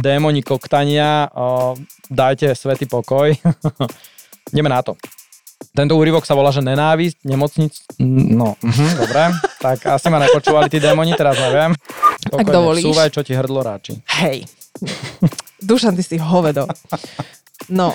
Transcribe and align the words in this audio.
démoni 0.00 0.40
koktania, 0.40 1.28
dajte 2.08 2.54
svetý 2.56 2.88
pokoj. 2.88 3.34
Ideme 4.52 4.72
na 4.72 4.80
to. 4.80 4.96
Tento 5.72 5.96
úryvok 5.96 6.28
sa 6.28 6.36
volá, 6.36 6.52
že 6.52 6.60
nenávisť, 6.60 7.24
nemocnic... 7.24 7.72
No, 8.02 8.58
uh-huh, 8.60 8.90
dobre. 8.98 9.32
Tak 9.62 9.78
asi 9.88 10.06
ma 10.12 10.20
nepočúvali 10.20 10.68
tí 10.68 10.82
démoni, 10.82 11.16
teraz 11.16 11.38
neviem. 11.38 11.72
Ak 12.28 12.44
dovolíš. 12.44 12.84
Súvaj, 12.84 13.08
čo 13.08 13.22
ti 13.24 13.32
hrdlo 13.32 13.64
ráči. 13.64 13.96
Hej. 14.20 14.44
Dušan, 15.62 15.96
ty 15.96 16.02
si 16.04 16.20
hovedo. 16.20 16.66
No. 17.72 17.94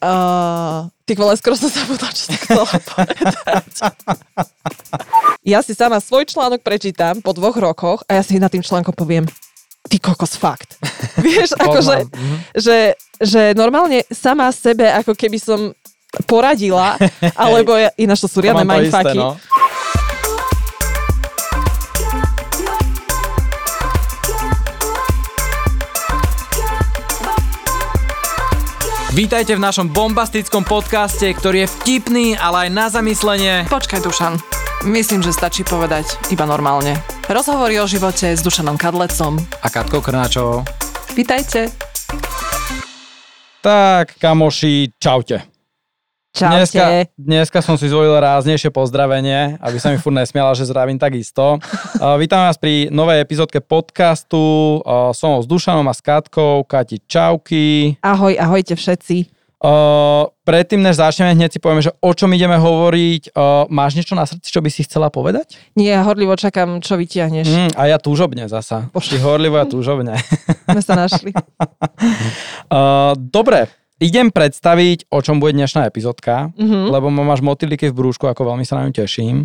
Uh, 0.00 0.88
ty 1.04 1.16
vole, 1.16 1.34
skoro 1.36 1.56
som 1.56 1.68
sa 1.68 1.84
povedala, 1.84 2.12
čo 2.14 2.24
som 2.30 2.36
chcela 2.36 2.64
povedať. 2.78 3.26
Ja 5.40 5.64
si 5.64 5.72
sama 5.72 6.00
svoj 6.04 6.28
článok 6.28 6.60
prečítam 6.60 7.24
po 7.24 7.32
dvoch 7.32 7.56
rokoch 7.56 8.04
a 8.08 8.20
ja 8.20 8.22
si 8.24 8.36
nad 8.36 8.52
tým 8.52 8.60
článkom 8.60 8.92
poviem, 8.92 9.24
ty 9.86 9.96
kokos, 9.98 10.36
fakt. 10.36 10.76
Vieš, 11.24 11.56
akože, 11.56 11.96
Mhm. 12.10 12.36
že, 12.54 12.78
že 13.18 13.42
normálne 13.54 14.04
sama 14.08 14.50
sebe, 14.50 14.86
ako 14.86 15.14
keby 15.14 15.38
som 15.38 15.72
poradila, 16.26 16.98
alebo 17.38 17.78
ja, 17.78 17.88
ináč 17.96 18.20
to 18.20 18.28
sú 18.28 18.42
riadne 18.42 18.66
mindfucky. 18.66 19.16
no. 19.16 19.38
Vítajte 29.10 29.58
v 29.58 29.60
našom 29.60 29.90
bombastickom 29.90 30.62
podcaste, 30.62 31.26
ktorý 31.34 31.66
je 31.66 31.72
vtipný, 31.82 32.26
ale 32.38 32.66
aj 32.66 32.70
na 32.70 32.86
zamyslenie. 32.88 33.66
Počkaj, 33.66 34.00
Dušan. 34.00 34.38
Myslím, 34.86 35.20
že 35.20 35.34
stačí 35.34 35.66
povedať 35.66 36.06
iba 36.30 36.46
normálne. 36.46 36.94
Rozhovory 37.30 37.78
o 37.78 37.86
živote 37.86 38.34
s 38.34 38.42
Dušanom 38.42 38.74
Kadlecom. 38.74 39.38
A 39.62 39.70
Katkou 39.70 40.02
Krnáčovou. 40.02 40.66
Vítajte. 41.14 41.70
Tak, 43.62 44.18
kamoši, 44.18 44.98
čaute. 44.98 45.46
Dneska, 46.34 47.06
Čaute. 47.06 47.14
dneska 47.14 47.58
som 47.62 47.78
si 47.78 47.86
zvolil 47.86 48.18
ráznejšie 48.18 48.74
pozdravenie, 48.74 49.62
aby 49.62 49.78
sa 49.78 49.94
mi 49.94 50.02
furt 50.02 50.18
nesmiala, 50.18 50.58
že 50.58 50.66
zdravím 50.66 50.98
takisto. 50.98 51.62
Uh, 52.00 52.16
vítam 52.16 52.40
vás 52.40 52.56
pri 52.56 52.88
novej 52.88 53.20
epizódke 53.20 53.60
podcastu. 53.60 54.80
Uh, 54.80 55.12
som 55.12 55.36
s 55.36 55.44
Dušanom 55.44 55.84
a 55.84 55.92
s 55.92 56.00
Katkou. 56.00 56.64
Kati, 56.64 56.98
čauky. 57.04 58.00
Ahoj, 58.00 58.40
ahojte 58.40 58.72
všetci. 58.72 59.39
Uh, 59.60 60.24
predtým, 60.40 60.80
než 60.80 60.96
začneme, 60.96 61.36
hneď 61.36 61.52
si 61.52 61.60
povieme, 61.60 61.84
že 61.84 61.92
o 62.00 62.10
čom 62.16 62.32
ideme 62.32 62.56
hovoriť. 62.56 63.36
Uh, 63.36 63.68
máš 63.68 63.92
niečo 63.92 64.16
na 64.16 64.24
srdci, 64.24 64.48
čo 64.48 64.64
by 64.64 64.72
si 64.72 64.88
chcela 64.88 65.12
povedať? 65.12 65.60
Nie, 65.76 65.94
ja 65.94 66.02
horlivo 66.02 66.32
čakám, 66.32 66.80
čo 66.80 66.96
vytiahneš. 66.96 67.44
Mm, 67.44 67.70
a 67.76 67.82
ja 67.84 68.00
túžobne 68.00 68.48
zasa. 68.48 68.88
Ty 68.88 69.16
horlivo, 69.20 69.60
ja 69.60 69.68
túžobne. 69.68 70.16
Sme 70.64 70.80
sa 70.80 70.96
našli. 70.96 71.36
Uh, 72.72 73.12
dobre, 73.16 73.68
idem 74.00 74.32
predstaviť, 74.32 75.12
o 75.12 75.20
čom 75.20 75.36
bude 75.36 75.52
dnešná 75.52 75.84
epizódka, 75.84 76.48
Mhm. 76.56 76.88
lebo 76.88 77.12
máš 77.12 77.44
motýliky 77.44 77.92
v 77.92 77.96
brúšku, 77.96 78.24
ako 78.26 78.54
veľmi 78.54 78.64
sa 78.64 78.80
na 78.80 78.88
ňu 78.88 78.96
teším. 78.96 79.44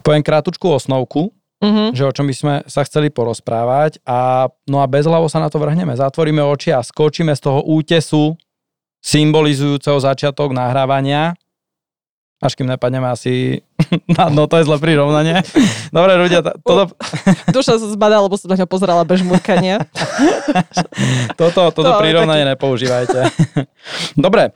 Poviem 0.00 0.22
krátučku 0.22 0.70
osnovku, 0.70 1.34
Mhm. 1.58 1.96
že 1.96 2.04
o 2.04 2.12
čom 2.12 2.28
by 2.28 2.34
sme 2.36 2.54
sa 2.68 2.84
chceli 2.84 3.08
porozprávať 3.08 3.98
a 4.04 4.46
no 4.68 4.78
a 4.78 4.86
bezhlavo 4.86 5.24
sa 5.26 5.40
na 5.40 5.48
to 5.48 5.56
vrhneme. 5.56 5.90
Zatvoríme 5.90 6.44
oči 6.44 6.70
a 6.70 6.84
skočíme 6.84 7.32
z 7.32 7.40
toho 7.40 7.64
útesu 7.64 8.36
symbolizujúceho 9.06 10.02
začiatok 10.02 10.50
nahrávania 10.50 11.38
až 12.36 12.52
kým 12.52 12.68
nepadneme 12.68 13.08
asi 13.08 13.64
dno, 14.12 14.44
to 14.50 14.60
je 14.60 14.68
zle 14.68 14.76
prirovnanie. 14.76 15.40
Dobre, 15.88 16.20
ľudia, 16.20 16.44
to- 16.44 16.56
toto, 16.60 16.84
Duša 17.48 17.80
sa 17.80 17.88
zbadala, 17.88 18.28
lebo 18.28 18.36
som 18.36 18.52
na 18.52 18.60
ňa 18.60 18.68
pozerala 18.68 19.08
bez 19.08 19.24
žmurkania. 19.24 19.80
Toto, 21.40 21.72
toto 21.72 21.84
To 21.84 21.96
ale 21.96 22.02
prirovnanie 22.04 22.44
nepoužívajte. 22.56 23.20
Dobre, 24.24 24.52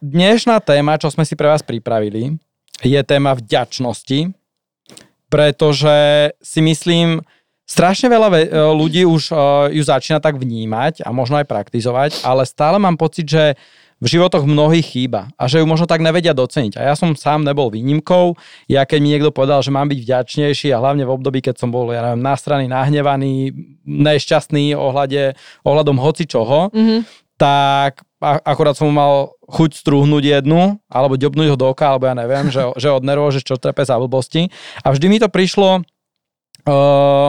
dnešná 0.00 0.60
téma, 0.60 1.00
čo 1.00 1.08
sme 1.12 1.24
si 1.24 1.36
pre 1.36 1.48
vás 1.48 1.60
pripravili, 1.64 2.36
je 2.84 3.00
téma 3.04 3.32
vďačnosti, 3.36 4.32
pretože 5.32 5.96
si 6.40 6.60
myslím, 6.60 7.24
strašne 7.66 8.08
veľa 8.08 8.28
ve- 8.30 8.46
uh, 8.46 8.70
ľudí 8.72 9.02
už 9.02 9.22
uh, 9.28 9.38
ju 9.68 9.82
začína 9.82 10.18
tak 10.18 10.38
vnímať 10.38 11.02
a 11.02 11.10
možno 11.10 11.36
aj 11.36 11.44
praktizovať, 11.44 12.22
ale 12.22 12.46
stále 12.46 12.78
mám 12.78 12.94
pocit, 12.94 13.26
že 13.26 13.58
v 13.96 14.12
životoch 14.12 14.44
mnohých 14.44 14.84
chýba 14.86 15.32
a 15.34 15.48
že 15.48 15.56
ju 15.56 15.64
možno 15.64 15.88
tak 15.88 15.98
nevedia 15.98 16.30
doceniť. 16.30 16.76
A 16.76 16.84
ja 16.84 16.94
som 16.94 17.16
sám 17.16 17.40
nebol 17.42 17.72
výnimkou. 17.72 18.36
Ja 18.68 18.84
keď 18.84 18.98
mi 19.00 19.08
niekto 19.08 19.32
povedal, 19.32 19.64
že 19.64 19.72
mám 19.72 19.88
byť 19.88 19.98
vďačnejší 19.98 20.68
a 20.68 20.78
hlavne 20.78 21.02
v 21.02 21.14
období, 21.16 21.40
keď 21.40 21.56
som 21.56 21.72
bol, 21.72 21.88
ja 21.88 22.04
neviem, 22.04 22.20
nastraný, 22.20 22.68
nahnevaný, 22.68 23.56
nešťastný 23.82 24.76
ohľade, 24.76 25.32
ohľadom 25.62 25.96
hoci 25.96 26.28
čoho, 26.28 26.68
Mhm. 26.70 27.08
tak 27.36 28.04
a- 28.20 28.44
akorát 28.44 28.76
som 28.76 28.88
mal 28.88 29.32
chuť 29.48 29.80
strúhnuť 29.80 30.44
jednu, 30.44 30.76
alebo 30.86 31.16
ďobnúť 31.16 31.48
ho 31.48 31.56
do 31.56 31.66
oka, 31.66 31.88
alebo 31.88 32.04
ja 32.04 32.12
neviem, 32.12 32.48
že, 32.48 32.68
že 32.76 32.88
od 32.88 33.00
nervov, 33.00 33.32
že 33.32 33.40
čo 33.40 33.56
trepe 33.56 33.80
za 33.80 33.96
blbosti. 33.96 34.52
A 34.80 34.92
vždy 34.92 35.06
mi 35.06 35.16
to 35.16 35.28
prišlo 35.28 35.80
uh, 36.66 37.28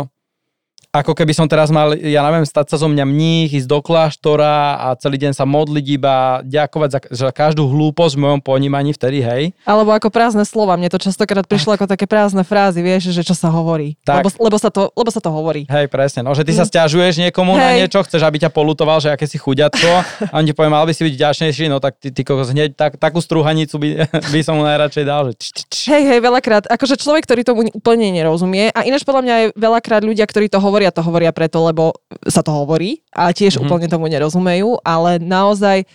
ako 1.02 1.13
keby 1.13 1.34
som 1.34 1.47
teraz 1.47 1.69
mal, 1.69 1.94
ja 1.94 2.25
neviem, 2.25 2.46
stať 2.47 2.74
sa 2.74 2.78
zo 2.81 2.88
mňa 2.90 3.06
mních, 3.06 3.63
ísť 3.63 3.69
do 3.69 3.80
kláštora 3.84 4.78
a 4.81 4.88
celý 4.97 5.22
deň 5.22 5.34
sa 5.38 5.46
modliť 5.46 5.85
iba, 5.94 6.41
ďakovať 6.46 6.90
za, 6.90 7.00
za 7.12 7.30
každú 7.31 7.68
hlúposť 7.69 8.18
v 8.18 8.22
mojom 8.24 8.40
ponímaní 8.41 8.96
vtedy, 8.96 9.22
hej. 9.22 9.44
Alebo 9.63 9.94
ako 9.94 10.09
prázdne 10.09 10.44
slova. 10.44 10.80
Mne 10.80 10.90
to 10.90 11.00
častokrát 11.02 11.46
prišlo 11.46 11.78
ako 11.78 11.86
také 11.86 12.09
prázdne 12.09 12.41
frázy, 12.41 12.81
vieš, 12.81 13.13
že 13.13 13.22
čo 13.22 13.36
sa 13.38 13.52
hovorí. 13.53 13.96
Tak. 14.03 14.24
Lebo, 14.24 14.30
lebo, 14.50 14.57
sa 14.57 14.69
to, 14.74 14.90
lebo 14.94 15.09
sa 15.13 15.22
to 15.22 15.30
hovorí. 15.30 15.69
Hej, 15.69 15.88
presne, 15.91 16.25
no, 16.25 16.34
že 16.34 16.47
ty 16.47 16.53
sa 16.56 16.66
stiažuješ 16.66 17.22
niekomu 17.28 17.56
na 17.56 17.74
Hej. 17.74 17.86
niečo, 17.86 18.02
chceš, 18.03 18.24
aby 18.24 18.41
ťa 18.41 18.52
polutoval, 18.52 19.03
že 19.03 19.13
aké 19.13 19.30
si 19.30 19.38
chuďatko 19.38 19.90
a 20.31 20.36
on 20.40 20.46
ti 20.46 20.53
povie, 20.53 20.72
mal 20.72 20.84
by 20.88 20.94
si 20.94 21.06
byť 21.06 21.13
vďačnejší, 21.13 21.66
no 21.69 21.78
tak 21.78 22.00
ty, 22.02 22.09
ty 22.09 22.22
kokos, 22.25 22.52
hneď 22.52 22.74
tak, 22.74 22.97
takú 22.97 23.22
strúhanicu 23.22 23.75
by, 23.78 23.90
by 24.34 24.40
som 24.41 24.57
mu 24.57 24.63
najradšej 24.66 25.06
dal, 25.06 25.31
že 25.31 25.34
č, 25.38 25.46
č, 25.52 25.59
č. 25.68 25.75
Hej, 25.91 26.03
hej, 26.16 26.19
veľakrát. 26.24 26.66
Akože 26.68 26.97
človek, 27.00 27.24
ktorý 27.28 27.41
tomu 27.46 27.62
úplne 27.72 28.09
nerozumie. 28.12 28.74
A 28.74 28.84
ináč 28.84 29.03
podľa 29.03 29.24
mňa 29.24 29.34
aj 29.34 29.46
veľakrát 29.56 30.02
ľudia, 30.03 30.25
ktorí 30.28 30.47
to 30.52 30.59
hovoria, 30.59 30.87
to 30.90 31.02
hovoria 31.02 31.31
preto, 31.31 31.62
lebo 31.62 31.96
sa 32.25 32.42
to 32.42 32.52
hovorí 32.52 33.03
a 33.09 33.30
tiež 33.31 33.58
Mhm. 33.58 33.62
úplne 33.64 33.88
tomu 33.88 34.08
nerozumejú. 34.08 34.80
Ale 34.81 35.18
naozaj, 35.18 35.86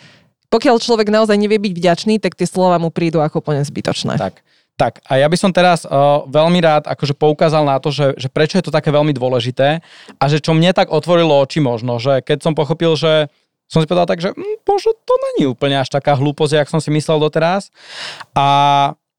pokiaľ 0.49 0.77
človek 0.79 1.09
naozaj 1.09 1.37
nevie 1.37 1.57
byť 1.57 1.73
vďačný, 1.73 2.15
tak 2.19 2.35
tie 2.35 2.45
slova 2.45 2.77
mu 2.77 2.93
prídu 2.93 3.21
ako 3.21 3.41
úplne 3.41 3.65
zbytočné. 3.65 4.17
Tak. 4.17 4.41
Tak 4.73 5.05
a 5.05 5.21
ja 5.21 5.29
by 5.29 5.37
som 5.37 5.53
teraz 5.53 5.85
uh, 5.85 6.25
veľmi 6.25 6.57
rád 6.65 6.89
akože 6.89 7.13
poukázal 7.13 7.61
na 7.69 7.77
to, 7.77 7.93
že, 7.93 8.17
že 8.17 8.33
prečo 8.33 8.57
je 8.57 8.65
to 8.65 8.73
také 8.73 8.89
veľmi 8.89 9.13
dôležité 9.13 9.85
a 10.17 10.25
že 10.33 10.41
čo 10.41 10.57
mne 10.57 10.73
tak 10.73 10.89
otvorilo 10.89 11.45
oči 11.45 11.61
možno, 11.61 12.01
že 12.01 12.25
keď 12.25 12.41
som 12.41 12.57
pochopil, 12.57 12.97
že 12.97 13.29
som 13.69 13.85
si 13.85 13.87
povedal 13.87 14.09
tak, 14.09 14.25
že 14.25 14.33
hm, 14.33 14.65
možno 14.65 14.97
to 14.97 15.15
není 15.29 15.45
úplne 15.45 15.77
až 15.77 15.93
taká 15.93 16.17
hlúposť, 16.17 16.57
jak 16.57 16.73
som 16.73 16.81
si 16.81 16.89
myslel 16.89 17.21
doteraz. 17.21 17.69
A 18.33 18.47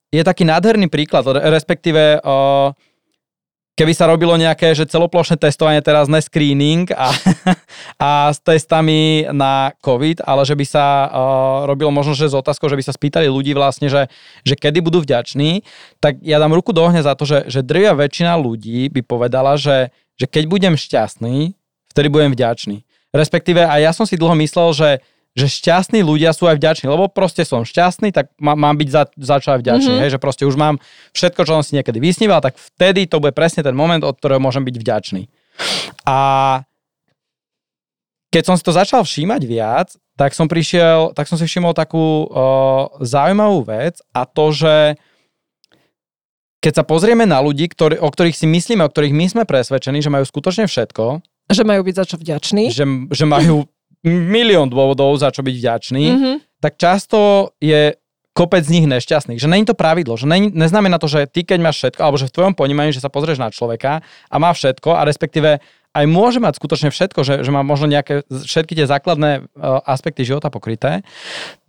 je 0.10 0.26
taký 0.26 0.42
nádherný 0.42 0.90
príklad, 0.90 1.22
re- 1.26 1.46
respektíve 1.50 2.18
uh, 2.22 2.74
keby 3.74 3.94
sa 3.94 4.06
robilo 4.06 4.38
nejaké, 4.38 4.78
že 4.78 4.86
celoplošné 4.86 5.42
testovanie 5.42 5.82
teraz, 5.82 6.06
ne 6.06 6.22
screening 6.22 6.94
a, 6.94 7.10
a 8.06 8.10
s 8.30 8.38
testami 8.42 9.26
na 9.34 9.74
COVID, 9.82 10.22
ale 10.22 10.46
že 10.46 10.54
by 10.54 10.66
sa 10.66 10.86
uh, 10.86 11.10
robilo 11.66 11.90
možno, 11.90 12.14
že 12.14 12.30
s 12.30 12.38
otázkou, 12.38 12.70
že 12.70 12.78
by 12.78 12.86
sa 12.86 12.94
spýtali 12.94 13.26
ľudí 13.26 13.58
vlastne, 13.58 13.90
že, 13.90 14.10
že 14.46 14.54
kedy 14.54 14.82
budú 14.86 15.02
vďační, 15.02 15.66
tak 15.98 16.22
ja 16.22 16.38
dám 16.38 16.54
ruku 16.54 16.70
do 16.70 16.86
ohňa 16.86 17.02
za 17.02 17.14
to, 17.18 17.26
že, 17.26 17.50
že 17.50 17.66
drvia 17.66 17.98
väčšina 17.98 18.38
ľudí 18.38 18.94
by 18.94 19.02
povedala, 19.02 19.58
že, 19.58 19.90
že 20.22 20.30
keď 20.30 20.44
budem 20.46 20.74
šťastný, 20.78 21.58
vtedy 21.90 22.08
budem 22.14 22.34
vďačný. 22.34 22.86
Respektíve 23.14 23.62
aj 23.62 23.80
ja 23.82 23.92
som 23.94 24.10
si 24.10 24.18
dlho 24.18 24.34
myslel, 24.42 24.70
že 24.74 24.90
že 25.34 25.50
šťastní 25.50 26.06
ľudia 26.06 26.30
sú 26.30 26.46
aj 26.46 26.62
vďační, 26.62 26.86
lebo 26.94 27.10
proste 27.10 27.42
som 27.42 27.66
šťastný, 27.66 28.14
tak 28.14 28.30
má, 28.38 28.54
mám 28.54 28.78
byť 28.78 28.90
za, 28.90 29.04
za 29.18 29.38
čo 29.42 29.58
aj 29.58 29.66
vďačný, 29.66 29.98
mm-hmm. 29.98 30.04
hej, 30.06 30.14
že 30.14 30.22
proste 30.22 30.46
už 30.46 30.54
mám 30.54 30.78
všetko, 31.18 31.42
čo 31.42 31.58
som 31.58 31.66
si 31.66 31.74
niekedy 31.74 31.98
vysníval, 31.98 32.38
tak 32.38 32.54
vtedy 32.54 33.10
to 33.10 33.18
bude 33.18 33.34
presne 33.34 33.66
ten 33.66 33.74
moment, 33.74 34.06
od 34.06 34.14
ktorého 34.14 34.38
môžem 34.38 34.62
byť 34.62 34.76
vďačný. 34.78 35.26
A 36.06 36.18
keď 38.30 38.44
som 38.46 38.56
si 38.58 38.66
to 38.66 38.74
začal 38.74 39.02
všímať 39.02 39.42
viac, 39.46 39.90
tak 40.14 40.38
som 40.38 40.46
prišiel, 40.46 41.18
tak 41.18 41.26
som 41.26 41.42
si 41.42 41.50
všimol 41.50 41.74
takú 41.74 42.30
uh, 42.30 42.90
zaujímavú 43.02 43.66
vec 43.66 43.98
a 44.14 44.30
to, 44.30 44.54
že 44.54 45.02
keď 46.62 46.74
sa 46.80 46.84
pozrieme 46.86 47.26
na 47.26 47.42
ľudí, 47.42 47.68
ktorý, 47.68 48.00
o 48.00 48.08
ktorých 48.08 48.38
si 48.38 48.46
myslíme, 48.46 48.86
o 48.86 48.92
ktorých 48.94 49.12
my 49.12 49.26
sme 49.28 49.44
presvedčení, 49.44 50.00
že 50.00 50.14
majú 50.14 50.24
skutočne 50.24 50.70
všetko, 50.70 51.26
Že 51.52 51.64
majú 51.68 51.82
byť 51.84 51.96
za 51.98 52.06
čo 52.08 52.16
vďační. 52.16 52.72
že, 52.72 52.86
že 53.12 53.26
majú 53.28 53.68
milión 54.04 54.68
dôvodov, 54.68 55.16
za 55.16 55.32
čo 55.32 55.42
byť 55.42 55.56
vďačný, 55.56 56.06
Mhm. 56.12 56.32
tak 56.60 56.76
často 56.80 57.52
je 57.60 57.96
kopec 58.34 58.66
z 58.66 58.74
nich 58.82 58.88
nešťastných. 58.90 59.38
Že 59.38 59.52
není 59.52 59.66
to 59.66 59.78
pravidlo, 59.78 60.18
že 60.18 60.26
není, 60.26 60.50
neznamená 60.50 60.98
to, 60.98 61.06
že 61.06 61.30
ty 61.30 61.46
keď 61.46 61.60
máš 61.62 61.78
všetko, 61.80 62.02
alebo 62.02 62.18
že 62.18 62.28
v 62.28 62.36
tvojom 62.36 62.54
ponímaní, 62.58 62.90
že 62.90 63.04
sa 63.04 63.14
pozrieš 63.14 63.38
na 63.38 63.54
človeka 63.54 64.02
a 64.04 64.36
má 64.42 64.50
všetko 64.50 64.90
a 64.98 65.06
respektíve 65.06 65.62
aj 65.94 66.06
môže 66.10 66.42
mať 66.42 66.58
skutočne 66.58 66.90
všetko, 66.90 67.22
že, 67.22 67.46
že 67.46 67.54
má 67.54 67.62
možno 67.62 67.86
nejaké 67.86 68.26
všetky 68.26 68.74
tie 68.74 68.90
základné 68.90 69.46
uh, 69.46 69.86
aspekty 69.86 70.26
života 70.26 70.50
pokryté, 70.50 71.06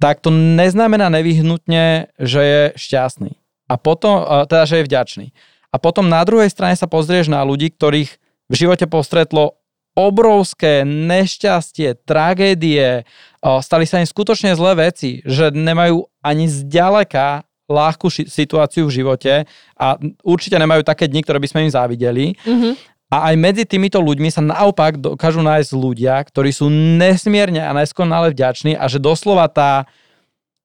tak 0.00 0.24
to 0.24 0.32
neznamená 0.32 1.12
nevyhnutne, 1.12 2.08
že 2.16 2.40
je 2.40 2.62
šťastný. 2.80 3.36
A 3.68 3.76
potom, 3.76 4.24
uh, 4.24 4.48
teda, 4.48 4.64
že 4.64 4.80
je 4.80 4.88
vďačný. 4.88 5.26
A 5.68 5.76
potom 5.76 6.08
na 6.08 6.24
druhej 6.24 6.48
strane 6.48 6.72
sa 6.72 6.88
pozrieš 6.88 7.28
na 7.28 7.44
ľudí, 7.44 7.68
ktorých 7.76 8.16
v 8.48 8.54
živote 8.56 8.88
postretlo 8.88 9.60
obrovské 9.94 10.82
nešťastie, 10.82 12.02
tragédie, 12.02 13.06
stali 13.40 13.86
sa 13.86 14.02
im 14.02 14.08
skutočne 14.10 14.58
zlé 14.58 14.90
veci, 14.90 15.22
že 15.22 15.54
nemajú 15.54 16.10
ani 16.18 16.50
zďaleka 16.50 17.46
ľahkú 17.70 18.10
ši- 18.12 18.28
situáciu 18.28 18.90
v 18.90 18.94
živote 19.00 19.34
a 19.78 19.86
určite 20.20 20.60
nemajú 20.60 20.84
také 20.84 21.08
dni, 21.08 21.24
ktoré 21.24 21.40
by 21.40 21.48
sme 21.48 21.64
im 21.64 21.72
závideli. 21.72 22.36
Mhm. 22.44 22.70
A 23.14 23.30
aj 23.30 23.34
medzi 23.38 23.62
týmito 23.62 24.02
ľuďmi 24.02 24.26
sa 24.26 24.42
naopak 24.42 24.98
dokážu 24.98 25.38
nájsť 25.38 25.70
ľudia, 25.70 26.18
ktorí 26.18 26.50
sú 26.50 26.66
nesmierne 26.72 27.62
a 27.62 27.70
neskonale 27.70 28.34
vďační 28.34 28.74
a 28.74 28.90
že 28.90 28.98
doslova 28.98 29.46
tá, 29.46 29.86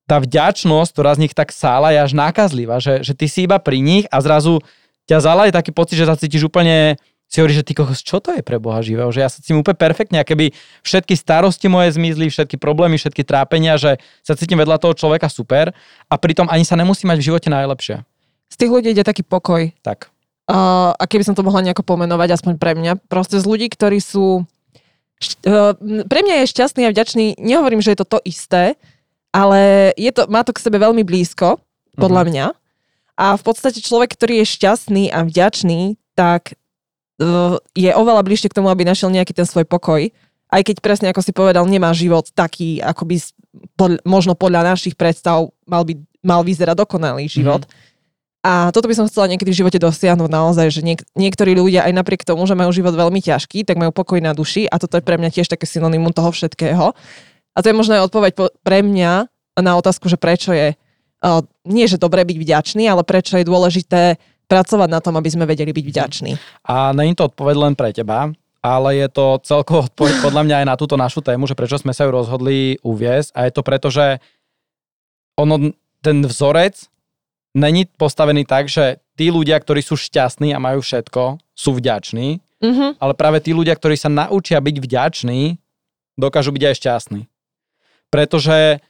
tá 0.10 0.18
vďačnosť, 0.18 0.90
ktorá 0.90 1.14
z 1.14 1.30
nich 1.30 1.38
tak 1.38 1.54
sála, 1.54 1.94
je 1.94 2.02
až 2.02 2.18
nákazlivá, 2.18 2.82
že, 2.82 3.06
že 3.06 3.14
ty 3.14 3.30
si 3.30 3.46
iba 3.46 3.62
pri 3.62 3.86
nich 3.86 4.10
a 4.10 4.18
zrazu 4.18 4.66
ťa 5.06 5.22
zala 5.22 5.46
je 5.46 5.54
taký 5.54 5.70
pocit, 5.70 6.02
že 6.02 6.10
sa 6.10 6.18
cítiš 6.18 6.50
úplne 6.50 6.98
si 7.30 7.38
hovoríš, 7.38 7.62
že 7.62 7.68
ty 7.70 7.74
kokos, 7.78 8.02
čo 8.02 8.18
to 8.18 8.34
je 8.34 8.42
pre 8.42 8.58
Boha 8.58 8.82
živého? 8.82 9.14
Že 9.14 9.22
ja 9.22 9.30
sa 9.30 9.38
cítim 9.38 9.62
úplne 9.62 9.78
perfektne, 9.78 10.18
a 10.18 10.26
keby 10.26 10.50
všetky 10.82 11.14
starosti 11.14 11.70
moje 11.70 11.94
zmizli, 11.94 12.34
všetky 12.34 12.58
problémy, 12.58 12.98
všetky 12.98 13.22
trápenia, 13.22 13.78
že 13.78 14.02
sa 14.26 14.34
cítim 14.34 14.58
vedľa 14.58 14.82
toho 14.82 14.98
človeka 14.98 15.30
super 15.30 15.70
a 16.10 16.16
pritom 16.18 16.50
ani 16.50 16.66
sa 16.66 16.74
nemusí 16.74 17.06
mať 17.06 17.22
v 17.22 17.28
živote 17.30 17.54
najlepšie. 17.54 18.02
Z 18.50 18.56
tých 18.58 18.74
ľudí 18.74 18.98
ide 18.98 19.06
taký 19.06 19.22
pokoj. 19.22 19.70
Tak. 19.86 20.10
Uh, 20.50 20.98
a 20.98 21.06
keby 21.06 21.22
som 21.22 21.38
to 21.38 21.46
mohla 21.46 21.62
nejako 21.62 21.86
pomenovať, 21.86 22.34
aspoň 22.34 22.58
pre 22.58 22.74
mňa, 22.74 22.98
proste 23.06 23.38
z 23.38 23.46
ľudí, 23.46 23.70
ktorí 23.70 24.02
sú... 24.02 24.42
Uh, 25.46 25.78
pre 26.10 26.26
mňa 26.26 26.42
je 26.42 26.52
šťastný 26.52 26.90
a 26.90 26.94
vďačný, 26.98 27.38
nehovorím, 27.38 27.86
že 27.86 27.94
je 27.94 28.02
to 28.02 28.18
to 28.18 28.20
isté, 28.26 28.74
ale 29.30 29.94
je 29.94 30.10
to, 30.10 30.26
má 30.26 30.42
to 30.42 30.50
k 30.58 30.66
sebe 30.66 30.82
veľmi 30.82 31.06
blízko, 31.06 31.62
podľa 32.00 32.24
mňa. 32.32 32.46
A 33.20 33.36
v 33.36 33.44
podstate 33.44 33.84
človek, 33.84 34.16
ktorý 34.16 34.42
je 34.42 34.54
šťastný 34.56 35.04
a 35.12 35.28
vďačný, 35.28 36.00
tak 36.16 36.56
je 37.76 37.92
oveľa 37.92 38.24
bližšie 38.24 38.50
k 38.50 38.58
tomu, 38.58 38.72
aby 38.72 38.88
našiel 38.88 39.12
nejaký 39.12 39.36
ten 39.36 39.44
svoj 39.44 39.68
pokoj. 39.68 40.08
Aj 40.50 40.62
keď 40.66 40.82
presne, 40.82 41.08
ako 41.12 41.22
si 41.22 41.36
povedal, 41.36 41.68
nemá 41.68 41.94
život 41.94 42.26
taký, 42.34 42.82
ako 42.82 43.06
by 43.06 43.16
pod, 43.78 43.92
možno 44.08 44.34
podľa 44.34 44.74
našich 44.74 44.98
predstav 44.98 45.52
mal, 45.68 45.84
by, 45.86 45.94
mal 46.26 46.42
vyzerať 46.42 46.74
dokonalý 46.80 47.30
život. 47.30 47.68
A 48.40 48.72
toto 48.72 48.88
by 48.88 48.96
som 48.96 49.06
chcela 49.12 49.28
niekedy 49.28 49.52
v 49.52 49.60
živote 49.62 49.78
dosiahnuť 49.84 50.32
naozaj, 50.32 50.72
že 50.72 50.82
niek- 50.82 51.04
niektorí 51.12 51.60
ľudia 51.60 51.84
aj 51.84 51.92
napriek 51.92 52.24
tomu, 52.24 52.48
že 52.48 52.56
majú 52.56 52.72
život 52.72 52.96
veľmi 52.96 53.20
ťažký, 53.20 53.68
tak 53.68 53.76
majú 53.76 53.92
pokoj 53.92 54.16
na 54.24 54.32
duši 54.32 54.64
a 54.72 54.80
toto 54.80 54.96
je 54.96 55.04
pre 55.04 55.20
mňa 55.20 55.36
tiež 55.36 55.52
také 55.52 55.68
synonymum 55.68 56.16
toho 56.16 56.32
všetkého. 56.32 56.96
A 57.52 57.58
to 57.60 57.68
je 57.68 57.76
možno 57.76 58.00
aj 58.00 58.08
odpoveď 58.08 58.32
po- 58.40 58.54
pre 58.64 58.80
mňa 58.80 59.28
na 59.60 59.74
otázku, 59.76 60.08
že 60.08 60.16
prečo 60.16 60.56
je, 60.56 60.72
uh, 60.72 61.44
nie 61.68 61.84
že 61.84 62.00
dobre 62.00 62.24
byť 62.24 62.38
vďačný, 62.40 62.88
ale 62.88 63.04
prečo 63.04 63.36
je 63.36 63.44
dôležité 63.44 64.16
pracovať 64.50 64.90
na 64.90 65.00
tom, 65.00 65.14
aby 65.16 65.30
sme 65.30 65.46
vedeli 65.46 65.70
byť 65.70 65.86
vďační. 65.86 66.32
A 66.66 66.90
není 66.92 67.14
to 67.14 67.30
odpoveď 67.30 67.56
len 67.56 67.74
pre 67.78 67.94
teba, 67.94 68.34
ale 68.60 68.90
je 68.98 69.08
to 69.14 69.38
celkovo 69.46 69.86
odpoveď 69.88 70.26
podľa 70.26 70.44
mňa 70.44 70.56
aj 70.60 70.68
na 70.68 70.76
túto 70.76 70.98
našu 70.98 71.22
tému, 71.22 71.46
že 71.46 71.54
prečo 71.54 71.78
sme 71.78 71.94
sa 71.94 72.04
ju 72.04 72.12
rozhodli 72.12 72.82
uviesť. 72.82 73.30
A 73.38 73.46
je 73.46 73.52
to 73.54 73.62
preto, 73.62 73.88
že 73.94 74.18
ono, 75.38 75.72
ten 76.02 76.26
vzorec 76.26 76.90
není 77.56 77.86
postavený 77.86 78.44
tak, 78.44 78.68
že 78.68 79.00
tí 79.16 79.32
ľudia, 79.32 79.56
ktorí 79.62 79.80
sú 79.86 79.96
šťastní 79.96 80.52
a 80.52 80.60
majú 80.60 80.82
všetko, 80.84 81.38
sú 81.56 81.78
vďační, 81.78 82.42
Mhm. 82.60 83.00
ale 83.00 83.14
práve 83.16 83.40
tí 83.40 83.56
ľudia, 83.56 83.72
ktorí 83.72 83.96
sa 83.96 84.12
naučia 84.12 84.60
byť 84.60 84.76
vďační, 84.84 85.56
dokážu 86.20 86.52
byť 86.52 86.64
aj 86.68 86.76
šťastní. 86.76 87.22
Pretože 88.12 88.84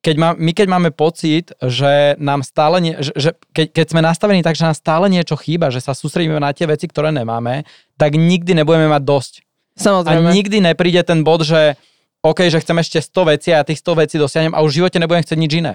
keď 0.00 0.16
má, 0.16 0.28
my 0.32 0.52
keď 0.56 0.66
máme 0.72 0.90
pocit, 0.96 1.52
že 1.60 2.16
nám 2.16 2.40
stále, 2.40 2.80
nie, 2.80 2.94
že, 3.04 3.12
že 3.12 3.30
keď, 3.52 3.66
keď 3.76 3.86
sme 3.92 4.00
nastavení 4.00 4.40
tak, 4.40 4.56
že 4.56 4.64
nám 4.64 4.76
stále 4.76 5.12
niečo 5.12 5.36
chýba, 5.36 5.68
že 5.68 5.84
sa 5.84 5.92
sústredíme 5.92 6.40
na 6.40 6.56
tie 6.56 6.64
veci, 6.64 6.88
ktoré 6.88 7.12
nemáme, 7.12 7.68
tak 8.00 8.16
nikdy 8.16 8.56
nebudeme 8.56 8.88
mať 8.88 9.02
dosť. 9.04 9.34
A 9.76 9.80
Samozrejme. 9.80 10.32
nikdy 10.32 10.56
nepríde 10.64 11.04
ten 11.04 11.20
bod, 11.20 11.44
že 11.44 11.76
OK, 12.24 12.48
že 12.48 12.60
chcem 12.60 12.76
ešte 12.80 12.98
100 13.00 13.30
vecí 13.32 13.48
a 13.52 13.64
tých 13.64 13.80
100 13.80 14.00
vecí 14.00 14.16
dosiahnem 14.16 14.56
a 14.56 14.64
už 14.64 14.72
v 14.72 14.78
živote 14.84 14.98
nebudem 15.00 15.24
chcieť 15.24 15.40
nič 15.40 15.52
iné. 15.56 15.74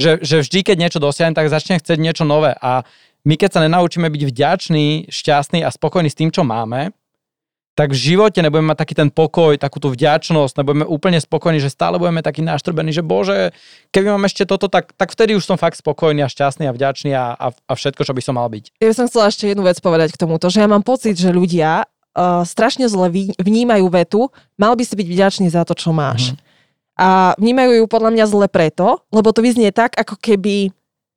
Že, 0.00 0.24
že 0.24 0.36
vždy, 0.40 0.58
keď 0.64 0.76
niečo 0.80 1.00
dosiahnem, 1.00 1.36
tak 1.36 1.52
začnem 1.52 1.80
chcieť 1.80 1.98
niečo 2.00 2.24
nové. 2.24 2.56
A 2.60 2.84
my 3.24 3.34
keď 3.40 3.56
sa 3.56 3.60
nenaučíme 3.64 4.08
byť 4.08 4.22
vďační, 4.24 4.88
šťastní 5.08 5.64
a 5.64 5.72
spokojní 5.72 6.12
s 6.12 6.18
tým, 6.18 6.28
čo 6.28 6.44
máme, 6.44 6.92
tak 7.74 7.90
v 7.90 7.98
živote 7.98 8.38
nebudeme 8.38 8.70
mať 8.70 8.86
taký 8.86 8.94
ten 8.94 9.10
pokoj, 9.10 9.58
takú 9.58 9.82
tú 9.82 9.90
vďačnosť, 9.90 10.62
nebudeme 10.62 10.86
úplne 10.86 11.18
spokojní, 11.18 11.58
že 11.58 11.74
stále 11.74 11.98
budeme 11.98 12.22
takí 12.22 12.38
naštrbení, 12.38 12.94
že 12.94 13.02
bože, 13.02 13.50
keby 13.90 14.14
mám 14.14 14.30
ešte 14.30 14.46
toto, 14.46 14.70
tak, 14.70 14.94
tak 14.94 15.10
vtedy 15.10 15.34
už 15.34 15.42
som 15.42 15.58
fakt 15.58 15.74
spokojný 15.74 16.22
a 16.22 16.30
šťastný 16.30 16.70
a 16.70 16.72
vďačný 16.72 17.10
a, 17.18 17.34
a, 17.34 17.46
a 17.50 17.72
všetko, 17.74 18.06
čo 18.06 18.14
by 18.14 18.22
som 18.22 18.38
mal 18.38 18.46
byť. 18.46 18.78
Ja 18.78 18.86
by 18.86 18.94
som 18.94 19.06
chcela 19.10 19.26
ešte 19.26 19.50
jednu 19.50 19.66
vec 19.66 19.82
povedať 19.82 20.14
k 20.14 20.20
tomuto, 20.22 20.46
že 20.54 20.62
ja 20.62 20.70
mám 20.70 20.86
pocit, 20.86 21.18
že 21.18 21.34
ľudia 21.34 21.82
uh, 21.82 22.46
strašne 22.46 22.86
zle 22.86 23.10
vnímajú 23.42 23.86
vetu, 23.90 24.30
mal 24.54 24.78
by 24.78 24.86
si 24.86 24.94
byť 24.94 25.08
vďačný 25.10 25.46
za 25.50 25.66
to, 25.66 25.74
čo 25.74 25.90
máš. 25.90 26.30
Mhm. 26.30 26.36
A 26.94 27.34
vnímajú 27.42 27.82
ju 27.82 27.84
podľa 27.90 28.14
mňa 28.14 28.24
zle 28.30 28.46
preto, 28.46 29.02
lebo 29.10 29.34
to 29.34 29.42
vyznie 29.42 29.74
tak, 29.74 29.98
ako 29.98 30.14
keby 30.14 30.70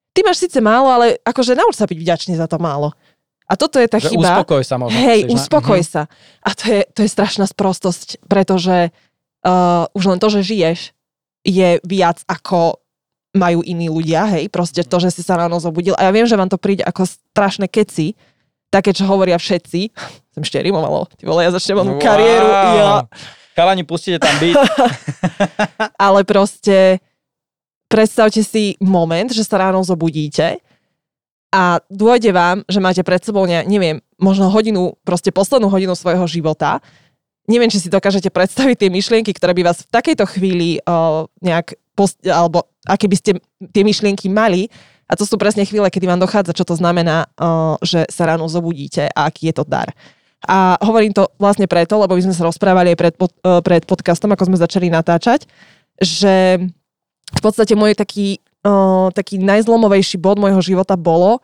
ty 0.10 0.26
máš 0.26 0.42
síce 0.42 0.58
málo, 0.58 0.90
ale 0.90 1.22
akože 1.22 1.54
nauč 1.54 1.78
sa 1.78 1.86
byť 1.86 1.98
vďačný 2.02 2.34
za 2.34 2.50
to 2.50 2.58
málo. 2.58 2.98
A 3.48 3.56
toto 3.56 3.80
je 3.80 3.88
tá 3.88 3.98
Že 3.98 4.12
chyba. 4.12 4.44
uspokoj 4.44 4.62
sa 4.62 4.76
možno. 4.76 5.00
Hej, 5.00 5.24
chceš, 5.24 5.32
ne? 5.32 5.36
uspokoj 5.40 5.80
Mhm. 5.80 5.88
sa. 5.88 6.02
A 6.44 6.50
to 6.52 6.64
je, 6.68 6.82
to 6.92 7.00
je 7.04 7.10
strašná 7.10 7.46
sprostosť, 7.48 8.28
pretože 8.28 8.92
uh, 9.48 9.88
už 9.96 10.04
len 10.12 10.20
to, 10.20 10.28
že 10.28 10.44
žiješ, 10.44 10.92
je 11.48 11.80
viac 11.88 12.20
ako 12.28 12.84
majú 13.32 13.62
iní 13.64 13.88
ľudia, 13.88 14.26
hej, 14.36 14.50
proste 14.52 14.82
to, 14.84 14.98
že 15.00 15.14
si 15.14 15.22
sa 15.24 15.38
ráno 15.40 15.62
zobudil. 15.62 15.94
A 15.96 16.10
ja 16.10 16.12
viem, 16.12 16.26
že 16.26 16.36
vám 16.36 16.50
to 16.52 16.60
príde 16.60 16.82
ako 16.84 17.06
strašné 17.08 17.70
keci, 17.72 18.18
také, 18.68 18.92
čo 18.92 19.08
hovoria 19.08 19.40
všetci. 19.40 19.94
Som 20.36 20.42
ešte 20.44 20.60
rimovalo, 20.60 21.08
ty 21.16 21.24
vole, 21.24 21.48
ja 21.48 21.52
začnem 21.54 21.78
wow. 21.82 22.02
kariéru. 22.02 22.50
Ja. 22.52 23.08
Kalani, 23.56 23.82
pustite 23.88 24.22
tam 24.22 24.36
byt. 24.38 24.54
Ale 26.06 26.22
proste 26.28 27.02
predstavte 27.90 28.46
si 28.46 28.78
moment, 28.78 29.34
že 29.34 29.42
sa 29.42 29.58
ráno 29.58 29.82
zobudíte 29.82 30.62
a 31.52 31.80
dôjde 31.88 32.36
vám, 32.36 32.68
že 32.68 32.84
máte 32.84 33.02
pred 33.08 33.24
sebou, 33.24 33.48
ne, 33.48 33.64
neviem, 33.64 34.04
možno 34.20 34.52
hodinu, 34.52 35.00
proste 35.08 35.32
poslednú 35.32 35.72
hodinu 35.72 35.96
svojho 35.96 36.28
života. 36.28 36.84
Neviem, 37.48 37.72
či 37.72 37.80
si 37.80 37.88
dokážete 37.88 38.28
predstaviť 38.28 38.76
tie 38.76 38.90
myšlienky, 38.92 39.32
ktoré 39.32 39.56
by 39.56 39.72
vás 39.72 39.88
v 39.88 39.92
takejto 39.96 40.26
chvíli 40.28 40.84
uh, 40.84 41.24
nejak, 41.40 41.80
post- 41.96 42.20
alebo 42.28 42.68
aké 42.84 43.08
by 43.08 43.16
ste 43.16 43.32
tie 43.72 43.84
myšlienky 43.88 44.28
mali. 44.28 44.68
A 45.08 45.16
to 45.16 45.24
sú 45.24 45.40
presne 45.40 45.64
chvíle, 45.64 45.88
kedy 45.88 46.04
vám 46.04 46.20
dochádza, 46.20 46.52
čo 46.52 46.68
to 46.68 46.76
znamená, 46.76 47.32
uh, 47.40 47.80
že 47.80 48.04
sa 48.12 48.28
ráno 48.28 48.52
zobudíte 48.52 49.08
a 49.16 49.32
aký 49.32 49.48
je 49.48 49.56
to 49.56 49.64
dar. 49.64 49.96
A 50.44 50.76
hovorím 50.84 51.16
to 51.16 51.32
vlastne 51.40 51.66
preto, 51.66 51.98
lebo 51.98 52.14
my 52.14 52.22
sme 52.28 52.36
sa 52.36 52.46
rozprávali 52.46 52.94
aj 52.94 52.98
pred, 53.00 53.14
pod, 53.18 53.32
pred 53.66 53.82
podcastom, 53.88 54.30
ako 54.36 54.54
sme 54.54 54.62
začali 54.62 54.92
natáčať, 54.92 55.50
že 55.98 56.62
v 57.34 57.42
podstate 57.42 57.74
môj 57.74 57.98
taký, 57.98 58.38
uh, 58.68 59.08
taký 59.16 59.40
najzlomovejší 59.40 60.20
bod 60.20 60.36
môjho 60.36 60.60
života 60.60 61.00
bolo, 61.00 61.40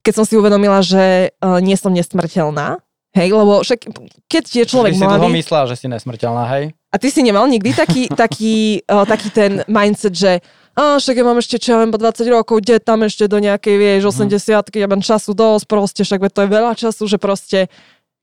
keď 0.00 0.12
som 0.16 0.24
si 0.24 0.40
uvedomila, 0.40 0.80
že 0.80 1.36
uh, 1.38 1.60
nie 1.60 1.76
som 1.76 1.92
nesmrteľná. 1.92 2.80
Hej, 3.12 3.28
lebo 3.36 3.60
však, 3.60 3.92
keď 4.24 4.44
je 4.48 4.64
človek 4.64 4.96
Ty 4.96 4.98
si 4.98 5.04
dlho 5.04 5.28
mladý... 5.28 5.36
myslela, 5.36 5.64
že 5.68 5.76
si 5.76 5.84
nesmrteľná, 5.84 6.48
hej? 6.56 6.72
A 6.88 6.96
ty 6.96 7.12
si 7.12 7.20
nemal 7.20 7.44
nikdy 7.44 7.76
taký, 7.76 8.08
taký, 8.24 8.80
uh, 8.88 9.04
taký 9.04 9.28
ten 9.28 9.60
mindset, 9.68 10.16
že 10.16 10.32
a 10.72 10.96
však 10.96 11.20
ja 11.20 11.24
mám 11.28 11.36
ešte, 11.36 11.60
čo 11.60 11.76
ja 11.76 11.84
viem, 11.84 11.92
po 11.92 12.00
20 12.00 12.24
rokov, 12.32 12.64
kde 12.64 12.80
tam 12.80 13.04
ešte 13.04 13.28
do 13.28 13.36
nejakej, 13.36 13.76
vieš, 13.76 14.16
80 14.16 14.72
ja 14.72 14.88
mám 14.88 15.04
času 15.04 15.36
dosť, 15.36 15.68
proste, 15.68 16.00
však 16.00 16.32
to 16.32 16.40
je 16.40 16.48
veľa 16.48 16.72
času, 16.72 17.04
že 17.04 17.20
proste, 17.20 17.68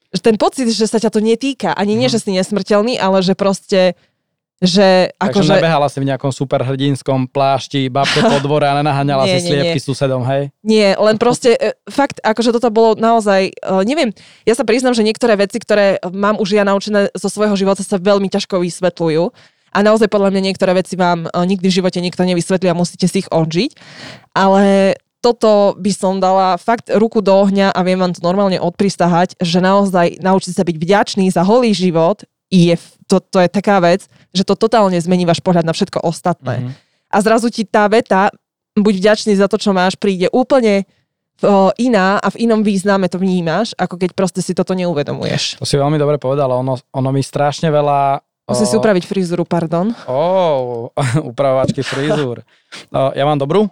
že 0.10 0.22
ten 0.26 0.34
pocit, 0.34 0.66
že 0.66 0.90
sa 0.90 0.98
ťa 0.98 1.14
to 1.14 1.22
netýka, 1.22 1.78
ani 1.78 1.94
nie, 1.94 2.10
Mhm. 2.10 2.14
že 2.18 2.20
si 2.26 2.34
nesmrteľný, 2.34 2.98
ale 2.98 3.22
že 3.22 3.38
proste, 3.38 3.94
že 4.60 5.16
Takže 5.16 5.40
akože... 5.40 5.52
nebehala 5.56 5.88
si 5.88 6.04
v 6.04 6.10
nejakom 6.12 6.36
superhrdinskom 6.36 7.32
plášti, 7.32 7.88
babke 7.88 8.20
po 8.20 8.44
dvore 8.44 8.68
a 8.68 8.76
nenaháňala 8.84 9.24
Nie, 9.24 9.40
si 9.40 9.48
nie, 9.48 9.50
sliepky 9.56 9.80
susedom, 9.80 10.28
hej? 10.28 10.52
Nie, 10.68 11.00
len 11.00 11.16
proste, 11.16 11.56
e, 11.56 11.80
fakt, 11.88 12.20
akože 12.20 12.52
toto 12.52 12.68
bolo 12.68 13.00
naozaj, 13.00 13.56
e, 13.56 13.72
neviem, 13.88 14.12
ja 14.44 14.54
sa 14.60 14.68
priznam, 14.68 14.92
že 14.92 15.08
niektoré 15.08 15.40
veci, 15.40 15.64
ktoré 15.64 16.04
mám 16.12 16.36
už 16.44 16.60
ja 16.60 16.68
naučené 16.68 17.08
zo 17.16 17.32
svojho 17.32 17.56
života, 17.56 17.88
sa 17.88 17.96
veľmi 17.96 18.28
ťažko 18.28 18.60
vysvetľujú. 18.60 19.32
A 19.70 19.80
naozaj 19.86 20.10
podľa 20.12 20.34
mňa 20.34 20.42
niektoré 20.52 20.76
veci 20.76 21.00
vám 21.00 21.24
e, 21.24 21.30
nikdy 21.48 21.72
v 21.72 21.78
živote 21.80 22.04
nikto 22.04 22.28
nevysvetlí 22.28 22.68
a 22.68 22.76
musíte 22.76 23.08
si 23.08 23.24
ich 23.24 23.32
odžiť. 23.32 23.72
Ale 24.36 24.96
toto 25.24 25.76
by 25.76 25.92
som 25.92 26.20
dala 26.20 26.56
fakt 26.60 26.92
ruku 26.92 27.20
do 27.20 27.32
ohňa 27.32 27.76
a 27.76 27.80
viem 27.84 28.00
vám 28.00 28.16
to 28.16 28.24
normálne 28.24 28.60
odpristahať, 28.60 29.36
že 29.40 29.60
naozaj 29.60 30.20
naučiť 30.20 30.52
sa 30.56 30.64
byť 30.64 30.76
vďačný 30.80 31.26
za 31.32 31.44
holý 31.44 31.76
život 31.76 32.24
je, 32.50 32.74
to, 33.06 33.22
to 33.22 33.40
je 33.40 33.50
taká 33.50 33.78
vec, 33.80 34.06
že 34.30 34.44
to 34.44 34.54
totálne 34.54 34.98
zmení 34.98 35.24
váš 35.24 35.40
pohľad 35.40 35.64
na 35.64 35.74
všetko 35.74 36.02
ostatné 36.02 36.66
Mhm. 36.66 36.72
a 37.10 37.18
zrazu 37.22 37.48
ti 37.50 37.64
tá 37.64 37.86
veta, 37.86 38.30
buď 38.74 38.94
vďačný 38.98 39.34
za 39.34 39.48
to, 39.48 39.56
čo 39.56 39.70
máš, 39.70 39.96
príde 39.96 40.30
úplne 40.30 40.86
o, 41.40 41.70
iná 41.76 42.18
a 42.18 42.28
v 42.30 42.46
inom 42.46 42.62
význame 42.62 43.08
to 43.08 43.16
vnímaš, 43.16 43.72
ako 43.76 43.96
keď 43.96 44.12
proste 44.14 44.42
si 44.42 44.52
toto 44.52 44.74
neuvedomuješ. 44.74 45.58
To 45.58 45.66
si 45.66 45.76
veľmi 45.76 45.96
dobre 45.96 46.18
povedala, 46.18 46.56
ono, 46.56 46.76
ono 46.90 47.10
mi 47.10 47.22
strašne 47.22 47.70
veľa... 47.70 48.20
Musím 48.46 48.66
si 48.66 48.76
upraviť 48.76 49.06
frizuru, 49.06 49.46
pardon. 49.46 49.94
Ó, 50.06 50.90
upravovačky 51.32 51.82
frizúr. 51.82 52.42
O, 52.90 53.02
ja 53.14 53.24
mám 53.24 53.38
dobrú? 53.38 53.70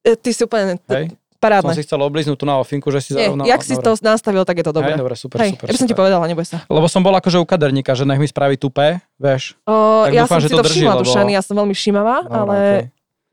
E, 0.00 0.14
Ty 0.14 0.30
si 0.30 0.42
úplne... 0.46 0.78
Hej. 0.88 1.12
Parádne. 1.40 1.66
Som 1.66 1.74
si 1.74 1.82
chcel 1.82 1.98
obliznúť 1.98 2.36
tu 2.36 2.44
na 2.44 2.56
ofinku, 2.56 2.88
že 2.88 3.00
si 3.00 3.10
Nie, 3.10 3.26
zarovnal. 3.26 3.48
jak 3.48 3.60
si 3.60 3.74
to 3.74 3.96
nastavil, 3.98 4.44
tak 4.44 4.54
je 4.54 4.64
to 4.64 4.70
dobré. 4.70 4.92
Hej, 4.92 5.00
dobre, 5.00 5.14
super, 5.14 5.38
Hej, 5.38 5.56
super, 5.56 5.64
ja 5.64 5.72
by 5.72 5.78
som 5.78 5.88
ti 5.88 5.96
povedala, 5.96 6.24
neboj 6.24 6.44
sa. 6.44 6.62
Lebo 6.66 6.84
som 6.84 7.00
bol 7.00 7.12
akože 7.12 7.36
u 7.36 7.44
kaderníka, 7.44 7.90
že 7.90 8.04
nech 8.04 8.16
mi 8.16 8.26
spraví 8.26 8.54
tupé, 8.54 9.00
vieš. 9.16 9.56
O, 9.64 10.04
Tak 10.04 10.12
ja 10.12 10.22
dúfam, 10.22 10.36
som 10.36 10.44
si 10.44 10.52
to 10.52 10.58
to 10.58 10.68
všimla, 10.68 10.94
lebo- 10.94 11.02
Dušan, 11.02 11.26
ja 11.26 11.40
som 11.40 11.56
veľmi 11.56 11.72
všímavá, 11.72 12.16
Dobre, 12.22 12.36
ale 12.36 12.56
okej. 12.60 12.84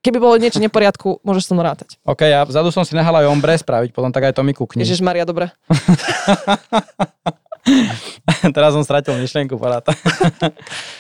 keby 0.02 0.18
bolo 0.18 0.36
niečo 0.38 0.58
neporiadku, 0.58 1.20
môžeš 1.20 1.44
so 1.44 1.54
mnou 1.54 1.68
rátať. 1.68 2.00
OK, 2.02 2.22
ja 2.24 2.42
vzadu 2.42 2.72
som 2.72 2.82
si 2.82 2.94
nehal 2.94 3.12
aj 3.14 3.28
ombre 3.28 3.52
spraviť, 3.54 3.92
potom 3.92 4.08
tak 4.10 4.24
aj 4.24 4.34
to 4.34 4.42
mi 4.42 4.52
kúkni. 4.52 4.82
Ježiš 4.82 5.04
Maria, 5.04 5.22
dobre. 5.22 5.52
Teraz 8.48 8.72
som 8.72 8.80
stratil 8.80 9.12
myšlienku, 9.14 9.60
paráta. 9.60 9.92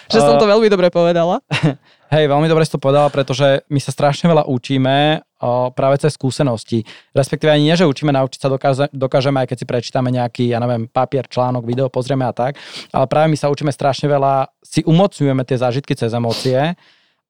Že 0.08 0.20
som 0.20 0.36
to 0.36 0.44
veľmi 0.52 0.68
dobre 0.68 0.90
povedala. 0.90 1.40
Hej, 2.08 2.32
veľmi 2.32 2.48
dobre 2.48 2.64
si 2.64 2.72
to 2.72 2.80
povedala, 2.80 3.12
pretože 3.12 3.68
my 3.68 3.84
sa 3.84 3.92
strašne 3.92 4.32
veľa 4.32 4.48
učíme 4.48 5.20
o, 5.44 5.76
práve 5.76 6.00
cez 6.00 6.16
skúsenosti. 6.16 6.88
Respektíve 7.12 7.52
ani 7.52 7.68
nie, 7.68 7.76
že 7.76 7.84
učíme, 7.84 8.16
naučiť 8.16 8.40
sa 8.40 8.48
dokáže, 8.48 8.88
dokážeme, 8.96 9.44
aj 9.44 9.52
keď 9.52 9.58
si 9.60 9.66
prečítame 9.68 10.10
nejaký, 10.16 10.56
ja 10.56 10.64
neviem, 10.64 10.88
papier, 10.88 11.28
článok, 11.28 11.68
video, 11.68 11.92
pozrieme 11.92 12.24
a 12.24 12.32
tak, 12.32 12.56
ale 12.96 13.06
práve 13.12 13.28
my 13.28 13.36
sa 13.36 13.52
učíme 13.52 13.76
strašne 13.76 14.08
veľa, 14.08 14.48
si 14.64 14.88
umocňujeme 14.88 15.44
tie 15.44 15.60
zážitky 15.60 16.00
cez 16.00 16.16
emócie 16.16 16.80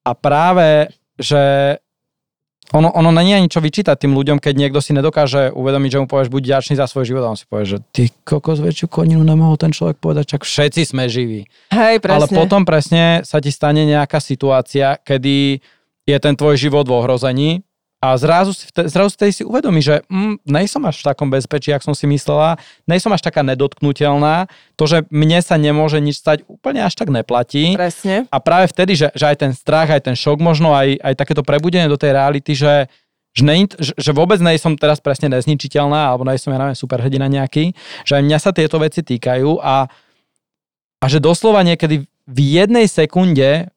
a 0.06 0.12
práve, 0.14 0.94
že 1.18 1.42
ono, 2.76 2.92
ono 2.92 3.10
není 3.16 3.32
ani 3.32 3.48
čo 3.48 3.64
vyčítať 3.64 3.96
tým 3.96 4.12
ľuďom, 4.12 4.44
keď 4.44 4.54
niekto 4.60 4.84
si 4.84 4.92
nedokáže 4.92 5.56
uvedomiť, 5.56 5.90
že 5.92 6.00
mu 6.04 6.08
povieš, 6.12 6.28
buď 6.28 6.44
ďačný 6.60 6.76
za 6.76 6.84
svoj 6.92 7.08
život 7.08 7.24
a 7.24 7.32
on 7.32 7.40
si 7.40 7.48
povie, 7.48 7.64
že 7.64 7.78
ty 7.96 8.12
kokos 8.28 8.60
väčšiu 8.60 8.92
koninu 8.92 9.24
nemohol 9.24 9.56
ten 9.56 9.72
človek 9.72 10.04
povedať, 10.04 10.36
čak 10.36 10.44
všetci 10.44 10.82
sme 10.84 11.08
živí. 11.08 11.48
Hej, 11.72 12.04
presne. 12.04 12.28
Ale 12.28 12.28
potom 12.28 12.68
presne 12.68 13.24
sa 13.24 13.40
ti 13.40 13.56
stane 13.56 13.88
nejaká 13.88 14.20
situácia, 14.20 15.00
kedy 15.00 15.64
je 16.08 16.18
ten 16.20 16.36
tvoj 16.36 16.60
život 16.60 16.84
v 16.84 16.96
ohrození 17.00 17.50
a 17.98 18.14
zrazu 18.14 18.54
zrazu 18.86 19.10
si 19.10 19.42
si 19.42 19.44
uvedomí, 19.44 19.82
že 19.82 20.06
mm, 20.06 20.46
nejsom 20.46 20.86
až 20.86 21.02
v 21.02 21.08
takom 21.10 21.34
bezpečí, 21.34 21.74
jak 21.74 21.82
som 21.82 21.98
si 21.98 22.06
myslela, 22.06 22.62
nejsom 22.86 23.10
až 23.10 23.26
taká 23.26 23.42
nedotknutelná, 23.42 24.46
to, 24.78 24.86
že 24.86 25.10
mne 25.10 25.42
sa 25.42 25.58
nemôže 25.58 25.98
nič 25.98 26.22
stať, 26.22 26.46
úplne 26.46 26.86
až 26.86 26.94
tak 26.94 27.10
neplatí. 27.10 27.74
Presne. 27.74 28.30
A 28.30 28.38
práve 28.38 28.70
vtedy, 28.70 28.94
že, 28.94 29.10
že 29.18 29.26
aj 29.26 29.38
ten 29.42 29.52
strach, 29.58 29.90
aj 29.90 30.06
ten 30.06 30.14
šok, 30.14 30.38
možno 30.38 30.78
aj, 30.78 31.02
aj 31.02 31.14
takéto 31.18 31.42
prebudenie 31.42 31.90
do 31.90 31.98
tej 31.98 32.14
reality, 32.14 32.54
že, 32.54 32.86
že, 33.34 33.42
ne, 33.42 33.66
že, 33.66 33.98
že 33.98 34.12
vôbec 34.14 34.38
nej 34.46 34.62
som 34.62 34.78
teraz 34.78 35.02
presne 35.02 35.34
nezničiteľná, 35.34 36.14
alebo 36.14 36.22
nej 36.22 36.38
som, 36.38 36.54
ja 36.54 36.62
neviem, 36.62 36.78
superhrdina 36.78 37.26
nejaký, 37.26 37.74
že 38.06 38.14
aj 38.14 38.24
mňa 38.30 38.38
sa 38.38 38.54
tieto 38.54 38.78
veci 38.78 39.02
týkajú 39.02 39.58
a, 39.58 39.90
a 41.02 41.06
že 41.10 41.18
doslova 41.18 41.66
niekedy 41.66 42.06
v 42.28 42.40
jednej 42.46 42.86
sekunde, 42.86 43.74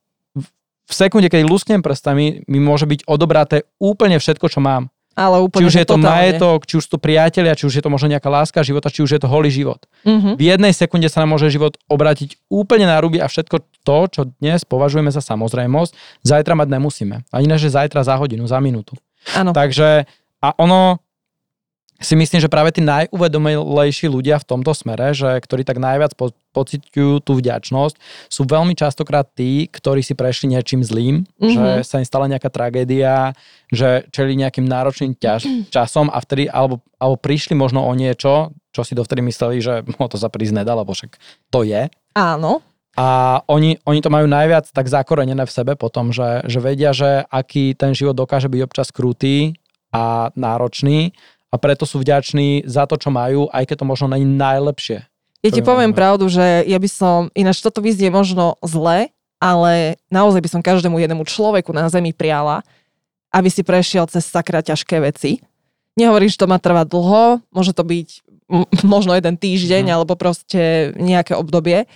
v- 0.91 0.97
sekunde, 0.97 1.31
keď 1.31 1.47
lusknem 1.47 1.81
prstami, 1.81 2.43
mi 2.45 2.59
môže 2.59 2.85
byť 2.85 3.07
odobraté 3.07 3.63
úplne 3.79 4.19
všetko, 4.19 4.47
čo 4.47 4.59
mám. 4.59 4.91
Ale 5.13 5.37
Či 5.37 5.43
úplne, 5.43 5.67
už 5.67 5.75
že 5.75 5.81
je 5.81 5.87
to 5.87 5.97
totálne. 5.97 6.07
majetok, 6.09 6.59
či 6.65 6.75
už 6.77 6.85
sú 6.87 6.97
priatelia, 6.97 7.53
či 7.53 7.67
už 7.67 7.75
je 7.75 7.83
to 7.83 7.91
možno 7.91 8.09
nejaká 8.09 8.27
láska 8.27 8.63
života, 8.63 8.89
či 8.89 9.03
už 9.03 9.11
je 9.11 9.21
to 9.21 9.27
holý 9.27 9.51
život. 9.51 9.83
Mhm. 10.03 10.35
V 10.35 10.43
jednej 10.45 10.71
sekunde 10.71 11.07
sa 11.07 11.21
nám 11.21 11.35
môže 11.35 11.51
život 11.51 11.75
obrátiť 11.87 12.39
úplne 12.47 12.87
na 12.87 12.97
ruby 12.97 13.19
a 13.19 13.27
všetko 13.27 13.59
to, 13.83 13.99
čo 14.09 14.21
dnes 14.39 14.63
považujeme 14.63 15.11
za 15.11 15.19
samozrejmosť, 15.21 15.93
zajtra 16.23 16.55
mať 16.55 16.69
nemusíme. 16.71 17.17
Ani 17.29 17.47
ne, 17.47 17.55
že 17.55 17.69
zajtra 17.69 18.01
za 18.01 18.15
hodinu, 18.17 18.47
za 18.47 18.59
minútu. 18.59 18.95
Áno. 19.35 19.51
Takže 19.51 20.07
a 20.41 20.49
ono 20.57 21.03
si 22.01 22.17
myslím, 22.17 22.41
že 22.41 22.49
práve 22.49 22.73
tí 22.73 22.81
najuvedomelejší 22.81 24.09
ľudia 24.09 24.41
v 24.41 24.49
tomto 24.49 24.73
smere, 24.73 25.13
že 25.13 25.37
ktorí 25.37 25.69
tak 25.69 25.77
najviac 25.77 26.17
po, 26.17 26.33
pociťujú 26.57 27.21
tú 27.21 27.37
vďačnosť, 27.37 27.95
sú 28.27 28.43
veľmi 28.49 28.73
častokrát 28.73 29.29
tí, 29.29 29.69
ktorí 29.69 30.01
si 30.01 30.17
prešli 30.17 30.57
niečím 30.57 30.81
zlým, 30.81 31.29
Mhm. 31.37 31.53
že 31.53 31.67
sa 31.85 32.01
im 32.01 32.09
stala 32.09 32.27
nejaká 32.27 32.49
tragédia, 32.49 33.37
že 33.69 34.09
čeli 34.11 34.33
nejakým 34.35 34.65
náročným 34.65 35.13
ťaž, 35.15 35.45
časom 35.77 36.09
a 36.09 36.19
vtedy, 36.25 36.49
alebo, 36.49 36.81
alebo 36.97 37.21
prišli 37.21 37.53
možno 37.53 37.85
o 37.85 37.93
niečo, 37.93 38.57
čo 38.73 38.81
si 38.81 38.97
dovtedy 38.97 39.21
mysleli, 39.21 39.61
že 39.61 39.85
no, 40.01 40.09
to 40.09 40.17
sa 40.17 40.33
prísť 40.33 40.65
nedá, 40.65 40.73
lebo 40.73 40.97
však 40.97 41.21
to 41.53 41.69
je. 41.69 41.93
Áno. 42.17 42.65
A 42.99 43.39
oni, 43.47 43.79
oni 43.87 44.03
to 44.03 44.11
majú 44.11 44.27
najviac 44.27 44.67
tak 44.75 44.91
zakorenené 44.91 45.47
v 45.47 45.53
sebe 45.55 45.79
potom, 45.79 46.11
že, 46.11 46.43
že 46.51 46.59
vedia, 46.59 46.91
že 46.91 47.23
aký 47.31 47.79
ten 47.79 47.95
život 47.95 48.19
dokáže 48.19 48.51
byť 48.51 48.61
občas 48.67 48.91
krutý 48.91 49.55
a 49.95 50.35
náročný 50.35 51.15
a 51.51 51.57
preto 51.59 51.83
sú 51.83 51.99
vďační 51.99 52.63
za 52.65 52.87
to, 52.87 52.95
čo 52.95 53.11
majú, 53.11 53.51
aj 53.51 53.67
keď 53.67 53.77
to 53.83 53.87
možno 53.87 54.07
není 54.07 54.25
najlepšie. 54.25 55.03
Ja 55.41 55.51
ti 55.51 55.65
poviem 55.65 55.97
pravdu, 55.97 56.29
že 56.29 56.63
ja 56.69 56.77
by 56.77 56.89
som, 56.89 57.19
ináč 57.33 57.65
toto 57.65 57.81
vyznie 57.81 58.13
možno 58.13 58.61
zle, 58.61 59.09
ale 59.41 59.97
naozaj 60.13 60.41
by 60.45 60.51
som 60.53 60.61
každému 60.61 61.01
jednému 61.01 61.25
človeku 61.25 61.73
na 61.73 61.89
Zemi 61.89 62.13
priala, 62.13 62.61
aby 63.33 63.49
si 63.49 63.65
prešiel 63.65 64.05
cez 64.07 64.29
sakra 64.29 64.61
ťažké 64.61 65.01
veci. 65.01 65.41
Nehovorím, 65.97 66.29
že 66.29 66.39
to 66.39 66.51
má 66.51 66.61
trvať 66.61 66.87
dlho, 66.93 67.41
môže 67.51 67.73
to 67.73 67.83
byť 67.83 68.09
možno 68.87 69.17
jeden 69.17 69.35
týždeň, 69.41 69.89
Mhm. 69.89 69.93
alebo 69.97 70.15
proste 70.15 70.93
nejaké 71.01 71.33
obdobie. 71.35 71.89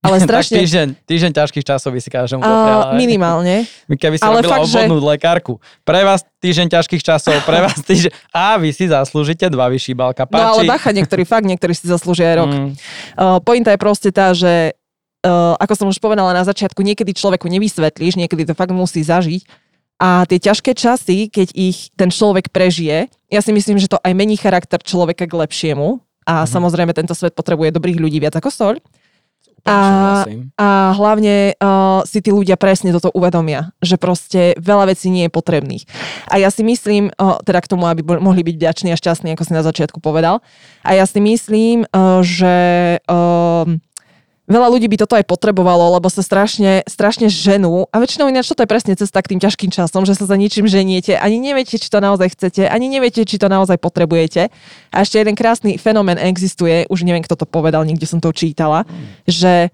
Ale 0.00 0.16
strašne... 0.24 0.52
tak 0.52 0.60
týždeň, 0.64 0.86
týždeň 1.04 1.32
ťažkých 1.34 1.64
časov 1.66 1.92
by 1.92 2.00
si 2.00 2.08
každému 2.08 2.40
dopriala. 2.40 2.84
minimálne. 3.02 3.68
Keby 3.86 4.16
si 4.16 4.24
ale 4.24 4.40
robila 4.40 4.54
fakt, 4.56 4.64
že- 4.64 4.80
obvodnú 4.80 4.96
lekárku. 5.02 5.52
Pre 5.82 6.00
vás 6.02 6.20
týždeň 6.38 6.66
ťažkých 6.70 7.02
časov, 7.02 7.36
pre 7.42 7.60
vás 7.64 7.76
týždeň... 7.76 8.10
A 8.30 8.56
vy 8.56 8.70
si 8.70 8.84
zaslúžite 8.84 9.44
dva 9.46 9.68
vyšíbalka. 9.68 10.24
No 10.26 10.40
ale 10.54 10.64
Páči? 10.64 10.68
bacha, 10.68 10.90
niektorí 10.90 11.22
fakt, 11.22 11.44
niektorí 11.44 11.72
si 11.72 11.84
zaslúžia 11.84 12.32
aj 12.32 12.36
rok. 12.38 12.50
Mm, 12.50 12.72
Uh, 13.12 13.36
pointa 13.38 13.68
je 13.68 13.78
proste 13.78 14.08
tá, 14.08 14.32
že 14.32 14.72
uh, 15.20 15.52
ako 15.56 15.74
som 15.74 15.86
už 15.86 15.98
povedala 15.98 16.32
na 16.32 16.40
začiatku, 16.40 16.80
niekedy 16.80 17.12
človeku 17.12 17.44
nevysvetlíš, 17.46 18.16
niekedy 18.16 18.48
to 18.48 18.54
fakt 18.54 18.72
musí 18.72 19.04
zažiť. 19.04 19.44
A 20.00 20.24
tie 20.24 20.40
ťažké 20.40 20.72
časy, 20.72 21.28
keď 21.28 21.52
ich 21.52 21.92
ten 21.92 22.08
človek 22.08 22.48
prežije, 22.48 23.12
ja 23.28 23.40
si 23.44 23.52
myslím, 23.52 23.76
že 23.76 23.84
to 23.86 24.00
aj 24.00 24.16
mení 24.16 24.40
charakter 24.40 24.80
človeka 24.80 25.28
k 25.28 25.34
lepšiemu. 25.36 26.00
A 26.24 26.44
Mhm. 26.44 26.48
samozrejme 26.48 26.92
tento 26.94 27.12
svet 27.12 27.36
potrebuje 27.36 27.68
dobrých 27.70 27.98
ľudí 27.98 28.16
viac 28.16 28.32
ako 28.32 28.48
soľ. 28.48 28.74
A-. 29.64 30.24
A 30.56 30.68
hlavne 30.96 31.56
uh, 31.56 32.00
si 32.04 32.20
tí 32.20 32.30
ľudia 32.32 32.56
presne 32.60 32.92
toto 32.92 33.12
uvedomia, 33.12 33.72
že 33.80 33.96
proste 33.96 34.56
veľa 34.60 34.92
vecí 34.92 35.12
nie 35.12 35.26
je 35.28 35.32
potrebných. 35.32 35.84
A 36.28 36.40
ja 36.40 36.48
si 36.48 36.64
myslím, 36.64 37.12
uh, 37.16 37.40
teda 37.44 37.60
k 37.64 37.70
tomu, 37.70 37.88
aby 37.88 38.00
bol, 38.04 38.20
mohli 38.20 38.44
byť 38.44 38.54
vďační 38.56 38.88
a 38.92 39.00
šťastní, 39.00 39.32
ako 39.34 39.44
si 39.44 39.52
na 39.56 39.64
začiatku 39.64 39.98
povedal, 39.98 40.44
a 40.84 40.90
ja 40.96 41.04
si 41.04 41.20
myslím, 41.20 41.84
uh, 41.88 42.24
že 42.24 42.54
um, 43.08 43.82
veľa 44.50 44.66
ľudí 44.66 44.90
by 44.90 45.06
toto 45.06 45.14
aj 45.14 45.30
potrebovalo, 45.30 45.94
lebo 45.94 46.10
sa 46.10 46.26
strašne, 46.26 46.82
strašne 46.90 47.30
ženú. 47.30 47.86
A 47.94 48.02
väčšinou 48.02 48.26
ináč 48.26 48.50
toto 48.50 48.66
je 48.66 48.68
presne 48.68 48.98
cesta 48.98 49.22
k 49.22 49.32
tým 49.32 49.40
ťažkým 49.40 49.70
časom, 49.70 50.02
že 50.02 50.18
sa 50.18 50.26
za 50.26 50.34
ničím 50.34 50.66
ženiete. 50.66 51.14
Ani 51.14 51.38
neviete, 51.38 51.78
či 51.78 51.86
to 51.86 52.02
naozaj 52.02 52.34
chcete, 52.34 52.66
ani 52.66 52.90
neviete, 52.90 53.22
či 53.22 53.38
to 53.38 53.46
naozaj 53.46 53.78
potrebujete. 53.78 54.50
A 54.90 54.96
ešte 55.06 55.22
jeden 55.22 55.38
krásny 55.38 55.78
fenomén 55.78 56.18
existuje, 56.18 56.90
už 56.90 57.06
neviem, 57.06 57.22
kto 57.22 57.38
to 57.38 57.46
povedal, 57.46 57.86
niekde 57.86 58.10
som 58.10 58.18
to 58.18 58.34
čítala, 58.34 58.82
že, 59.30 59.70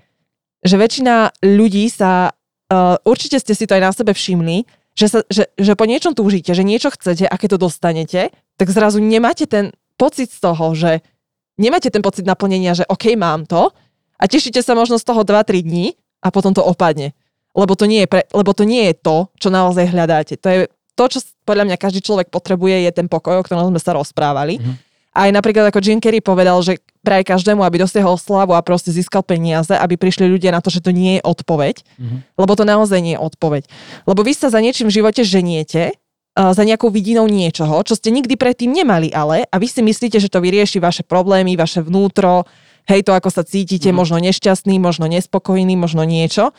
že 0.61 0.77
väčšina 0.77 1.41
ľudí 1.41 1.89
sa, 1.89 2.37
uh, 2.69 3.01
určite 3.09 3.41
ste 3.41 3.57
si 3.57 3.65
to 3.65 3.81
aj 3.81 3.83
na 3.83 3.93
sebe 3.97 4.13
všimli, 4.13 4.69
že, 4.93 5.07
sa, 5.09 5.21
že, 5.33 5.49
že 5.57 5.73
po 5.73 5.89
niečom 5.89 6.13
túžite, 6.13 6.53
že 6.53 6.65
niečo 6.65 6.93
chcete 6.93 7.25
a 7.25 7.37
to 7.37 7.57
dostanete, 7.57 8.33
tak 8.57 8.69
zrazu 8.73 9.01
nemáte 9.01 9.49
ten 9.49 9.73
pocit 10.01 10.33
z 10.33 10.41
toho, 10.41 10.73
že 10.73 11.01
nemáte 11.61 11.89
ten 11.89 12.01
pocit 12.01 12.25
naplnenia, 12.25 12.77
že 12.77 12.85
OK, 12.89 13.17
mám 13.17 13.45
to 13.45 13.73
a 14.17 14.25
tešíte 14.27 14.61
sa 14.65 14.73
možno 14.73 14.97
z 14.97 15.05
toho 15.05 15.23
2-3 15.23 15.63
dní 15.63 15.97
a 16.25 16.33
potom 16.33 16.53
to 16.57 16.65
opadne. 16.65 17.13
Lebo 17.57 17.73
to 17.73 17.89
nie 17.89 18.05
je, 18.05 18.09
pre, 18.09 18.23
lebo 18.37 18.53
to, 18.53 18.69
nie 18.69 18.93
je 18.93 18.95
to, 19.01 19.17
čo 19.41 19.49
naozaj 19.49 19.89
hľadáte. 19.89 20.37
To 20.41 20.49
je 20.49 20.59
to, 20.97 21.05
čo 21.09 21.19
podľa 21.45 21.69
mňa 21.69 21.77
každý 21.81 22.01
človek 22.05 22.29
potrebuje, 22.29 22.89
je 22.89 22.93
ten 22.93 23.09
pokoj, 23.09 23.41
o 23.41 23.45
ktorom 23.45 23.69
sme 23.73 23.81
sa 23.81 23.97
rozprávali. 23.97 24.61
Mhm. 24.61 24.73
Aj 25.17 25.33
napríklad 25.33 25.73
ako 25.73 25.81
Jim 25.81 25.97
Carrey 25.97 26.21
povedal, 26.21 26.61
že 26.61 26.77
praje 27.01 27.25
každému, 27.25 27.65
aby 27.65 27.81
dosiahol 27.81 28.21
slavu 28.21 28.53
a 28.53 28.61
proste 28.61 28.93
získal 28.93 29.25
peniaze, 29.25 29.73
aby 29.73 29.97
prišli 29.97 30.29
ľudia 30.29 30.53
na 30.53 30.61
to, 30.61 30.69
že 30.69 30.85
to 30.85 30.93
nie 30.93 31.17
je 31.17 31.23
odpoveď, 31.25 31.81
Mhm. 31.97 32.17
lebo 32.37 32.53
to 32.53 32.69
naozaj 32.69 33.01
nie 33.01 33.17
je 33.17 33.21
odpoveď. 33.25 33.65
Lebo 34.05 34.21
vy 34.21 34.37
sa 34.37 34.53
za 34.53 34.61
niečím 34.61 34.93
v 34.93 35.01
živote 35.01 35.25
ženiete, 35.25 35.97
za 36.37 36.69
nejakou 36.69 36.93
vidinou 36.93 37.25
niečoho, 37.33 37.81
čo 37.81 37.97
ste 37.97 38.13
nikdy 38.13 38.37
predtým 38.37 38.69
nemali 38.69 39.09
ale 39.09 39.49
a 39.49 39.57
vy 39.57 39.73
si 39.73 39.81
myslíte, 39.81 40.21
že 40.21 40.29
to 40.29 40.45
vyrieši 40.45 40.85
vaše 40.85 41.01
problémy, 41.01 41.57
vaše 41.57 41.81
vnútro, 41.81 42.45
hej, 42.87 43.03
to 43.07 43.13
ako 43.13 43.31
sa 43.31 43.43
cítite, 43.43 43.91
Mhm. 43.91 43.97
možno 43.97 44.17
nešťastný, 44.23 44.79
možno 44.79 45.07
nespokojný, 45.11 45.75
možno 45.75 46.07
niečo. 46.07 46.55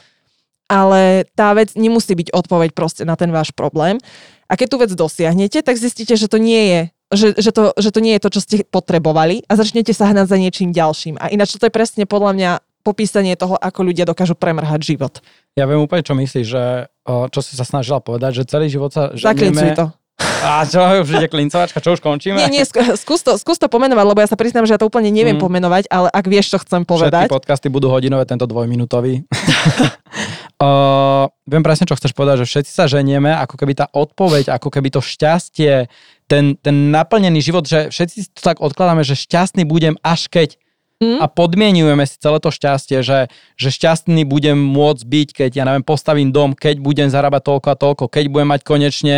Ale 0.68 1.24
tá 1.32 1.56
vec 1.56 1.80
nemusí 1.80 2.12
byť 2.12 2.36
odpoveď 2.36 2.76
proste 2.76 3.08
na 3.08 3.16
ten 3.16 3.32
váš 3.32 3.56
problém. 3.56 4.04
A 4.52 4.60
keď 4.60 4.68
tú 4.68 4.78
vec 4.84 4.92
dosiahnete, 4.92 5.64
tak 5.64 5.80
zistíte, 5.80 6.20
že 6.20 6.28
to 6.28 6.38
nie 6.40 6.64
je 6.68 6.82
že, 7.08 7.40
že, 7.40 7.56
to, 7.56 7.72
že 7.80 7.96
to 7.96 8.04
nie 8.04 8.20
je 8.20 8.24
to, 8.28 8.30
čo 8.36 8.42
ste 8.44 8.56
potrebovali 8.68 9.48
a 9.48 9.56
začnete 9.56 9.96
sa 9.96 10.12
hnať 10.12 10.28
za 10.28 10.38
niečím 10.44 10.76
ďalším. 10.76 11.16
A 11.16 11.32
ináč 11.32 11.56
to 11.56 11.64
je 11.64 11.72
presne 11.72 12.04
podľa 12.04 12.32
mňa 12.36 12.52
popísanie 12.84 13.40
toho, 13.40 13.56
ako 13.56 13.80
ľudia 13.88 14.04
dokážu 14.04 14.36
premrhať 14.36 14.84
život. 14.84 15.24
Ja 15.56 15.64
viem 15.72 15.80
úplne, 15.80 16.04
čo 16.04 16.16
myslíš, 16.20 16.48
že 16.48 16.92
čo 17.08 17.40
si 17.40 17.56
sa 17.56 17.64
snažila 17.64 18.04
povedať, 18.04 18.44
že 18.44 18.44
celý 18.44 18.68
život 18.68 18.92
sa 18.92 19.16
ženieme... 19.16 19.72
to. 19.76 19.88
A 20.48 20.64
čo, 20.64 20.80
už 20.80 21.12
ide 21.12 21.28
klincovačka, 21.28 21.84
čo 21.84 21.92
už 21.94 22.00
končíme? 22.00 22.40
Nie, 22.40 22.48
nie, 22.48 22.64
skú- 22.64 22.96
skús 22.96 23.20
to, 23.20 23.36
skús 23.36 23.60
to 23.60 23.68
pomenovať, 23.68 24.06
lebo 24.08 24.20
ja 24.24 24.32
sa 24.32 24.40
priznám, 24.40 24.64
že 24.64 24.74
ja 24.76 24.80
to 24.80 24.88
úplne 24.88 25.12
neviem 25.12 25.36
Mm. 25.36 25.44
pomenovať, 25.44 25.92
ale 25.92 26.08
ak 26.08 26.26
vieš, 26.26 26.56
čo 26.56 26.58
chcem 26.64 26.88
povedať. 26.88 27.28
Všetky 27.28 27.36
podcasty 27.36 27.68
budú 27.68 27.92
hodinové, 27.92 28.24
tento 28.24 28.48
dvojminútový. 28.48 29.28
Uh, 30.58 31.30
viem 31.46 31.62
presne, 31.62 31.86
čo 31.86 31.94
chceš 31.94 32.18
povedať, 32.18 32.42
že 32.42 32.50
všetci 32.50 32.72
sa 32.74 32.90
ženieme, 32.90 33.30
ako 33.30 33.62
keby 33.62 33.78
tá 33.78 33.86
odpoveď, 33.94 34.50
ako 34.50 34.74
keby 34.74 34.90
to 34.90 35.06
šťastie, 35.06 35.86
ten, 36.26 36.58
ten 36.58 36.90
naplnený 36.90 37.46
život, 37.46 37.70
že 37.70 37.94
všetci 37.94 38.34
to 38.34 38.42
tak 38.42 38.58
odkladáme, 38.58 39.06
že 39.06 39.14
šťastný 39.14 39.70
budem 39.70 40.02
až 40.02 40.26
keď 40.34 40.58
mm. 40.98 41.22
a 41.22 41.30
podmienujeme 41.30 42.02
si 42.10 42.18
celé 42.18 42.42
to 42.42 42.50
šťastie, 42.50 43.06
že, 43.06 43.30
že 43.54 43.70
šťastný 43.70 44.26
budem 44.26 44.58
môcť 44.58 45.04
byť, 45.06 45.28
keď 45.46 45.52
ja 45.54 45.64
neviem, 45.70 45.86
postavím 45.86 46.34
dom, 46.34 46.58
keď 46.58 46.82
budem 46.82 47.14
zarábať 47.14 47.54
toľko 47.54 47.68
a 47.70 47.78
toľko, 47.78 48.04
keď 48.10 48.26
budem 48.26 48.50
mať 48.50 48.62
konečne 48.66 49.18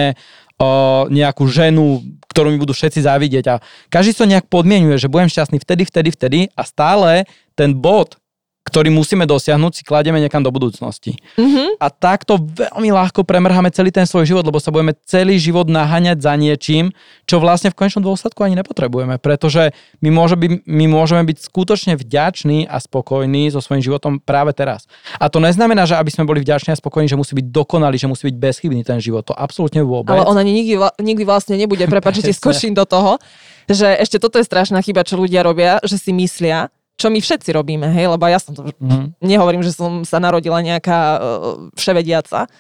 uh, 0.60 1.08
nejakú 1.10 1.48
ženu, 1.48 2.04
ktorú 2.30 2.54
mi 2.54 2.62
budú 2.62 2.76
všetci 2.76 3.08
závidieť. 3.08 3.46
A 3.50 3.56
každý 3.90 4.14
to 4.14 4.30
nejak 4.30 4.46
podmienuje, 4.52 5.00
že 5.00 5.12
budem 5.12 5.32
šťastný 5.32 5.58
vtedy, 5.64 5.84
vtedy, 5.88 6.10
vtedy 6.14 6.40
a 6.54 6.62
stále 6.68 7.26
ten 7.58 7.74
bod, 7.76 8.20
ktorý 8.70 8.94
musíme 8.94 9.26
dosiahnuť, 9.26 9.82
si 9.82 9.84
kladieme 9.84 10.22
niekam 10.22 10.46
do 10.46 10.54
budúcnosti. 10.54 11.18
Mm-hmm. 11.36 11.82
A 11.82 11.88
takto 11.90 12.38
veľmi 12.38 12.94
ľahko 12.94 13.26
premrháme 13.26 13.74
celý 13.74 13.90
ten 13.90 14.06
svoj 14.06 14.30
život, 14.30 14.46
lebo 14.46 14.62
sa 14.62 14.70
budeme 14.70 14.94
celý 15.10 15.42
život 15.42 15.66
naháňať 15.66 16.22
za 16.22 16.34
niečím, 16.38 16.94
čo 17.26 17.42
vlastne 17.42 17.74
v 17.74 17.78
konečnom 17.82 18.06
dôsledku 18.06 18.46
ani 18.46 18.54
nepotrebujeme, 18.62 19.18
pretože 19.18 19.74
my, 20.06 20.10
môže 20.14 20.38
byť, 20.38 20.70
my 20.70 20.86
môžeme 20.86 21.26
byť 21.26 21.38
skutočne 21.42 21.98
vďační 21.98 22.70
a 22.70 22.78
spokojní 22.78 23.50
so 23.50 23.60
svojím 23.60 23.82
životom 23.82 24.22
práve 24.22 24.54
teraz. 24.54 24.86
A 25.18 25.28
to 25.34 25.42
neznamená, 25.42 25.90
že 25.90 25.98
aby 25.98 26.14
sme 26.14 26.30
boli 26.30 26.46
vďační 26.46 26.76
a 26.76 26.78
spokojní, 26.78 27.10
že 27.10 27.18
musí 27.18 27.34
byť 27.34 27.50
dokonalý, 27.50 27.98
že 27.98 28.06
musí 28.06 28.30
byť 28.30 28.38
bezchybný 28.38 28.86
ten 28.86 29.02
život. 29.02 29.26
To 29.26 29.34
absolútne 29.34 29.82
vôbec. 29.82 30.14
Ale 30.14 30.30
on 30.30 30.38
ani 30.38 30.54
nikdy, 30.54 30.78
nikdy 31.02 31.24
vlastne 31.26 31.58
nebude, 31.58 31.82
prepáč, 31.90 32.22
že 32.22 32.30
ti 32.30 32.34
skočím 32.40 32.78
do 32.78 32.86
toho, 32.86 33.18
že 33.70 33.86
ešte 34.02 34.18
toto 34.18 34.42
je 34.42 34.46
strašná 34.46 34.82
chyba, 34.82 35.06
čo 35.06 35.18
ľudia 35.18 35.46
robia, 35.46 35.78
že 35.86 36.02
si 36.02 36.10
myslia, 36.14 36.74
čo 37.00 37.08
my 37.08 37.24
všetci 37.24 37.56
robíme, 37.56 37.88
hej, 37.96 38.12
lebo 38.12 38.28
ja 38.28 38.44
som 38.44 38.52
to, 38.52 38.68
mm. 38.76 39.16
nehovorím, 39.24 39.64
že 39.64 39.72
som 39.72 40.04
sa 40.04 40.20
narodila 40.20 40.60
nejaká 40.60 41.00
uh, 41.00 41.20
vševediaca, 41.80 42.52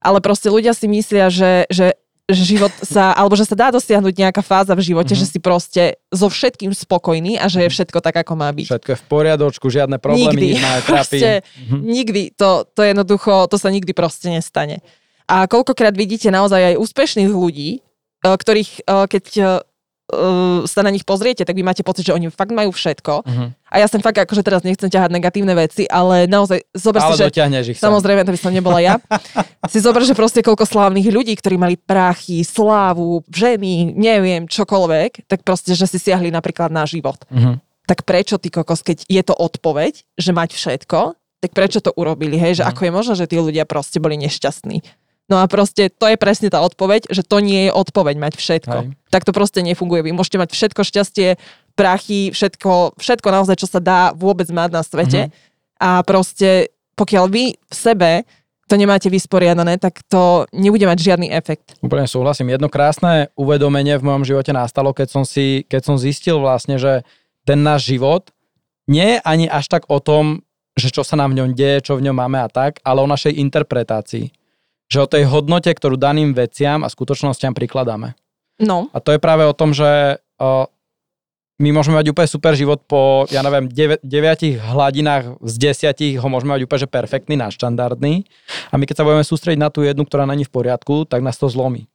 ale 0.00 0.18
proste 0.24 0.48
ľudia 0.48 0.72
si 0.72 0.88
myslia, 0.88 1.28
že, 1.28 1.68
že, 1.68 1.92
život 2.32 2.72
sa, 2.80 3.12
alebo 3.12 3.36
že 3.36 3.44
sa 3.44 3.52
dá 3.52 3.68
dosiahnuť 3.68 4.14
nejaká 4.16 4.40
fáza 4.40 4.72
v 4.72 4.80
živote, 4.80 5.12
mm. 5.12 5.18
že 5.20 5.26
si 5.28 5.38
proste 5.38 6.00
so 6.08 6.32
všetkým 6.32 6.72
spokojný 6.72 7.36
a 7.36 7.52
že 7.52 7.68
je 7.68 7.70
všetko 7.70 8.00
tak, 8.00 8.16
ako 8.24 8.32
má 8.32 8.48
byť. 8.48 8.72
Všetko 8.72 8.90
je 8.96 8.98
v 8.98 9.06
poriadočku, 9.06 9.66
žiadne 9.68 10.00
problémy, 10.00 10.32
nikdy. 10.32 10.46
nič 10.56 10.62
proste, 10.90 11.30
mm. 11.68 11.80
nikdy, 11.84 12.22
to, 12.32 12.64
to 12.72 12.80
jednoducho, 12.80 13.46
to 13.52 13.60
sa 13.60 13.68
nikdy 13.68 13.92
proste 13.92 14.32
nestane. 14.32 14.80
A 15.28 15.44
koľkokrát 15.44 15.92
vidíte 15.92 16.32
naozaj 16.32 16.74
aj 16.74 16.80
úspešných 16.80 17.30
ľudí, 17.30 17.84
ktorých, 18.22 18.86
keď 18.86 19.24
uh, 20.12 20.62
sa 20.68 20.84
na 20.84 20.92
nich 20.92 21.02
pozriete, 21.02 21.42
tak 21.42 21.56
vy 21.56 21.64
máte 21.64 21.80
pocit, 21.80 22.06
že 22.06 22.12
oni 22.12 22.28
fakt 22.28 22.52
majú 22.52 22.70
všetko. 22.70 23.24
Uh-huh. 23.24 23.48
A 23.72 23.74
ja 23.80 23.88
sem 23.88 24.04
fakt 24.04 24.20
akože 24.20 24.44
teraz 24.44 24.60
nechcem 24.62 24.92
ťahať 24.92 25.10
negatívne 25.10 25.56
veci, 25.56 25.88
ale 25.88 26.28
naozaj 26.28 26.60
zober 26.76 27.00
ale 27.00 27.16
si, 27.16 27.24
že... 27.24 27.72
ich 27.72 27.80
samozrejme, 27.80 28.22
to 28.28 28.36
by 28.36 28.40
som 28.40 28.52
nebola 28.52 28.78
ja. 28.84 29.00
si 29.72 29.80
zober, 29.80 30.04
že 30.04 30.12
proste 30.12 30.44
koľko 30.44 30.68
slávnych 30.68 31.08
ľudí, 31.08 31.32
ktorí 31.34 31.56
mali 31.56 31.80
prachy, 31.80 32.44
slávu, 32.44 33.24
ženy, 33.32 33.96
neviem, 33.96 34.44
čokoľvek, 34.44 35.26
tak 35.26 35.40
proste, 35.42 35.72
že 35.72 35.88
si 35.88 35.96
siahli 35.96 36.28
napríklad 36.28 36.68
na 36.68 36.84
život. 36.84 37.18
Uh-huh. 37.32 37.56
Tak 37.88 38.04
prečo 38.04 38.36
ty 38.36 38.52
kokos, 38.52 38.84
keď 38.84 39.08
je 39.08 39.22
to 39.24 39.34
odpoveď, 39.34 40.04
že 40.20 40.30
mať 40.30 40.54
všetko, 40.54 41.16
tak 41.42 41.50
prečo 41.58 41.82
to 41.82 41.90
urobili, 41.98 42.38
hej? 42.38 42.62
Že 42.62 42.62
uh-huh. 42.62 42.72
ako 42.76 42.80
je 42.86 42.92
možné, 42.94 43.14
že 43.18 43.26
tí 43.26 43.36
ľudia 43.40 43.66
proste 43.66 43.98
boli 43.98 44.14
nešťastní? 44.14 45.01
No 45.32 45.40
a 45.40 45.48
proste 45.48 45.88
to 45.88 46.04
je 46.12 46.20
presne 46.20 46.52
tá 46.52 46.60
odpoveď, 46.60 47.08
že 47.08 47.24
to 47.24 47.40
nie 47.40 47.66
je 47.66 47.72
odpoveď 47.72 48.20
mať 48.20 48.32
všetko. 48.36 48.78
Hej. 48.84 48.92
Tak 49.08 49.24
to 49.24 49.32
proste 49.32 49.64
nefunguje. 49.64 50.04
Vy 50.04 50.12
môžete 50.12 50.36
mať 50.36 50.52
všetko 50.52 50.84
šťastie, 50.84 51.40
prachy, 51.72 52.28
všetko, 52.36 53.00
všetko 53.00 53.28
naozaj, 53.32 53.56
čo 53.56 53.64
sa 53.64 53.80
dá 53.80 54.12
vôbec 54.12 54.44
mať 54.52 54.70
na 54.76 54.84
svete. 54.84 55.32
Mm-hmm. 55.32 55.80
A 55.80 56.04
proste 56.04 56.68
pokiaľ 57.00 57.24
vy 57.32 57.56
v 57.56 57.72
sebe 57.74 58.28
to 58.68 58.76
nemáte 58.76 59.08
vysporiadané, 59.08 59.80
tak 59.80 60.04
to 60.04 60.44
nebude 60.52 60.84
mať 60.84 61.00
žiadny 61.00 61.32
efekt. 61.32 61.80
Úplne 61.80 62.04
súhlasím. 62.04 62.52
Jedno 62.52 62.68
krásne 62.68 63.32
uvedomenie 63.36 63.96
v 63.96 64.04
mojom 64.04 64.24
živote 64.28 64.52
nastalo, 64.52 64.92
keď 64.92 65.08
som, 65.12 65.24
si, 65.24 65.64
keď 65.64 65.80
som 65.92 65.96
zistil 65.96 66.40
vlastne, 66.44 66.76
že 66.76 67.08
ten 67.48 67.60
náš 67.64 67.88
život 67.88 68.28
nie 68.84 69.16
je 69.16 69.18
ani 69.24 69.48
až 69.48 69.72
tak 69.72 69.88
o 69.88 69.96
tom, 69.96 70.44
že 70.76 70.92
čo 70.92 71.04
sa 71.04 71.16
nám 71.16 71.32
v 71.32 71.40
ňom 71.40 71.48
deje, 71.56 71.88
čo 71.88 71.96
v 71.96 72.04
ňom 72.04 72.16
máme 72.16 72.40
a 72.40 72.48
tak, 72.48 72.80
ale 72.84 73.00
o 73.00 73.08
našej 73.08 73.36
interpretácii 73.36 74.41
že 74.90 74.98
o 75.02 75.10
tej 75.10 75.28
hodnote, 75.28 75.70
ktorú 75.72 76.00
daným 76.00 76.32
veciam 76.32 76.82
a 76.82 76.88
skutočnostiam 76.88 77.52
prikladáme. 77.52 78.14
No. 78.60 78.88
A 78.94 78.98
to 79.02 79.12
je 79.12 79.20
práve 79.20 79.42
o 79.42 79.56
tom, 79.56 79.74
že 79.74 80.20
o, 80.38 80.68
my 81.62 81.70
môžeme 81.70 81.94
mať 81.98 82.10
úplne 82.10 82.28
super 82.28 82.52
život 82.58 82.82
po, 82.84 83.24
ja 83.30 83.40
neviem, 83.46 83.70
9, 83.70 84.02
9 84.02 84.58
hladinách 84.58 85.38
z 85.46 85.54
10 85.94 86.18
ho 86.18 86.26
môžeme 86.26 86.58
mať 86.58 86.62
úplne 86.66 86.82
že 86.82 86.90
perfektný, 86.90 87.34
náš 87.38 87.54
štandardný. 87.60 88.26
A 88.70 88.74
my 88.76 88.84
keď 88.84 89.02
sa 89.02 89.06
budeme 89.06 89.22
sústrediť 89.22 89.60
na 89.62 89.70
tú 89.70 89.86
jednu, 89.86 90.02
ktorá 90.02 90.26
není 90.26 90.42
v 90.42 90.52
poriadku, 90.52 91.06
tak 91.06 91.22
nás 91.22 91.38
to 91.38 91.46
zlomí. 91.46 91.86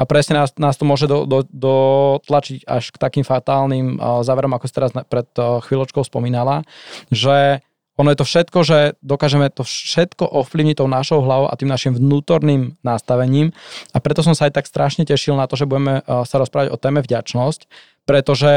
A 0.00 0.08
presne 0.08 0.40
nás, 0.40 0.50
nás 0.56 0.74
to 0.74 0.88
môže 0.88 1.04
do, 1.06 1.28
do, 1.28 1.44
dotlačiť 1.52 2.64
až 2.64 2.90
k 2.90 2.96
takým 2.96 3.22
fatálnym 3.22 4.00
uh, 4.00 4.24
záverom, 4.24 4.50
ako 4.56 4.64
si 4.66 4.74
teraz 4.74 4.90
pred 5.06 5.28
uh, 5.36 5.60
chvíľočkou 5.62 6.02
spomínala, 6.02 6.66
že 7.12 7.62
ono 8.02 8.10
je 8.10 8.18
to 8.18 8.26
všetko, 8.26 8.58
že 8.66 8.78
dokážeme 8.98 9.46
to 9.54 9.62
všetko 9.62 10.26
ovplyvniť 10.26 10.82
tou 10.82 10.90
našou 10.90 11.22
hlavou 11.22 11.46
a 11.46 11.54
tým 11.54 11.70
našim 11.70 11.94
vnútorným 11.94 12.74
nastavením. 12.82 13.54
A 13.94 14.02
preto 14.02 14.26
som 14.26 14.34
sa 14.34 14.50
aj 14.50 14.58
tak 14.58 14.66
strašne 14.66 15.06
tešil 15.06 15.38
na 15.38 15.46
to, 15.46 15.54
že 15.54 15.70
budeme 15.70 16.02
eh, 16.02 16.26
sa 16.26 16.42
rozprávať 16.42 16.74
o 16.74 16.80
téme 16.82 16.98
vďačnosť, 16.98 17.70
pretože 18.02 18.52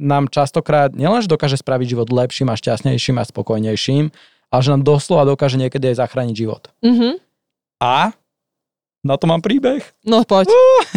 nám 0.00 0.32
častokrát 0.32 0.96
nielenže 0.96 1.28
dokáže 1.28 1.60
spraviť 1.60 1.92
život 1.92 2.08
lepším 2.08 2.48
a 2.48 2.56
šťastnejším 2.56 3.20
a 3.20 3.28
spokojnejším, 3.28 4.08
ale 4.48 4.60
že 4.64 4.72
nám 4.72 4.88
doslova 4.88 5.28
dokáže 5.28 5.60
niekedy 5.60 5.92
aj 5.92 6.00
zachrániť 6.00 6.34
život. 6.34 6.72
Mm-hmm. 6.80 7.20
A 7.84 8.16
na 9.04 9.14
to 9.20 9.28
mám 9.28 9.44
príbeh. 9.44 9.84
No 10.08 10.24
poď. 10.24 10.48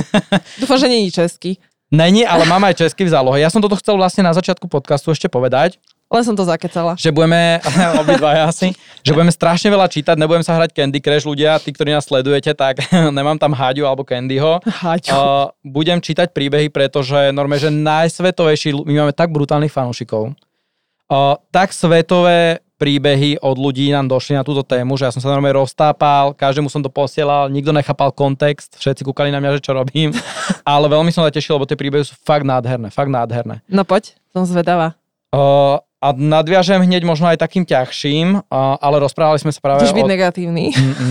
Dúfam, 0.64 0.80
že 0.80 0.88
nie 0.88 1.12
je 1.12 1.20
český. 1.20 1.52
Není, 1.92 2.24
ale 2.24 2.46
mám 2.46 2.64
aj 2.64 2.86
český 2.86 3.10
v 3.10 3.14
zálohe. 3.14 3.42
Ja 3.42 3.52
som 3.52 3.60
toto 3.60 3.76
chcel 3.76 3.98
vlastne 3.98 4.22
na 4.22 4.32
začiatku 4.32 4.70
podcastu 4.70 5.10
ešte 5.12 5.26
povedať, 5.26 5.82
len 6.10 6.24
som 6.26 6.34
to 6.34 6.42
zakecala. 6.42 6.98
Že 6.98 7.14
budeme, 7.14 7.62
obidvaja 8.02 8.50
asi, 8.50 8.74
že 9.06 9.14
budeme 9.14 9.30
strašne 9.30 9.70
veľa 9.70 9.86
čítať, 9.86 10.18
nebudem 10.18 10.42
sa 10.42 10.58
hrať 10.58 10.74
Candy 10.74 11.00
Crush 11.00 11.30
ľudia, 11.30 11.62
tí, 11.62 11.70
ktorí 11.70 11.94
nás 11.94 12.10
sledujete, 12.10 12.58
tak 12.58 12.82
nemám 13.18 13.38
tam 13.38 13.54
Háďu 13.54 13.86
alebo 13.86 14.02
Candyho. 14.02 14.58
Háďu. 14.66 15.14
Uh, 15.14 15.54
budem 15.62 16.02
čítať 16.02 16.34
príbehy, 16.34 16.74
pretože 16.74 17.30
normálne, 17.30 17.62
že 17.62 17.70
najsvetovejší, 17.70 18.74
my 18.74 18.94
máme 19.06 19.14
tak 19.14 19.30
brutálnych 19.30 19.70
fanúšikov, 19.70 20.34
uh, 20.34 21.38
tak 21.54 21.70
svetové 21.78 22.66
príbehy 22.80 23.44
od 23.44 23.60
ľudí 23.60 23.92
nám 23.92 24.08
došli 24.08 24.40
na 24.40 24.48
túto 24.48 24.64
tému, 24.64 24.96
že 24.96 25.04
ja 25.04 25.12
som 25.12 25.20
sa 25.20 25.30
normálne 25.30 25.60
roztápal, 25.60 26.32
každému 26.32 26.72
som 26.72 26.80
to 26.80 26.88
posielal, 26.88 27.52
nikto 27.52 27.76
nechápal 27.76 28.10
kontext, 28.16 28.80
všetci 28.80 29.04
kúkali 29.04 29.36
na 29.36 29.44
mňa, 29.44 29.60
že 29.60 29.66
čo 29.68 29.76
robím, 29.76 30.16
ale 30.66 30.88
veľmi 30.88 31.12
som 31.12 31.22
sa 31.22 31.30
tešil, 31.30 31.60
lebo 31.60 31.68
tie 31.68 31.78
príbehy 31.78 32.08
sú 32.08 32.16
fakt 32.24 32.48
nádherné, 32.48 32.90
fakt 32.90 33.12
nádherné. 33.12 33.62
No 33.68 33.84
poď, 33.84 34.16
som 34.32 34.48
zvedavá. 34.48 34.96
Uh, 35.30 35.78
a 36.00 36.16
nadviažem 36.16 36.80
hneď 36.80 37.04
možno 37.04 37.28
aj 37.28 37.44
takým 37.44 37.68
ťažším, 37.68 38.48
ale 38.52 38.96
rozprávali 39.04 39.36
sme 39.44 39.52
sa 39.52 39.60
práve 39.60 39.84
Chceš 39.84 40.00
byť 40.00 40.08
o... 40.08 40.12
negatívny. 40.12 40.66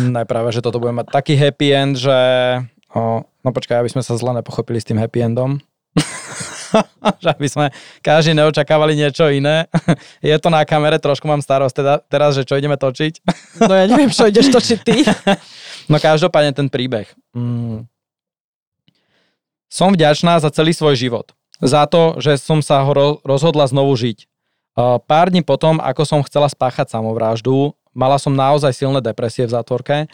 Ne, 0.09 0.24
práve, 0.24 0.48
že 0.57 0.64
toto 0.64 0.81
bude 0.81 0.96
mať 0.96 1.12
taký 1.12 1.37
happy 1.37 1.68
end, 1.68 1.94
že... 2.01 2.16
No 3.44 3.51
počkaj, 3.53 3.85
aby 3.85 3.92
sme 3.92 4.01
sa 4.01 4.16
zle 4.16 4.33
nepochopili 4.33 4.81
s 4.81 4.88
tým 4.88 4.96
happy 4.96 5.20
endom. 5.29 5.61
že 7.22 7.29
aby 7.29 7.48
sme 7.48 7.66
každý 8.01 8.33
neočakávali 8.33 8.96
niečo 8.96 9.29
iné. 9.29 9.68
Je 10.24 10.33
to 10.40 10.48
na 10.48 10.64
kamere, 10.64 10.96
trošku 10.96 11.29
mám 11.29 11.44
starosť 11.44 11.74
teda, 11.77 11.94
teraz, 12.09 12.33
že 12.33 12.48
čo 12.48 12.57
ideme 12.57 12.81
točiť. 12.81 13.20
no 13.68 13.72
ja 13.77 13.85
neviem, 13.85 14.09
čo 14.09 14.24
ideš 14.24 14.48
točiť 14.48 14.79
ty. 14.85 15.05
no 15.92 16.01
každopádne 16.01 16.57
ten 16.57 16.68
príbeh. 16.72 17.09
Mm. 17.37 17.85
Som 19.68 19.92
vďačná 19.92 20.40
za 20.40 20.48
celý 20.48 20.72
svoj 20.72 20.96
život. 20.96 21.37
Za 21.61 21.85
to, 21.85 22.16
že 22.24 22.40
som 22.40 22.64
sa 22.64 22.81
ho 22.81 23.20
rozhodla 23.20 23.68
znovu 23.68 23.92
žiť 23.92 24.24
Pár 24.79 25.35
dní 25.35 25.43
potom, 25.43 25.83
ako 25.83 26.07
som 26.07 26.23
chcela 26.23 26.47
spáchať 26.47 26.95
samovraždu, 26.95 27.75
mala 27.91 28.14
som 28.14 28.31
naozaj 28.31 28.71
silné 28.71 29.03
depresie 29.03 29.43
v 29.43 29.59
zátvorke, 29.59 30.07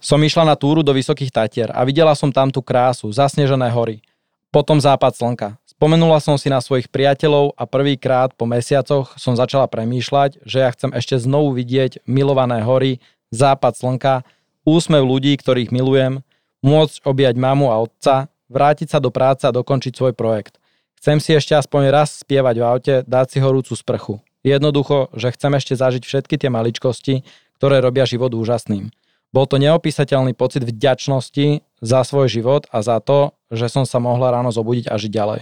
som 0.00 0.16
išla 0.16 0.48
na 0.48 0.56
túru 0.56 0.80
do 0.80 0.96
Vysokých 0.96 1.28
Tatier 1.28 1.68
a 1.68 1.84
videla 1.84 2.16
som 2.16 2.32
tam 2.32 2.48
tú 2.48 2.64
krásu, 2.64 3.12
zasnežené 3.12 3.68
hory. 3.68 4.00
Potom 4.48 4.80
západ 4.80 5.12
slnka. 5.20 5.48
Spomenula 5.68 6.16
som 6.24 6.40
si 6.40 6.48
na 6.48 6.64
svojich 6.64 6.88
priateľov 6.88 7.52
a 7.60 7.68
prvýkrát 7.68 8.32
po 8.32 8.48
mesiacoch 8.48 9.12
som 9.20 9.36
začala 9.36 9.68
premýšľať, 9.68 10.40
že 10.48 10.64
ja 10.64 10.72
chcem 10.72 10.96
ešte 10.96 11.20
znovu 11.20 11.52
vidieť 11.52 12.08
milované 12.08 12.64
hory, 12.64 13.04
západ 13.28 13.76
slnka, 13.76 14.24
úsmev 14.64 15.04
ľudí, 15.04 15.36
ktorých 15.36 15.68
milujem, 15.68 16.24
môcť 16.64 17.04
objať 17.04 17.36
mamu 17.36 17.68
a 17.68 17.84
otca, 17.84 18.32
vrátiť 18.48 18.96
sa 18.96 18.98
do 19.04 19.12
práce 19.12 19.44
a 19.44 19.52
dokončiť 19.52 19.92
svoj 19.92 20.16
projekt. 20.16 20.56
Chcem 21.00 21.20
si 21.20 21.36
ešte 21.36 21.54
aspoň 21.54 21.92
raz 21.92 22.24
spievať 22.24 22.54
v 22.58 22.64
aute, 22.64 22.94
dať 23.04 23.26
si 23.36 23.38
horúcu 23.38 23.72
sprchu. 23.76 24.14
Jednoducho, 24.46 25.10
že 25.12 25.34
chcem 25.34 25.52
ešte 25.58 25.74
zažiť 25.74 26.02
všetky 26.06 26.34
tie 26.38 26.50
maličkosti, 26.50 27.26
ktoré 27.58 27.82
robia 27.82 28.06
život 28.06 28.30
úžasným. 28.30 28.94
Bol 29.34 29.44
to 29.50 29.58
neopísateľný 29.58 30.32
pocit 30.32 30.62
vďačnosti 30.62 31.66
za 31.82 32.00
svoj 32.06 32.30
život 32.30 32.64
a 32.70 32.80
za 32.80 33.02
to, 33.02 33.34
že 33.50 33.68
som 33.68 33.84
sa 33.84 33.98
mohla 33.98 34.32
ráno 34.32 34.54
zobudiť 34.54 34.86
a 34.88 34.94
žiť 34.96 35.12
ďalej. 35.12 35.40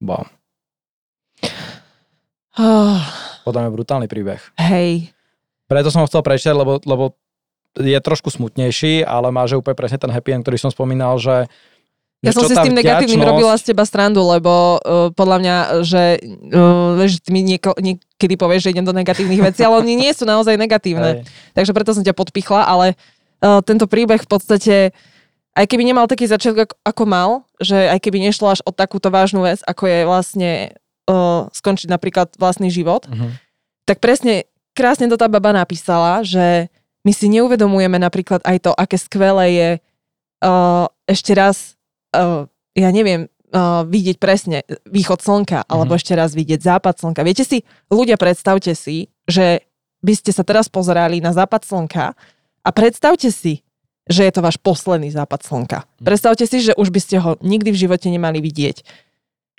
Bom. 0.00 0.26
Oh. 2.56 3.00
Podľa 3.44 3.60
mňa 3.68 3.70
brutálny 3.70 4.06
príbeh. 4.08 4.40
Hej. 4.56 5.12
Preto 5.68 5.92
som 5.92 6.00
ho 6.02 6.08
chcel 6.08 6.24
prečítať, 6.24 6.56
lebo, 6.56 6.80
lebo 6.82 7.14
je 7.76 7.98
trošku 8.00 8.32
smutnejší, 8.32 9.04
ale 9.04 9.28
má 9.28 9.44
že 9.44 9.60
úplne 9.60 9.76
presne 9.76 10.00
ten 10.00 10.08
happy 10.08 10.32
end, 10.32 10.42
ktorý 10.48 10.56
som 10.56 10.72
spomínal, 10.72 11.20
že 11.20 11.52
ja 12.24 12.32
som 12.32 12.48
si 12.48 12.56
s 12.56 12.64
tým 12.64 12.72
negatívnym 12.72 13.20
vďačnosť... 13.20 13.36
robila 13.36 13.54
z 13.60 13.64
teba 13.70 13.84
strandu, 13.84 14.24
lebo 14.24 14.80
uh, 14.80 15.12
podľa 15.12 15.36
mňa, 15.42 15.56
že 15.84 16.02
uh, 16.22 16.96
vieš, 16.96 17.20
ty 17.20 17.30
mi 17.30 17.44
nieko, 17.44 17.76
niekedy 17.76 18.34
povieš, 18.40 18.66
že 18.66 18.72
idem 18.72 18.88
do 18.88 18.96
negatívnych 18.96 19.42
vecí, 19.52 19.60
ale 19.62 19.84
oni 19.84 19.94
nie 20.00 20.12
sú 20.16 20.24
naozaj 20.24 20.56
negatívne. 20.56 21.22
Hej. 21.22 21.28
Takže 21.52 21.72
preto 21.76 21.92
som 21.92 22.02
ťa 22.02 22.16
podpichla, 22.16 22.64
ale 22.64 22.96
uh, 23.44 23.60
tento 23.60 23.84
príbeh 23.84 24.24
v 24.24 24.28
podstate, 24.28 24.96
aj 25.52 25.64
keby 25.68 25.84
nemal 25.84 26.08
taký 26.08 26.24
začiatok, 26.24 26.74
ako 26.82 27.04
mal, 27.04 27.30
že 27.60 27.76
aj 27.76 28.00
keby 28.00 28.24
nešlo 28.24 28.48
až 28.48 28.60
o 28.64 28.72
takúto 28.72 29.12
vážnu 29.12 29.44
vec, 29.44 29.60
ako 29.68 29.84
je 29.84 29.98
vlastne 30.08 30.50
uh, 31.06 31.46
skončiť 31.52 31.88
napríklad 31.92 32.32
vlastný 32.40 32.72
život, 32.72 33.04
uh-huh. 33.06 33.36
tak 33.84 34.00
presne 34.00 34.48
krásne 34.72 35.08
to 35.08 35.20
tá 35.20 35.28
baba 35.28 35.52
napísala, 35.52 36.24
že 36.24 36.72
my 37.06 37.12
si 37.14 37.30
neuvedomujeme 37.30 38.02
napríklad 38.02 38.42
aj 38.42 38.56
to, 38.66 38.72
aké 38.74 38.98
skvelé 38.98 39.46
je 39.52 39.70
uh, 40.42 40.90
ešte 41.06 41.32
raz 41.32 41.75
uh, 42.16 42.48
ja 42.72 42.88
neviem, 42.88 43.28
uh, 43.52 43.84
vidieť 43.84 44.16
presne 44.16 44.64
východ 44.88 45.20
slnka, 45.20 45.62
mm-hmm. 45.62 45.72
alebo 45.72 45.94
ešte 45.94 46.16
raz 46.16 46.32
vidieť 46.32 46.60
západ 46.64 46.98
slnka. 46.98 47.20
Viete 47.22 47.44
si, 47.44 47.62
ľudia, 47.92 48.16
predstavte 48.16 48.72
si, 48.72 49.12
že 49.28 49.62
by 50.00 50.12
ste 50.14 50.30
sa 50.32 50.42
teraz 50.46 50.68
pozerali 50.72 51.20
na 51.20 51.36
západ 51.36 51.62
slnka 51.66 52.14
a 52.62 52.68
predstavte 52.74 53.30
si, 53.30 53.66
že 54.06 54.22
je 54.22 54.32
to 54.32 54.40
váš 54.42 54.58
posledný 54.62 55.10
západ 55.10 55.42
slnka. 55.42 55.78
Mm. 55.82 56.04
Predstavte 56.06 56.44
si, 56.46 56.62
že 56.62 56.72
už 56.78 56.94
by 56.94 57.00
ste 57.02 57.16
ho 57.18 57.34
nikdy 57.42 57.74
v 57.74 57.80
živote 57.86 58.06
nemali 58.06 58.38
vidieť. 58.38 58.86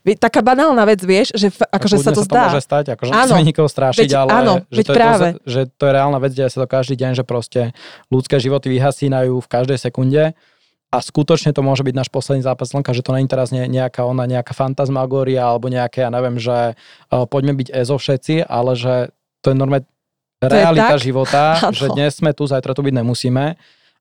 Taká 0.07 0.39
banálna 0.39 0.87
vec, 0.87 1.03
vieš, 1.03 1.35
že 1.35 1.51
f- 1.51 1.67
akože 1.67 1.99
sa 1.99 2.15
to 2.15 2.23
sa 2.23 2.31
zdá. 2.31 2.43
to 2.47 2.47
môže 2.47 2.63
stať, 2.63 2.85
akože 2.95 3.11
áno, 3.11 3.43
nikoho 3.43 3.67
strášiť, 3.67 4.07
veď, 4.07 4.11
ale 4.15 4.29
áno, 4.31 4.53
že, 4.71 4.81
to 4.87 4.93
práve. 4.95 5.27
to, 5.35 5.39
že 5.43 5.61
to 5.75 5.83
je 5.83 5.91
reálna 5.91 6.19
vec, 6.23 6.31
deje 6.31 6.47
sa 6.47 6.63
to 6.63 6.67
každý 6.71 6.95
deň, 6.95 7.11
že 7.19 7.23
proste 7.27 7.75
ľudské 8.07 8.39
životy 8.39 8.71
vyhasínajú 8.71 9.43
v 9.43 9.47
každej 9.51 9.75
sekunde 9.83 10.31
a 10.87 10.97
skutočne 11.03 11.51
to 11.51 11.59
môže 11.59 11.83
byť 11.83 11.95
náš 11.95 12.09
posledný 12.09 12.47
zápas 12.47 12.71
slnka, 12.71 12.95
že 12.95 13.03
to 13.03 13.11
není 13.11 13.27
teraz 13.27 13.51
nie, 13.51 13.67
nejaká 13.67 14.07
ona, 14.07 14.23
nejaká 14.23 14.55
fantasmagória 14.55 15.43
alebo 15.43 15.67
nejaké, 15.67 16.07
ja 16.07 16.11
neviem, 16.11 16.39
že 16.39 16.79
uh, 16.79 17.27
poďme 17.27 17.59
byť 17.59 17.75
EZO 17.75 17.99
všetci, 17.99 18.47
ale 18.47 18.71
že 18.79 19.11
to 19.43 19.51
je 19.51 19.55
normálne 19.59 19.83
realita 20.39 20.95
je 20.95 21.11
života, 21.11 21.43
ano. 21.59 21.75
že 21.75 21.91
dnes 21.91 22.15
sme 22.15 22.31
tu, 22.31 22.47
zajtra 22.47 22.71
tu 22.71 22.81
byť 22.87 22.93
nemusíme 23.03 23.45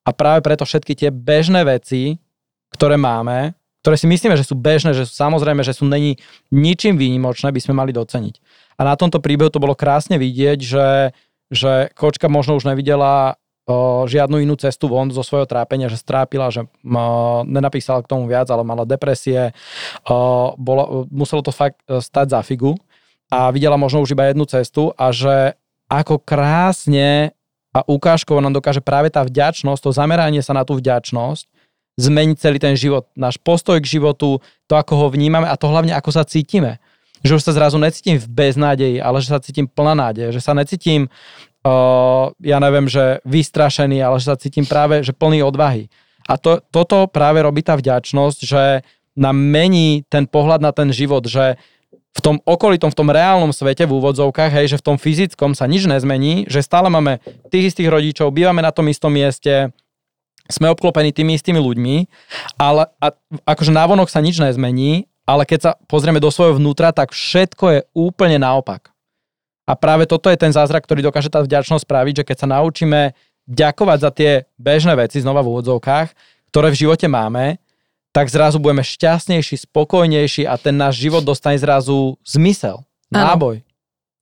a 0.07 0.11
práve 0.15 0.47
preto 0.47 0.63
všetky 0.63 0.95
tie 0.95 1.11
bežné 1.11 1.67
veci, 1.67 2.23
ktoré 2.71 2.95
máme, 2.95 3.59
ktoré 3.83 3.99
si 3.99 4.07
myslíme, 4.07 4.39
že 4.39 4.47
sú 4.47 4.55
bežné, 4.55 4.95
že 4.95 5.07
sú 5.07 5.15
samozrejme, 5.19 5.67
že 5.67 5.75
sú 5.75 5.87
není 5.87 6.19
ničím 6.55 6.95
výnimočné, 6.95 7.51
by 7.51 7.61
sme 7.63 7.75
mali 7.75 7.91
doceniť. 7.91 8.35
A 8.79 8.87
na 8.87 8.95
tomto 8.95 9.19
príbehu 9.19 9.51
to 9.51 9.63
bolo 9.63 9.75
krásne 9.75 10.21
vidieť, 10.21 10.59
že, 10.63 10.89
že 11.51 11.91
kočka 11.99 12.31
možno 12.31 12.59
už 12.59 12.69
nevidela 12.69 13.39
žiadnu 14.07 14.39
inú 14.47 14.55
cestu 14.55 14.87
von 14.87 15.11
zo 15.11 15.27
svojho 15.27 15.45
trápenia, 15.45 15.91
že 15.91 15.99
strápila, 15.99 16.55
že 16.55 16.71
nenapísala 17.51 18.07
k 18.07 18.11
tomu 18.11 18.31
viac, 18.31 18.47
ale 18.47 18.63
mala 18.63 18.87
depresie, 18.87 19.51
bolo, 20.55 21.11
muselo 21.11 21.43
to 21.43 21.51
fakt 21.51 21.83
e, 21.91 21.99
stať 21.99 22.31
za 22.31 22.41
figu 22.47 22.79
a 23.27 23.51
videla 23.51 23.75
možno 23.75 24.07
už 24.07 24.15
iba 24.15 24.31
jednu 24.31 24.47
cestu 24.47 24.95
a 24.95 25.11
že 25.11 25.59
ako 25.91 26.23
krásne 26.23 27.35
a 27.75 27.83
ukážkovo 27.85 28.39
nám 28.39 28.55
dokáže 28.57 28.81
práve 28.81 29.11
tá 29.11 29.27
vďačnosť, 29.27 29.83
to 29.83 29.91
zameranie 29.93 30.41
sa 30.41 30.55
na 30.55 30.63
tú 30.63 30.79
vďačnosť, 30.79 31.45
zmeniť 31.99 32.37
celý 32.39 32.59
ten 32.63 32.75
život, 32.79 33.11
náš 33.19 33.37
postoj 33.41 33.77
k 33.83 33.91
životu, 33.99 34.41
to, 34.71 34.75
ako 34.79 34.93
ho 34.97 35.07
vnímame 35.13 35.49
a 35.49 35.59
to 35.59 35.69
hlavne, 35.69 35.93
ako 35.93 36.11
sa 36.15 36.25
cítime. 36.25 36.79
Že 37.25 37.41
už 37.41 37.43
sa 37.43 37.53
zrazu 37.57 37.81
necítim 37.81 38.21
v 38.21 38.29
beznádeji, 38.29 39.01
ale 39.01 39.19
že 39.25 39.33
sa 39.33 39.41
cítim 39.41 39.65
plná 39.65 39.97
nádeje, 39.97 40.37
že 40.37 40.41
sa 40.45 40.53
necítim 40.53 41.09
uh, 41.67 42.31
ja 42.39 42.63
neviem, 42.63 42.87
že 42.87 43.19
vystrašený, 43.27 43.99
ale 43.99 44.23
že 44.23 44.31
sa 44.31 44.39
cítim 44.39 44.63
práve, 44.63 45.03
že 45.03 45.11
plný 45.11 45.43
odvahy. 45.43 45.91
A 46.31 46.39
to, 46.39 46.63
toto 46.71 47.11
práve 47.11 47.43
robí 47.43 47.67
tá 47.67 47.75
vďačnosť, 47.75 48.39
že 48.47 48.63
nám 49.19 49.35
mení 49.35 50.07
ten 50.07 50.31
pohľad 50.31 50.63
na 50.63 50.71
ten 50.71 50.91
život, 50.95 51.27
že 51.27 51.59
v 52.17 52.21
tom 52.25 52.37
okolitom, 52.49 52.89
v 52.89 52.99
tom 52.99 53.13
reálnom 53.13 53.53
svete, 53.53 53.85
v 53.85 53.97
úvodzovkách, 54.01 54.53
hej, 54.53 54.67
že 54.73 54.81
v 54.81 54.87
tom 54.93 54.97
fyzickom 54.97 55.53
sa 55.53 55.69
nič 55.69 55.85
nezmení, 55.85 56.49
že 56.49 56.65
stále 56.65 56.89
máme 56.89 57.21
tých 57.53 57.77
istých 57.77 57.93
rodičov, 57.93 58.33
bývame 58.33 58.65
na 58.65 58.73
tom 58.73 58.89
istom 58.89 59.13
mieste, 59.13 59.69
sme 60.49 60.73
obklopení 60.73 61.13
tými 61.13 61.37
istými 61.37 61.61
ľuďmi, 61.61 61.97
ale 62.57 62.89
a, 63.03 63.13
akože 63.45 63.75
návonok 63.75 64.09
sa 64.09 64.25
nič 64.25 64.41
nezmení, 64.41 65.05
ale 65.29 65.45
keď 65.45 65.59
sa 65.61 65.73
pozrieme 65.91 66.23
do 66.23 66.33
svojho 66.33 66.57
vnútra, 66.57 66.95
tak 66.95 67.13
všetko 67.13 67.65
je 67.69 67.81
úplne 67.93 68.41
naopak. 68.41 68.96
A 69.67 69.75
práve 69.75 70.07
toto 70.07 70.31
je 70.31 70.39
ten 70.39 70.55
zázrak, 70.55 70.87
ktorý 70.87 71.03
dokáže 71.03 71.27
tá 71.27 71.43
vďačnosť 71.43 71.83
spraviť, 71.83 72.23
že 72.23 72.27
keď 72.31 72.37
sa 72.39 72.49
naučíme 72.55 73.19
ďakovať 73.51 73.99
za 73.99 74.11
tie 74.15 74.31
bežné 74.55 74.95
veci, 74.95 75.19
znova 75.19 75.43
v 75.43 75.59
úvodzovkách, 75.59 76.09
ktoré 76.55 76.71
v 76.71 76.81
živote 76.87 77.11
máme, 77.11 77.59
tak 78.15 78.33
zrazu 78.33 78.57
budeme 78.57 78.81
šťastnejší, 78.81 79.69
spokojnejší 79.69 80.49
a 80.49 80.57
ten 80.57 80.73
náš 80.73 81.03
život 81.03 81.21
dostane 81.21 81.59
zrazu 81.61 82.17
zmysel, 82.25 82.81
náboj. 83.13 83.61
Ano. 83.61 83.67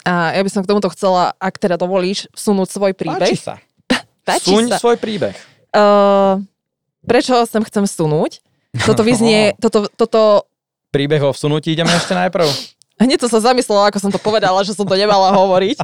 A 0.04 0.36
ja 0.36 0.42
by 0.44 0.50
som 0.52 0.60
k 0.60 0.68
tomuto 0.68 0.92
chcela, 0.92 1.32
ak 1.40 1.56
teda 1.56 1.80
dovolíš, 1.80 2.28
vsunúť 2.36 2.68
svoj 2.68 2.92
príbeh. 2.92 3.24
Páči 3.24 3.40
sa. 3.40 3.56
Páči 4.28 4.52
Suň 4.52 4.64
sa. 4.74 4.76
svoj 4.76 5.00
príbeh. 5.00 5.32
Uh, 5.72 6.44
prečo 7.08 7.38
sem 7.48 7.64
chcem 7.64 7.88
vsunúť? 7.88 8.44
Toto 8.84 9.00
vyznie, 9.00 9.54
toto, 9.62 9.88
toto... 9.96 10.44
Príbeh 10.92 11.24
o 11.24 11.32
vsunutí 11.32 11.72
ideme 11.72 11.92
ešte 11.94 12.12
najprv. 12.12 12.48
Hneď 12.94 13.18
to 13.18 13.28
sa 13.28 13.42
zamyslela, 13.42 13.90
ako 13.90 13.98
som 13.98 14.10
to 14.14 14.22
povedala, 14.22 14.62
že 14.62 14.72
som 14.72 14.86
to 14.86 14.94
nemala 14.94 15.34
hovoriť. 15.34 15.82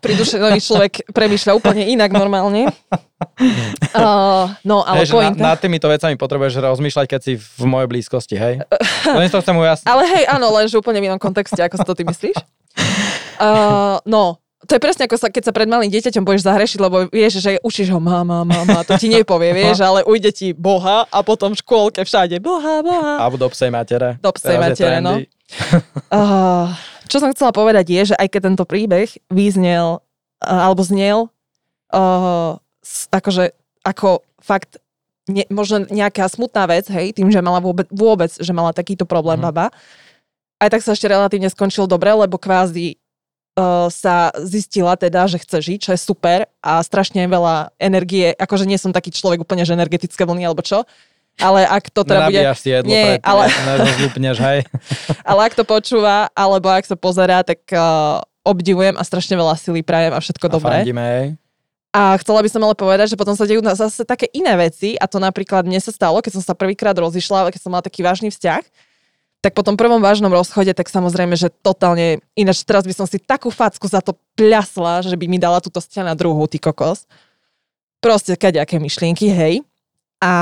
Pridušený 0.00 0.58
človek 0.64 1.04
premýšľa 1.12 1.52
úplne 1.52 1.84
inak 1.84 2.16
normálne. 2.16 2.72
Uh, 3.94 4.50
no, 4.64 4.82
ale 4.82 5.04
hej, 5.04 5.12
Na, 5.38 5.54
nad 5.54 5.58
týmito 5.60 5.86
vecami 5.86 6.16
potrebuješ 6.16 6.58
rozmýšľať, 6.58 7.06
keď 7.06 7.20
si 7.20 7.32
v 7.38 7.64
mojej 7.68 7.88
blízkosti, 7.92 8.34
hej? 8.40 8.64
Len 9.20 9.28
to 9.30 9.38
chcem 9.44 9.54
ujasniť. 9.54 9.86
Ale 9.86 10.02
hej, 10.10 10.24
áno, 10.32 10.50
lenže 10.50 10.80
úplne 10.80 10.98
v 10.98 11.12
inom 11.12 11.20
kontexte, 11.20 11.60
ako 11.60 11.76
si 11.78 11.84
to 11.86 11.94
ty 11.94 12.02
myslíš. 12.08 12.36
Uh, 13.36 14.00
no, 14.08 14.41
to 14.62 14.78
je 14.78 14.80
presne 14.80 15.10
ako 15.10 15.18
sa, 15.18 15.26
keď 15.26 15.50
sa 15.50 15.52
pred 15.52 15.66
malým 15.66 15.90
dieťaťom 15.90 16.22
budeš 16.22 16.46
zahrešiť, 16.46 16.78
lebo 16.78 17.10
vieš, 17.10 17.42
že 17.42 17.58
učíš 17.66 17.90
ho 17.90 17.98
mama, 17.98 18.46
mama, 18.46 18.86
to 18.86 18.94
ti 18.94 19.10
nepovie, 19.10 19.50
vieš, 19.58 19.82
ale 19.82 20.06
ujde 20.06 20.30
ti 20.30 20.48
Boha 20.54 21.06
a 21.10 21.18
potom 21.26 21.52
v 21.52 21.60
škôlke 21.60 22.06
všade 22.06 22.38
Boha, 22.38 22.80
Boha. 22.80 23.18
Alebo 23.18 23.42
do 23.42 23.50
psej 23.50 23.74
matere. 23.74 24.22
Do 24.22 24.30
psej 24.30 24.56
matere, 24.62 25.02
no 25.02 25.18
uh, 25.18 26.70
čo 27.10 27.16
som 27.18 27.30
chcela 27.34 27.50
povedať 27.50 27.90
je, 27.90 28.02
že 28.14 28.16
aj 28.16 28.28
keď 28.30 28.40
tento 28.52 28.64
príbeh 28.64 29.10
vyznel, 29.28 30.00
uh, 30.44 30.60
alebo 30.70 30.82
znel, 30.86 31.28
uh, 31.92 32.56
akože 33.10 33.52
ako 33.82 34.22
fakt 34.38 34.78
ne, 35.26 35.46
možno 35.50 35.86
nejaká 35.90 36.26
smutná 36.30 36.70
vec, 36.70 36.86
hej, 36.90 37.14
tým, 37.14 37.30
že 37.30 37.42
mala 37.42 37.58
vôbec, 37.58 37.90
vôbec 37.90 38.30
že 38.30 38.52
mala 38.54 38.70
takýto 38.74 39.06
problém 39.06 39.38
mm. 39.42 39.46
baba, 39.50 39.66
aj 40.62 40.68
tak 40.70 40.82
sa 40.86 40.94
ešte 40.94 41.10
relatívne 41.10 41.50
skončil 41.50 41.90
dobre, 41.90 42.14
lebo 42.14 42.38
kvázi 42.38 43.01
sa 43.92 44.32
zistila 44.40 44.96
teda, 44.96 45.28
že 45.28 45.36
chce 45.36 45.60
žiť, 45.60 45.78
čo 45.78 45.90
je 45.92 46.00
super 46.00 46.48
a 46.64 46.80
strašne 46.80 47.20
veľa 47.28 47.76
energie, 47.76 48.32
akože 48.32 48.64
nie 48.64 48.80
som 48.80 48.96
taký 48.96 49.12
človek 49.12 49.44
úplne, 49.44 49.68
že 49.68 49.76
energetické 49.76 50.24
vlny 50.24 50.48
alebo 50.48 50.64
čo, 50.64 50.88
ale 51.40 51.64
ak 51.64 51.92
to 51.92 52.04
teda 52.04 52.28
bude... 52.28 52.40
si 52.56 52.68
jedlo 52.72 52.88
nie, 52.88 53.16
ale... 53.20 53.48
Nezlúpneš, 53.88 54.36
hej. 54.40 54.58
ale 55.28 55.40
ak 55.48 55.54
to 55.56 55.64
počúva, 55.64 56.28
alebo 56.36 56.68
ak 56.72 56.84
sa 56.84 56.96
pozerá, 56.96 57.40
tak 57.44 57.60
uh, 57.72 58.20
obdivujem 58.44 58.96
a 58.96 59.02
strašne 59.04 59.36
veľa 59.36 59.56
sily 59.56 59.80
prajem 59.84 60.12
a 60.12 60.20
všetko 60.20 60.44
a 60.48 60.52
dobré. 60.52 60.76
Fandíme, 60.84 61.04
hej. 61.04 61.26
A 61.92 62.16
chcela 62.24 62.40
by 62.40 62.48
som 62.48 62.64
ale 62.64 62.72
povedať, 62.72 63.12
že 63.12 63.20
potom 63.20 63.36
sa 63.36 63.44
dejú 63.44 63.60
zase 63.60 64.08
také 64.08 64.24
iné 64.32 64.56
veci 64.56 64.96
a 64.96 65.04
to 65.04 65.20
napríklad 65.20 65.68
mne 65.68 65.76
sa 65.76 65.92
stalo, 65.92 66.24
keď 66.24 66.40
som 66.40 66.44
sa 66.44 66.56
prvýkrát 66.56 66.96
rozišla, 66.96 67.52
keď 67.52 67.60
som 67.60 67.68
mala 67.68 67.84
taký 67.84 68.00
vážny 68.00 68.32
vzťah, 68.32 68.64
tak 69.42 69.58
po 69.58 69.66
tom 69.66 69.74
prvom 69.74 69.98
vážnom 69.98 70.30
rozchode, 70.30 70.70
tak 70.70 70.86
samozrejme, 70.86 71.34
že 71.34 71.50
totálne, 71.50 72.22
ináč 72.38 72.62
teraz 72.62 72.86
by 72.86 72.94
som 72.94 73.10
si 73.10 73.18
takú 73.18 73.50
facku 73.50 73.90
za 73.90 73.98
to 73.98 74.14
pľasla, 74.38 75.02
že 75.02 75.18
by 75.18 75.26
mi 75.26 75.42
dala 75.42 75.58
túto 75.58 75.82
stiana 75.82 76.14
druhú, 76.14 76.46
ty 76.46 76.62
kokos. 76.62 77.10
Proste 77.98 78.38
kaďaké 78.38 78.78
myšlienky, 78.78 79.26
hej. 79.34 79.66
A 80.22 80.32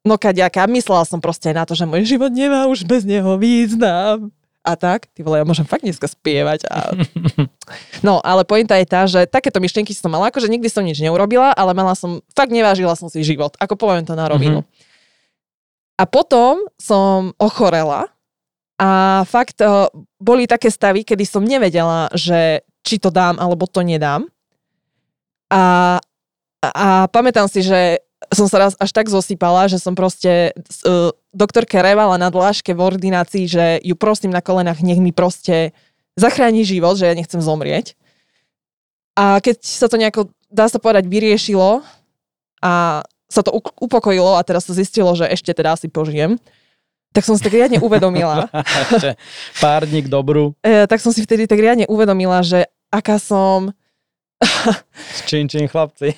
no 0.00 0.16
kaďaká, 0.16 0.64
myslela 0.64 1.04
som 1.04 1.20
proste 1.20 1.52
na 1.52 1.68
to, 1.68 1.76
že 1.76 1.84
môj 1.84 2.08
život 2.08 2.32
nemá 2.32 2.64
už 2.72 2.88
bez 2.88 3.04
neho 3.04 3.36
význam. 3.36 4.32
A 4.66 4.74
tak, 4.74 5.06
ty 5.12 5.22
vole, 5.22 5.38
ja 5.38 5.46
môžem 5.46 5.68
fakt 5.68 5.84
dneska 5.84 6.08
spievať. 6.08 6.66
A... 6.72 6.78
No, 8.06 8.22
ale 8.22 8.46
pointa 8.46 8.78
je 8.78 8.86
tá, 8.86 9.10
že 9.10 9.26
takéto 9.26 9.58
myšlienky 9.58 9.90
som 9.90 10.06
mala, 10.06 10.30
akože 10.30 10.46
nikdy 10.46 10.70
som 10.70 10.86
nič 10.86 11.02
neurobila, 11.02 11.50
ale 11.50 11.74
mala 11.74 11.98
som, 11.98 12.22
fakt 12.30 12.54
nevážila 12.54 12.94
som 12.94 13.10
si 13.10 13.26
život, 13.26 13.58
ako 13.58 13.74
poviem 13.74 14.06
to 14.06 14.14
na 14.14 14.30
rovinu. 14.30 14.62
Mm-hmm. 14.62 14.85
A 15.96 16.04
potom 16.04 16.60
som 16.76 17.32
ochorela 17.40 18.12
a 18.76 19.24
fakt 19.24 19.64
uh, 19.64 19.88
boli 20.20 20.44
také 20.44 20.68
stavy, 20.68 21.00
kedy 21.00 21.24
som 21.24 21.40
nevedela, 21.40 22.12
že 22.12 22.60
či 22.84 23.00
to 23.00 23.08
dám, 23.08 23.40
alebo 23.40 23.64
to 23.64 23.80
nedám. 23.80 24.28
A, 25.48 25.96
a 26.60 27.08
pamätám 27.08 27.48
si, 27.48 27.64
že 27.64 28.04
som 28.28 28.44
sa 28.44 28.68
raz 28.68 28.72
až 28.76 28.92
tak 28.92 29.08
zosypala, 29.08 29.72
že 29.72 29.80
som 29.80 29.96
proste 29.96 30.52
uh, 30.84 31.08
doktorke 31.32 31.80
revala 31.80 32.20
na 32.20 32.28
dláške 32.28 32.76
v 32.76 32.84
ordinácii, 32.84 33.44
že 33.48 33.64
ju 33.80 33.96
prosím 33.96 34.36
na 34.36 34.44
kolenách, 34.44 34.84
nech 34.84 35.00
mi 35.00 35.16
proste 35.16 35.72
zachráni 36.20 36.68
život, 36.68 37.00
že 37.00 37.08
ja 37.08 37.16
nechcem 37.16 37.40
zomrieť. 37.40 37.96
A 39.16 39.40
keď 39.40 39.64
sa 39.64 39.88
to 39.88 39.96
nejako 39.96 40.28
dá 40.50 40.70
sa 40.70 40.78
povedať, 40.78 41.10
vyriešilo 41.10 41.82
a 42.62 43.02
sa 43.26 43.42
to 43.42 43.50
upokojilo 43.80 44.38
a 44.38 44.42
teraz 44.46 44.66
sa 44.66 44.74
zistilo, 44.74 45.10
že 45.18 45.26
ešte 45.26 45.50
teda 45.50 45.74
asi 45.74 45.90
požijem, 45.90 46.38
tak 47.10 47.24
som 47.24 47.34
si 47.34 47.42
tak 47.42 47.56
riadne 47.56 47.80
uvedomila, 47.80 48.46
pár 49.64 49.88
dní 49.88 50.04
k 50.04 50.08
dobru. 50.12 50.52
e, 50.60 50.84
tak 50.86 51.00
som 51.00 51.10
si 51.10 51.24
vtedy 51.24 51.48
tak 51.48 51.58
riadne 51.58 51.88
uvedomila, 51.88 52.44
že 52.44 52.68
aká 52.92 53.16
som, 53.18 53.72
čin, 55.28 55.48
čin, 55.48 55.66
chlapci. 55.66 56.12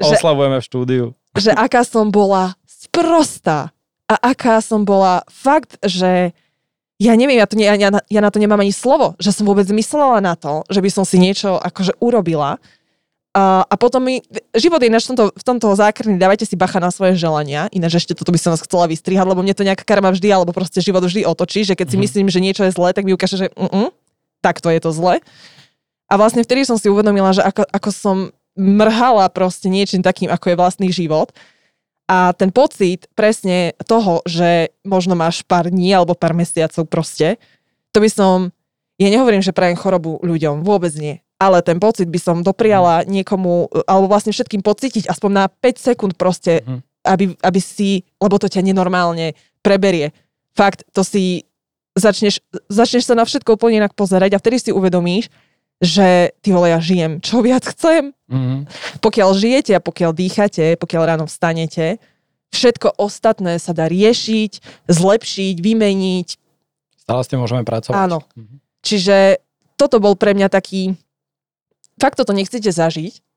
Že- 0.00 0.16
Oslavujeme 0.16 0.58
v 0.58 0.64
štúdiu. 0.64 1.04
že 1.36 1.52
aká 1.52 1.84
som 1.84 2.08
bola 2.10 2.56
sprostá 2.64 3.70
a 4.10 4.14
aká 4.34 4.58
som 4.64 4.82
bola 4.82 5.22
fakt, 5.30 5.78
že 5.84 6.34
ja 7.00 7.16
neviem, 7.16 7.40
ja, 7.40 7.48
to 7.48 7.56
ne, 7.56 7.64
ja, 7.64 7.88
ja 7.88 8.20
na 8.20 8.30
to 8.32 8.36
nemám 8.36 8.60
ani 8.60 8.74
slovo, 8.76 9.16
že 9.16 9.32
som 9.32 9.48
vôbec 9.48 9.64
myslela 9.72 10.20
na 10.20 10.36
to, 10.36 10.68
že 10.68 10.84
by 10.84 10.90
som 10.92 11.04
si 11.08 11.16
niečo 11.16 11.56
akože 11.56 11.96
urobila. 11.96 12.60
A, 13.30 13.62
a 13.62 13.74
potom 13.78 14.02
mi, 14.02 14.18
život 14.58 14.82
je 14.82 14.90
ináč 14.90 15.06
v 15.06 15.14
tomto, 15.14 15.24
v 15.30 15.44
tomto 15.46 15.70
zákrný, 15.78 16.18
dávajte 16.18 16.50
si 16.50 16.58
bacha 16.58 16.82
na 16.82 16.90
svoje 16.90 17.14
želania, 17.14 17.70
ináč 17.70 18.02
ešte 18.02 18.18
toto 18.18 18.34
by 18.34 18.38
som 18.42 18.50
vás 18.50 18.66
chcela 18.66 18.90
vystrihať, 18.90 19.22
lebo 19.22 19.38
mne 19.38 19.54
to 19.54 19.62
nejaká 19.62 19.86
karma 19.86 20.10
vždy, 20.10 20.34
alebo 20.34 20.50
proste 20.50 20.82
život 20.82 21.06
vždy 21.06 21.22
otočí, 21.22 21.62
že 21.62 21.78
keď 21.78 21.94
si 21.94 21.96
Mhm. 21.96 22.02
myslím, 22.02 22.26
že 22.26 22.42
niečo 22.42 22.66
je 22.66 22.74
zlé, 22.74 22.90
tak 22.90 23.06
mi 23.06 23.14
ukáže, 23.14 23.38
že 23.38 23.46
mm 23.54 23.94
takto 24.40 24.72
je 24.72 24.80
to 24.80 24.88
zle. 24.90 25.20
A 26.08 26.12
vlastne 26.16 26.40
vtedy 26.40 26.64
som 26.64 26.80
si 26.80 26.88
uvedomila, 26.88 27.30
že 27.36 27.44
ako, 27.44 27.68
ako 27.70 27.90
som 27.92 28.16
mrhala 28.56 29.28
proste 29.28 29.68
niečím 29.68 30.00
takým, 30.00 30.32
ako 30.32 30.50
je 30.50 30.56
vlastný 30.56 30.88
život. 30.88 31.28
A 32.10 32.32
ten 32.34 32.50
pocit 32.50 33.06
presne 33.14 33.76
toho, 33.86 34.24
že 34.26 34.74
možno 34.82 35.14
máš 35.14 35.46
pár 35.46 35.70
dní 35.70 35.94
alebo 35.94 36.16
pár 36.18 36.34
mesiacov 36.34 36.88
proste, 36.90 37.38
to 37.94 38.02
by 38.02 38.08
som, 38.10 38.50
ja 38.98 39.12
nehovorím, 39.12 39.44
že 39.44 39.54
prajem 39.54 39.78
chorobu 39.78 40.18
ľuďom, 40.24 40.64
vôbec 40.66 40.90
nie. 40.98 41.22
Ale 41.40 41.64
ten 41.64 41.80
pocit 41.80 42.04
by 42.06 42.20
som 42.20 42.44
dopriala 42.44 43.08
niekomu, 43.08 43.72
alebo 43.88 44.12
vlastne 44.12 44.28
všetkým 44.28 44.60
pocítiť 44.60 45.08
aspoň 45.08 45.30
na 45.32 45.44
5 45.48 45.80
sekúnd 45.80 46.12
proste, 46.20 46.60
Mhm. 46.60 46.78
aby, 47.08 47.24
aby 47.40 47.60
si, 47.64 48.04
lebo 48.20 48.36
to 48.36 48.44
ťa 48.44 48.60
nenormálne 48.60 49.32
preberie. 49.64 50.12
Fakt, 50.52 50.84
to 50.92 51.00
si 51.00 51.48
začneš, 51.96 52.44
začneš 52.68 53.08
sa 53.08 53.16
na 53.16 53.24
všetko 53.24 53.56
úplne 53.56 53.80
inak 53.80 53.96
pozerať 53.96 54.36
a 54.36 54.40
vtedy 54.40 54.56
si 54.60 54.70
uvedomíš, 54.70 55.32
že 55.80 56.36
ty 56.44 56.52
vole, 56.52 56.68
ja 56.68 56.76
žijem, 56.76 57.24
čo 57.24 57.40
viac 57.40 57.64
chcem, 57.64 58.12
Mhm. 58.28 58.68
pokiaľ 59.00 59.32
žijete 59.32 59.72
a 59.72 59.80
pokiaľ 59.80 60.12
dýchate, 60.12 60.76
pokiaľ 60.76 61.02
ráno 61.08 61.24
vstanete, 61.24 61.96
všetko 62.52 63.00
ostatné 63.00 63.56
sa 63.56 63.72
dá 63.72 63.88
riešiť, 63.88 64.60
zlepšiť, 64.92 65.56
vymeniť. 65.56 66.28
Stále 67.00 67.20
s 67.24 67.28
tým 67.32 67.40
môžeme 67.40 67.64
pracovať. 67.64 67.96
Áno. 67.96 68.28
Mhm. 68.36 68.56
Čiže 68.84 69.40
toto 69.80 69.96
bol 70.04 70.20
pre 70.20 70.36
mňa 70.36 70.52
taký, 70.52 70.92
fakt 72.00 72.16
toto 72.16 72.32
nechcete 72.32 72.72
zažiť. 72.72 73.29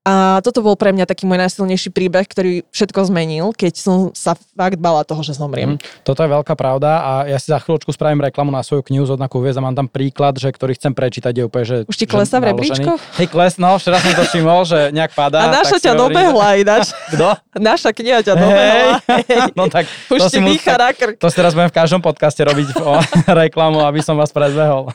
A 0.00 0.40
toto 0.40 0.64
bol 0.64 0.80
pre 0.80 0.96
mňa 0.96 1.04
taký 1.04 1.28
môj 1.28 1.36
najsilnejší 1.44 1.92
príbeh, 1.92 2.24
ktorý 2.24 2.64
všetko 2.72 3.12
zmenil, 3.12 3.52
keď 3.52 3.74
som 3.76 3.96
sa 4.16 4.32
fakt 4.32 4.80
bala 4.80 5.04
toho, 5.04 5.20
že 5.20 5.36
zomriem. 5.36 5.76
Mhm. 5.76 6.08
Toto 6.08 6.24
je 6.24 6.30
veľká 6.32 6.56
pravda 6.56 6.90
a 7.04 7.12
ja 7.28 7.36
si 7.36 7.52
za 7.52 7.60
chvíľočku 7.60 7.92
spravím 7.92 8.24
reklamu 8.24 8.48
na 8.48 8.64
svoju 8.64 8.80
knihu 8.88 9.04
z 9.04 9.20
odnaku 9.20 9.44
hviezd 9.44 9.60
a 9.60 9.62
mám 9.68 9.76
tam 9.76 9.92
príklad, 9.92 10.40
že 10.40 10.48
ktorý 10.48 10.72
chcem 10.72 10.96
prečítať, 10.96 11.32
je 11.36 11.44
úplne, 11.44 11.64
že... 11.68 11.76
Už 11.84 11.96
ti 12.00 12.08
klesá 12.08 12.40
v 12.40 12.48
rebríčkoch? 12.48 12.96
Hej, 13.20 13.28
kles, 13.28 13.60
no, 13.60 13.76
včera 13.76 14.00
som 14.00 14.12
to 14.16 14.24
všimol, 14.24 14.64
že 14.64 14.88
nejak 14.88 15.12
padá. 15.12 15.52
A 15.52 15.60
naša 15.60 15.76
ťa 15.76 15.92
hovorím, 15.92 16.16
dobehla 16.16 16.48
ináč. 16.56 16.96
Kto? 17.12 17.28
Naša 17.60 17.90
kniha 17.92 18.18
ťa 18.24 18.34
dobehla. 18.40 18.96
No 19.58 19.66
tak, 19.68 19.84
Už 20.08 20.30
ti 20.30 20.38
dýcha 20.40 20.78
na 20.78 20.94
krk. 20.94 21.20
To 21.20 21.28
si 21.28 21.36
teraz 21.36 21.52
budem 21.52 21.68
v 21.68 21.76
každom 21.76 22.00
podcaste 22.00 22.40
robiť 22.40 22.78
o, 22.80 22.96
reklamu, 23.44 23.84
aby 23.84 24.00
som 24.00 24.16
vás 24.16 24.32
predbehol. 24.32 24.88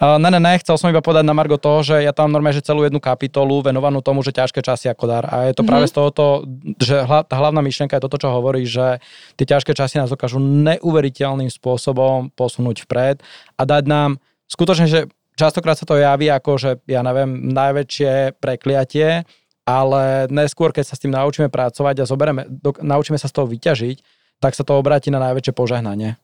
Uh, 0.00 0.16
ne, 0.16 0.28
ne, 0.32 0.40
ne, 0.40 0.56
chcel 0.62 0.78
som 0.78 0.88
iba 0.88 1.02
povedať 1.02 1.26
na 1.26 1.34
Margo 1.36 1.60
toho, 1.60 1.84
že 1.84 2.00
ja 2.00 2.14
tam 2.14 2.32
normálne, 2.32 2.56
že 2.56 2.64
celú 2.64 2.86
jednu 2.86 3.02
kapitolu 3.02 3.60
venovanú 3.60 4.00
tomu, 4.00 4.22
že 4.24 4.29
ťažké 4.32 4.62
časy 4.62 4.88
ako 4.88 5.04
dar. 5.06 5.24
A 5.28 5.50
je 5.50 5.54
to 5.54 5.62
Mhm. 5.62 5.68
práve 5.68 5.86
z 5.86 5.94
tohoto, 5.94 6.46
že 6.78 7.02
hla, 7.04 7.22
tá 7.26 7.36
hlavná 7.38 7.60
myšlienka 7.60 7.98
je 7.98 8.04
toto, 8.06 8.18
čo 8.18 8.30
hovorí, 8.30 8.64
že 8.64 8.98
tie 9.36 9.46
ťažké 9.46 9.74
časy 9.74 9.98
nás 9.98 10.10
dokážu 10.10 10.38
neuveriteľným 10.40 11.50
spôsobom 11.50 12.30
posunúť 12.32 12.86
vpred 12.88 13.22
a 13.58 13.62
dať 13.62 13.84
nám 13.86 14.10
skutočne, 14.48 14.86
že 14.90 15.06
častokrát 15.38 15.78
sa 15.78 15.86
to 15.86 15.96
javí 15.96 16.26
ako, 16.28 16.58
že 16.58 16.70
ja 16.84 17.00
neviem, 17.00 17.52
najväčšie 17.54 18.36
prekliatie, 18.40 19.24
ale 19.64 20.26
neskôr, 20.28 20.74
keď 20.74 20.84
sa 20.90 20.94
s 20.98 21.02
tým 21.02 21.14
naučíme 21.14 21.46
pracovať 21.46 22.02
a 22.02 22.08
zoberieme, 22.08 22.42
do, 22.50 22.74
naučíme 22.76 23.16
sa 23.16 23.30
z 23.30 23.34
toho 23.38 23.46
vyťažiť, 23.46 23.96
tak 24.40 24.56
sa 24.56 24.64
to 24.64 24.74
obráti 24.74 25.12
na 25.12 25.20
najväčšie 25.20 25.52
požehnanie. 25.52 26.16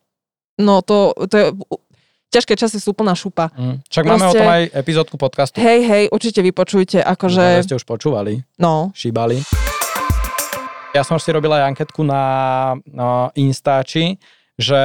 No 0.56 0.80
to, 0.80 1.12
to 1.28 1.34
je, 1.36 1.46
ťažké 2.28 2.54
časy 2.54 2.76
sú 2.76 2.90
plná 2.90 3.12
šupa. 3.12 3.48
Mm. 3.50 3.80
Však 3.82 4.04
máme 4.04 4.16
o 4.18 4.24
Proste- 4.26 4.38
tom 4.38 4.48
aj 4.48 4.62
epizódku 4.72 5.16
podcastu. 5.16 5.56
Hej, 5.56 5.80
hej, 5.82 6.04
určite 6.08 6.40
vypočujte, 6.40 6.98
akože, 6.98 7.44
že 7.60 7.64
ste 7.64 7.74
už 7.74 7.84
počúvali, 7.84 8.42
no, 8.56 8.90
šíbali. 8.92 9.40
Ja 10.90 11.02
som 11.02 11.16
si 11.16 11.28
robil 11.28 11.50
aj 11.50 11.68
anketku 11.68 12.00
na, 12.00 12.22
na 12.82 13.28
Instači, 13.34 14.16
že 14.56 14.80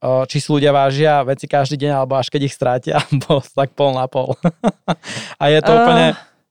o, 0.00 0.26
či 0.26 0.42
si 0.42 0.50
ľudia 0.50 0.74
vážia 0.74 1.22
veci 1.22 1.46
každý 1.46 1.78
deň, 1.78 1.90
alebo 1.94 2.18
až 2.18 2.26
keď 2.26 2.40
ich 2.42 2.52
strátia, 2.52 2.98
bol 3.22 3.38
tak 3.38 3.70
pol 3.70 3.94
na 3.94 4.04
pol. 4.04 4.34
A 5.42 5.44
je 5.46 5.60
to 5.60 5.70
Ah, 5.70 5.78
úplne... 5.78 6.04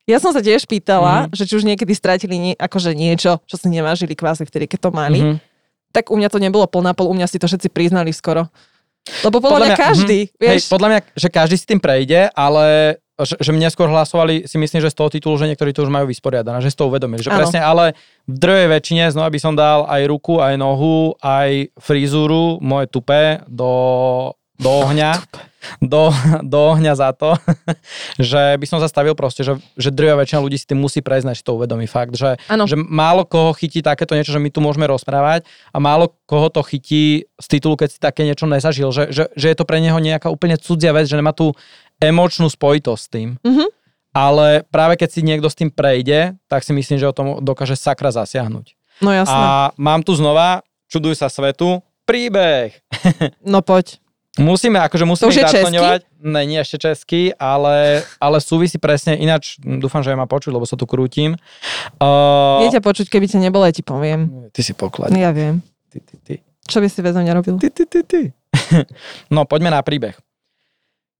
Ja 0.03 0.19
som 0.19 0.31
sa 0.31 0.39
tiež 0.39 0.63
pýtala, 0.63 1.27
Mhm. 1.27 1.31
že 1.33 1.43
či 1.45 1.53
už 1.53 1.63
niekedy 1.65 1.91
stratili 1.91 2.35
nie, 2.35 2.53
akože 2.53 2.91
niečo, 2.91 3.39
čo 3.43 3.55
si 3.55 3.67
nevážili 3.67 4.11
kvázi 4.13 4.43
vtedy, 4.43 4.67
keď 4.67 4.79
to 4.81 4.91
mali. 4.91 5.19
Mhm. 5.19 5.35
Tak 5.91 6.07
u 6.07 6.15
mňa 6.15 6.27
to 6.27 6.39
nebolo 6.39 6.63
pol 6.65 6.81
na 6.81 6.91
pol, 6.91 7.05
u 7.05 7.13
mňa 7.13 7.27
si 7.27 7.37
to 7.37 7.45
všetci 7.45 7.67
priznali 7.69 8.09
skoro. 8.09 8.47
Lebo 9.03 9.43
podľa, 9.43 9.75
mňa, 9.75 9.77
každý, 9.77 10.19
mhm. 10.27 10.39
Hej, 10.39 10.47
vieš, 10.47 10.63
podľa 10.71 10.87
mňa, 10.89 10.99
že 11.15 11.27
každý 11.27 11.55
si 11.59 11.65
tým 11.67 11.81
prejde, 11.83 12.31
ale 12.31 12.97
že, 13.13 13.37
že 13.37 13.51
mne 13.53 13.69
skôr 13.69 13.85
hlasovali, 13.85 14.49
si 14.49 14.57
myslím, 14.57 14.81
že 14.81 14.89
z 14.89 14.97
toho 14.97 15.09
titulu, 15.13 15.37
že 15.37 15.45
niektorí 15.45 15.69
to 15.69 15.85
už 15.85 15.93
majú 15.93 16.09
vysporiadané, 16.09 16.57
že 16.65 16.73
si 16.73 16.77
to 16.77 16.89
uvedomili. 16.89 17.21
Že 17.21 17.29
Áno. 17.29 17.39
presne, 17.45 17.59
ale 17.61 17.93
v 18.25 18.37
drvej 18.41 18.67
väčšine 18.73 19.03
znova 19.13 19.29
by 19.29 19.39
som 19.39 19.53
dal 19.53 19.85
aj 19.85 20.01
ruku, 20.09 20.41
aj 20.41 20.57
nohu, 20.57 21.13
aj 21.21 21.69
frizúru, 21.77 22.57
moje 22.57 22.89
tupé 22.89 23.45
do, 23.45 23.69
do 24.59 24.69
ohňa. 24.69 25.17
do, 25.81 26.11
do 26.43 26.59
ohňa 26.75 26.93
za 26.95 27.15
to, 27.15 27.39
že 28.19 28.59
by 28.59 28.65
som 28.67 28.83
zastavil 28.83 29.15
proste, 29.15 29.41
že, 29.47 29.57
že 29.79 29.89
drvia 29.89 30.19
väčšina 30.19 30.43
ľudí 30.43 30.59
si 30.59 30.67
tým 30.67 30.79
musí 30.79 30.99
prejsť, 30.99 31.33
si 31.33 31.43
to 31.45 31.55
uvedomí 31.55 31.87
fakt, 31.87 32.15
že, 32.15 32.35
že 32.39 32.75
málo 32.75 33.23
koho 33.23 33.55
chytí 33.55 33.79
takéto 33.79 34.13
niečo, 34.13 34.35
že 34.35 34.43
my 34.43 34.49
tu 34.51 34.59
môžeme 34.59 34.85
rozprávať 34.85 35.47
a 35.71 35.77
málo 35.79 36.13
koho 36.27 36.51
to 36.51 36.61
chytí 36.63 37.25
z 37.39 37.47
titulu, 37.47 37.79
keď 37.79 37.89
si 37.95 37.99
také 37.99 38.27
niečo 38.27 38.45
nezažil, 38.45 38.91
že, 38.91 39.09
že, 39.09 39.31
že 39.33 39.47
je 39.49 39.55
to 39.57 39.65
pre 39.65 39.79
neho 39.79 39.97
nejaká 39.97 40.27
úplne 40.27 40.59
cudzia 40.59 40.91
vec, 40.91 41.07
že 41.07 41.17
nemá 41.17 41.31
tú 41.31 41.55
emočnú 42.03 42.51
spojitosť 42.51 43.01
s 43.01 43.09
tým. 43.09 43.29
Mhm. 43.41 43.65
Ale 44.13 44.61
práve 44.69 44.93
keď 44.93 45.09
si 45.09 45.25
niekto 45.25 45.49
s 45.49 45.57
tým 45.57 45.73
prejde, 45.73 46.37
tak 46.45 46.61
si 46.61 46.69
myslím, 46.69 47.01
že 47.01 47.09
o 47.09 47.17
tom 47.17 47.41
dokáže 47.41 47.73
sakra 47.73 48.13
zasiahnuť. 48.13 48.77
no 49.01 49.09
jasné. 49.09 49.33
A 49.33 49.73
mám 49.73 50.05
tu 50.05 50.13
znova, 50.13 50.61
čuduj 50.85 51.17
sa 51.17 51.33
svetu, 51.33 51.81
príbeh. 52.05 52.77
No 53.41 53.65
poď. 53.65 54.02
Musíme, 54.33 54.81
akože 54.81 55.05
musíme 55.05 55.29
český? 55.29 55.45
začleňovať. 55.61 56.01
Ne, 56.25 56.41
nie 56.49 56.57
ešte 56.57 56.81
český, 56.81 57.37
ale, 57.37 58.01
ale 58.17 58.41
súvisí 58.41 58.81
presne, 58.81 59.13
ináč 59.13 59.61
dúfam, 59.61 60.01
že 60.01 60.09
ma 60.17 60.25
počuť, 60.25 60.49
lebo 60.49 60.65
sa 60.65 60.73
tu 60.73 60.89
krútim. 60.89 61.37
Uh, 62.01 62.65
Je 62.65 62.73
ťa 62.73 62.81
počuť, 62.81 63.13
keby 63.13 63.29
ťa 63.29 63.45
nebolo, 63.45 63.69
ja 63.69 63.73
ti 63.75 63.85
poviem. 63.85 64.49
ty 64.49 64.65
si 64.65 64.73
poklad. 64.73 65.13
Ja 65.13 65.29
viem. 65.29 65.61
Ty, 65.93 66.01
ty, 66.01 66.15
ty. 66.17 66.33
Čo 66.65 66.81
by 66.81 66.87
si 66.89 67.05
väzom 67.05 67.21
nerobil? 67.21 67.61
Ty, 67.61 67.69
ty, 67.69 67.83
ty, 67.85 68.01
ty. 68.01 68.21
no, 69.35 69.45
poďme 69.45 69.69
na 69.69 69.85
príbeh. 69.85 70.17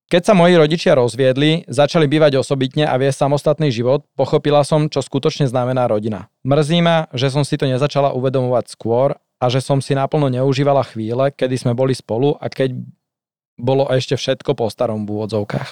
Keď 0.10 0.22
sa 0.30 0.34
moji 0.38 0.58
rodičia 0.58 0.94
rozviedli, 0.94 1.66
začali 1.66 2.06
bývať 2.06 2.38
osobitne 2.38 2.86
a 2.86 2.98
viesť 3.02 3.26
samostatný 3.26 3.74
život, 3.74 4.06
pochopila 4.14 4.62
som, 4.62 4.86
čo 4.86 5.02
skutočne 5.02 5.50
znamená 5.50 5.90
rodina. 5.90 6.30
Mrzí 6.46 6.86
ma, 6.86 7.10
že 7.14 7.34
som 7.34 7.42
si 7.42 7.58
to 7.58 7.66
nezačala 7.66 8.14
uvedomovať 8.14 8.74
skôr 8.74 9.18
a 9.42 9.46
že 9.50 9.60
som 9.60 9.82
si 9.82 9.98
naplno 9.98 10.30
neužívala 10.30 10.86
chvíle, 10.86 11.34
kedy 11.34 11.56
sme 11.58 11.74
boli 11.74 11.98
spolu 11.98 12.38
a 12.38 12.46
keď 12.46 12.78
bolo 13.58 13.88
ešte 13.90 14.18
všetko 14.18 14.58
po 14.58 14.70
starom 14.70 15.06
v 15.06 15.20
úvodzovkách. 15.20 15.70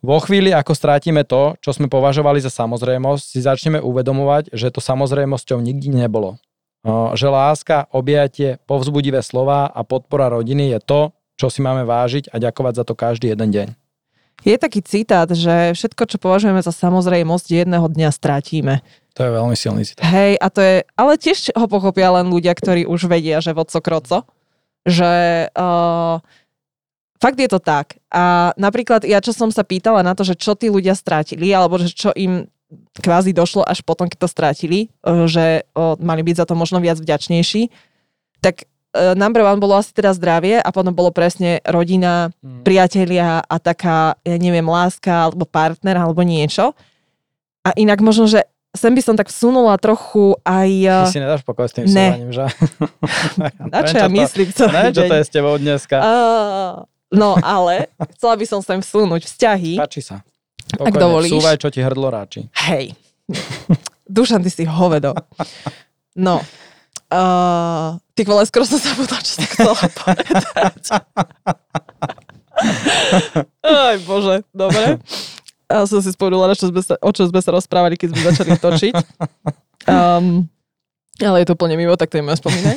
Vo 0.00 0.16
chvíli, 0.24 0.54
ako 0.54 0.72
strátime 0.72 1.28
to, 1.28 1.52
čo 1.60 1.76
sme 1.76 1.92
považovali 1.92 2.40
za 2.40 2.48
samozrejmosť, 2.48 3.24
si 3.24 3.40
začneme 3.44 3.82
uvedomovať, 3.84 4.54
že 4.56 4.72
to 4.72 4.80
samozrejmosťou 4.80 5.60
nikdy 5.60 5.92
nebolo. 5.92 6.40
Že 6.88 7.26
láska, 7.28 7.90
objatie, 7.92 8.56
povzbudivé 8.64 9.20
slova 9.20 9.68
a 9.68 9.84
podpora 9.84 10.32
rodiny 10.32 10.72
je 10.72 10.80
to, 10.80 11.00
čo 11.36 11.52
si 11.52 11.60
máme 11.60 11.84
vážiť 11.84 12.32
a 12.32 12.40
ďakovať 12.40 12.74
za 12.80 12.84
to 12.88 12.94
každý 12.96 13.34
jeden 13.34 13.50
deň. 13.52 13.68
Je 14.46 14.54
taký 14.54 14.80
citát, 14.86 15.26
že 15.26 15.74
všetko, 15.74 16.02
čo 16.06 16.16
považujeme 16.22 16.62
za 16.62 16.70
samozrejmosť, 16.70 17.66
jedného 17.66 17.90
dňa 17.90 18.08
strátime. 18.14 18.86
To 19.18 19.26
je 19.26 19.30
veľmi 19.34 19.56
silný 19.58 19.82
citát. 19.82 20.06
Hej, 20.06 20.38
a 20.38 20.46
to 20.46 20.62
je, 20.62 20.76
ale 20.94 21.12
tiež 21.18 21.50
ho 21.58 21.66
pochopia 21.66 22.14
len 22.14 22.30
ľudia, 22.30 22.54
ktorí 22.54 22.86
už 22.86 23.10
vedia, 23.10 23.42
že 23.42 23.50
vodco 23.50 23.82
kroco. 23.82 24.22
Že 24.86 25.10
uh, 25.52 26.22
fakt 27.18 27.38
je 27.38 27.50
to 27.50 27.60
tak. 27.60 27.98
A 28.08 28.54
napríklad 28.54 29.04
ja, 29.04 29.18
čo 29.18 29.34
som 29.34 29.50
sa 29.50 29.66
pýtala 29.66 30.02
na 30.06 30.14
to, 30.14 30.24
že 30.24 30.38
čo 30.38 30.54
tí 30.54 30.70
ľudia 30.70 30.94
strátili, 30.94 31.50
alebo 31.50 31.78
že 31.78 31.90
čo 31.92 32.10
im 32.14 32.46
kvázi 33.00 33.32
došlo 33.32 33.64
až 33.64 33.80
potom, 33.80 34.06
keď 34.08 34.18
to 34.24 34.28
strátili, 34.28 34.80
uh, 35.02 35.24
že 35.24 35.64
mali 35.98 36.22
byť 36.24 36.44
za 36.44 36.46
to 36.48 36.54
možno 36.54 36.78
viac 36.84 37.00
vďačnejší, 37.00 37.72
tak 38.44 38.68
uh, 38.92 39.16
number 39.16 39.40
one 39.40 39.60
bolo 39.60 39.80
asi 39.80 39.92
teda 39.96 40.12
zdravie 40.12 40.60
a 40.60 40.68
potom 40.68 40.92
bolo 40.92 41.08
presne 41.08 41.64
rodina, 41.64 42.30
Mm. 42.38 42.62
priatelia 42.62 43.42
a 43.42 43.56
taká, 43.58 44.14
ja 44.22 44.36
neviem, 44.36 44.64
láska 44.66 45.28
alebo 45.30 45.48
partner 45.48 45.96
alebo 45.96 46.22
niečo. 46.22 46.76
A 47.66 47.74
inak 47.74 48.00
možno, 48.00 48.30
že 48.30 48.46
sem 48.76 48.92
by 48.92 49.02
som 49.02 49.16
tak 49.16 49.32
vsunula 49.32 49.74
trochu 49.80 50.36
aj... 50.44 50.70
Ty 51.08 51.10
si 51.10 51.18
nedáš 51.24 51.42
pokoj 51.42 51.66
s 51.66 51.74
tým 51.74 51.88
ne. 51.88 52.30
že? 52.30 52.46
Na 53.72 53.80
čo 53.82 53.96
ja 53.96 54.06
myslím 54.06 54.48
Neviem, 54.52 54.94
čo 54.94 55.02
to 55.08 55.14
je 55.18 55.24
s 55.24 55.32
tebou 55.32 55.56
dneska. 55.56 55.96
Uh, 55.98 56.86
no 57.12 57.36
ale 57.40 57.88
chcela 58.16 58.34
by 58.36 58.46
som 58.48 58.60
sem 58.60 58.78
vsunúť 58.80 59.28
vzťahy. 59.28 59.76
Páči 59.80 60.02
sa. 60.04 60.20
Ak 60.76 60.92
Pokojne, 60.92 61.00
dovolíš. 61.00 61.32
Súvaj, 61.32 61.56
čo 61.56 61.68
ti 61.72 61.80
hrdlo 61.80 62.12
ráči. 62.12 62.44
Hej. 62.68 62.92
Dušan, 64.04 64.44
ty 64.44 64.52
si 64.52 64.68
hovedo. 64.68 65.16
No. 66.12 66.44
Uh, 67.08 67.96
ty 68.12 68.24
vole, 68.28 68.44
skoro 68.44 68.68
som 68.68 68.76
povedala, 68.76 69.24
čo 69.24 69.32
som 69.40 69.46
chcela 69.48 69.72
povedať. 69.72 70.82
Aj 73.64 73.96
bože, 74.04 74.44
dobre. 74.52 75.00
Ja 75.68 75.84
som 75.88 76.00
si 76.04 76.12
spomenula, 76.12 76.52
čo 76.56 76.68
sme 76.68 76.80
sa, 76.84 77.00
o 77.00 77.10
čo 77.12 77.28
sme 77.28 77.40
sa 77.40 77.52
rozprávali, 77.52 77.96
keď 77.96 78.12
sme 78.12 78.20
začali 78.32 78.52
točiť. 78.56 78.94
Um, 79.88 80.48
ale 81.20 81.44
je 81.44 81.46
to 81.48 81.56
úplne 81.56 81.80
mimo, 81.80 81.96
tak 81.96 82.12
to 82.12 82.20
im 82.20 82.28
spomínaj. 82.28 82.76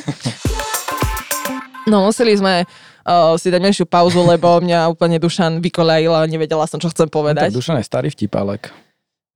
No, 1.88 2.08
museli 2.08 2.36
sme 2.40 2.64
uh, 3.06 3.36
si 3.38 3.50
dať 3.50 3.62
menšiu 3.62 3.86
pauzu, 3.88 4.22
lebo 4.26 4.58
mňa 4.66 4.90
úplne 4.92 5.18
Dušan 5.22 5.62
vykolajil 5.64 6.12
a 6.14 6.28
nevedela 6.30 6.66
som, 6.66 6.82
čo 6.82 6.90
chcem 6.90 7.08
Tak 7.10 7.14
povedať. 7.14 7.50
Dušan 7.54 7.80
je 7.82 7.86
starý 7.86 8.10
vtipálek. 8.14 8.70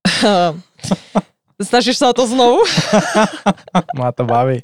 Snažíš 1.55 2.03
sa 2.03 2.11
o 2.11 2.13
to 2.15 2.27
znovu? 2.27 2.67
Má 3.99 4.11
to 4.11 4.27
baví. 4.27 4.59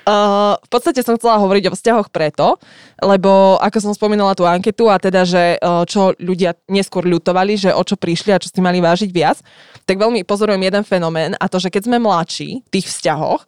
Uh, 0.00 0.56
v 0.64 0.68
podstate 0.72 1.04
som 1.04 1.14
chcela 1.20 1.36
hovoriť 1.38 1.70
o 1.70 1.76
vzťahoch 1.76 2.08
preto, 2.08 2.56
lebo 3.04 3.60
ako 3.60 3.78
som 3.78 3.92
spomínala 3.92 4.32
tú 4.32 4.48
anketu 4.48 4.88
a 4.88 4.96
teda, 4.96 5.28
že 5.28 5.60
uh, 5.60 5.84
čo 5.84 6.16
ľudia 6.16 6.56
neskôr 6.72 7.04
ľutovali, 7.04 7.60
že 7.60 7.70
o 7.70 7.84
čo 7.84 8.00
prišli 8.00 8.32
a 8.32 8.40
čo 8.40 8.48
si 8.48 8.64
mali 8.64 8.80
vážiť 8.80 9.12
viac, 9.12 9.44
tak 9.84 10.00
veľmi 10.00 10.24
pozorujem 10.24 10.64
jeden 10.64 10.82
fenomén 10.88 11.36
a 11.36 11.44
to, 11.52 11.60
že 11.60 11.68
keď 11.68 11.86
sme 11.86 12.00
mladší 12.00 12.64
v 12.64 12.70
tých 12.72 12.88
vzťahoch, 12.88 13.44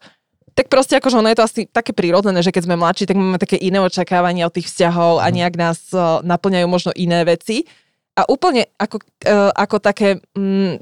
tak 0.53 0.69
proste 0.69 0.97
akože 0.97 1.17
ono 1.17 1.29
je 1.33 1.37
to 1.37 1.45
asi 1.45 1.61
také 1.65 1.91
prírodzené, 1.91 2.39
že 2.45 2.53
keď 2.53 2.69
sme 2.69 2.77
mladší, 2.77 3.09
tak 3.09 3.17
máme 3.17 3.41
také 3.41 3.57
iné 3.57 3.81
očakávania 3.81 4.45
od 4.45 4.53
tých 4.53 4.69
vzťahov 4.69 5.19
a 5.21 5.27
nejak 5.33 5.57
nás 5.57 5.89
uh, 5.93 6.21
naplňajú 6.21 6.67
možno 6.69 6.91
iné 6.93 7.25
veci. 7.25 7.65
A 8.13 8.29
úplne 8.29 8.69
ako, 8.77 9.01
uh, 9.25 9.49
ako 9.57 9.81
také, 9.81 10.21
mm, 10.37 10.77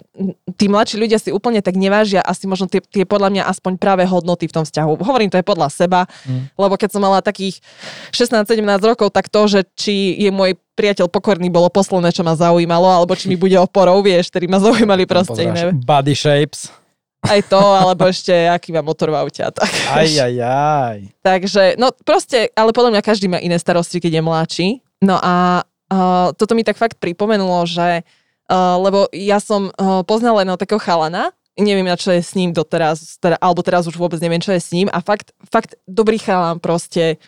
tí 0.59 0.67
mladší 0.67 0.99
ľudia 0.99 1.15
si 1.15 1.31
úplne 1.31 1.63
tak 1.63 1.79
nevážia 1.79 2.19
asi 2.19 2.43
možno 2.43 2.67
tie, 2.67 2.83
tie 2.83 3.07
podľa 3.07 3.31
mňa 3.31 3.43
aspoň 3.47 3.79
práve 3.79 4.03
hodnoty 4.03 4.51
v 4.51 4.55
tom 4.59 4.67
vzťahu. 4.67 4.99
Hovorím 4.99 5.31
to 5.31 5.39
je 5.39 5.47
podľa 5.47 5.71
seba, 5.71 6.03
Mm. 6.27 6.51
lebo 6.59 6.75
keď 6.75 6.91
som 6.91 6.99
mala 6.99 7.23
takých 7.23 7.63
16-17 8.11 8.83
rokov, 8.83 9.15
tak 9.15 9.31
to, 9.31 9.47
že 9.47 9.63
či 9.79 10.19
je 10.19 10.27
môj 10.27 10.59
priateľ 10.75 11.07
pokorný, 11.07 11.47
bolo 11.47 11.71
posledné, 11.71 12.11
čo 12.11 12.27
ma 12.27 12.35
zaujímalo, 12.35 12.91
alebo 12.91 13.15
či 13.15 13.31
mi 13.31 13.39
bude 13.39 13.55
oporou, 13.55 14.03
vieš, 14.03 14.27
ktorí 14.27 14.51
ma 14.51 14.59
zaujímali 14.67 15.07
proste 15.07 15.47
iné. 15.47 15.71
Body 15.71 16.11
shapes. 16.11 16.80
Aj 17.21 17.39
to, 17.45 17.61
alebo 17.61 18.09
ešte 18.09 18.33
aký 18.33 18.73
má 18.73 18.81
motor 18.81 19.13
v 19.13 19.21
aute 19.21 19.45
a 19.45 19.53
tak. 19.53 19.69
Aj, 19.93 20.09
aj, 20.09 20.35
aj. 20.41 20.99
Takže, 21.21 21.77
no 21.77 21.93
proste, 22.01 22.49
ale 22.57 22.73
podľa 22.73 22.97
mňa 22.97 23.01
každý 23.05 23.29
má 23.29 23.37
iné 23.37 23.61
starosti, 23.61 24.01
keď 24.01 24.17
je 24.17 24.23
mladší. 24.25 24.67
No 25.05 25.21
a 25.21 25.61
uh, 25.65 26.33
toto 26.33 26.57
mi 26.57 26.65
tak 26.65 26.81
fakt 26.81 26.97
pripomenulo, 26.97 27.65
že, 27.69 28.01
uh, 28.49 28.77
lebo 28.81 29.05
ja 29.13 29.37
som 29.37 29.69
uh, 29.69 30.01
poznala 30.01 30.41
len 30.41 30.49
takého 30.57 30.81
chalana, 30.81 31.29
neviem 31.61 31.85
na 31.85 31.93
čo 31.93 32.09
je 32.09 32.25
s 32.25 32.33
ním 32.33 32.57
doteraz, 32.57 33.21
teda, 33.21 33.37
alebo 33.37 33.61
teraz 33.61 33.85
už 33.85 34.01
vôbec 34.01 34.17
neviem, 34.17 34.41
čo 34.41 34.55
je 34.57 34.61
s 34.61 34.73
ním 34.73 34.89
a 34.89 34.97
fakt, 35.05 35.29
fakt 35.45 35.77
dobrý 35.85 36.17
chalan 36.17 36.57
proste, 36.57 37.21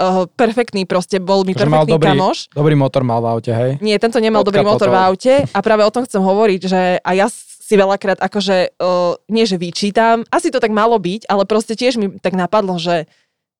uh, 0.00 0.24
perfektný 0.40 0.88
proste, 0.88 1.20
bol 1.20 1.44
mi 1.44 1.52
mal 1.52 1.84
perfektný 1.84 1.92
dobrý, 1.92 2.10
kamoš. 2.16 2.38
dobrý 2.48 2.74
motor 2.80 3.02
mal 3.04 3.20
v 3.20 3.26
aute, 3.28 3.52
hej? 3.52 3.70
Nie, 3.84 4.00
tento 4.00 4.24
nemal 4.24 4.40
Od 4.40 4.48
dobrý 4.48 4.64
motor 4.64 4.88
v 4.88 4.98
aute 4.98 5.34
a 5.52 5.58
práve 5.60 5.84
o 5.84 5.92
tom 5.92 6.08
chcem 6.08 6.22
hovoriť, 6.24 6.60
že 6.64 6.80
a 7.04 7.10
ja 7.12 7.28
si 7.64 7.80
veľakrát 7.80 8.20
akože, 8.20 8.76
uh, 8.76 9.16
nie 9.32 9.48
že 9.48 9.56
vyčítam, 9.56 10.28
asi 10.28 10.52
to 10.52 10.60
tak 10.60 10.68
malo 10.68 11.00
byť, 11.00 11.24
ale 11.32 11.48
proste 11.48 11.72
tiež 11.72 11.96
mi 11.96 12.20
tak 12.20 12.36
napadlo, 12.36 12.76
že 12.76 13.08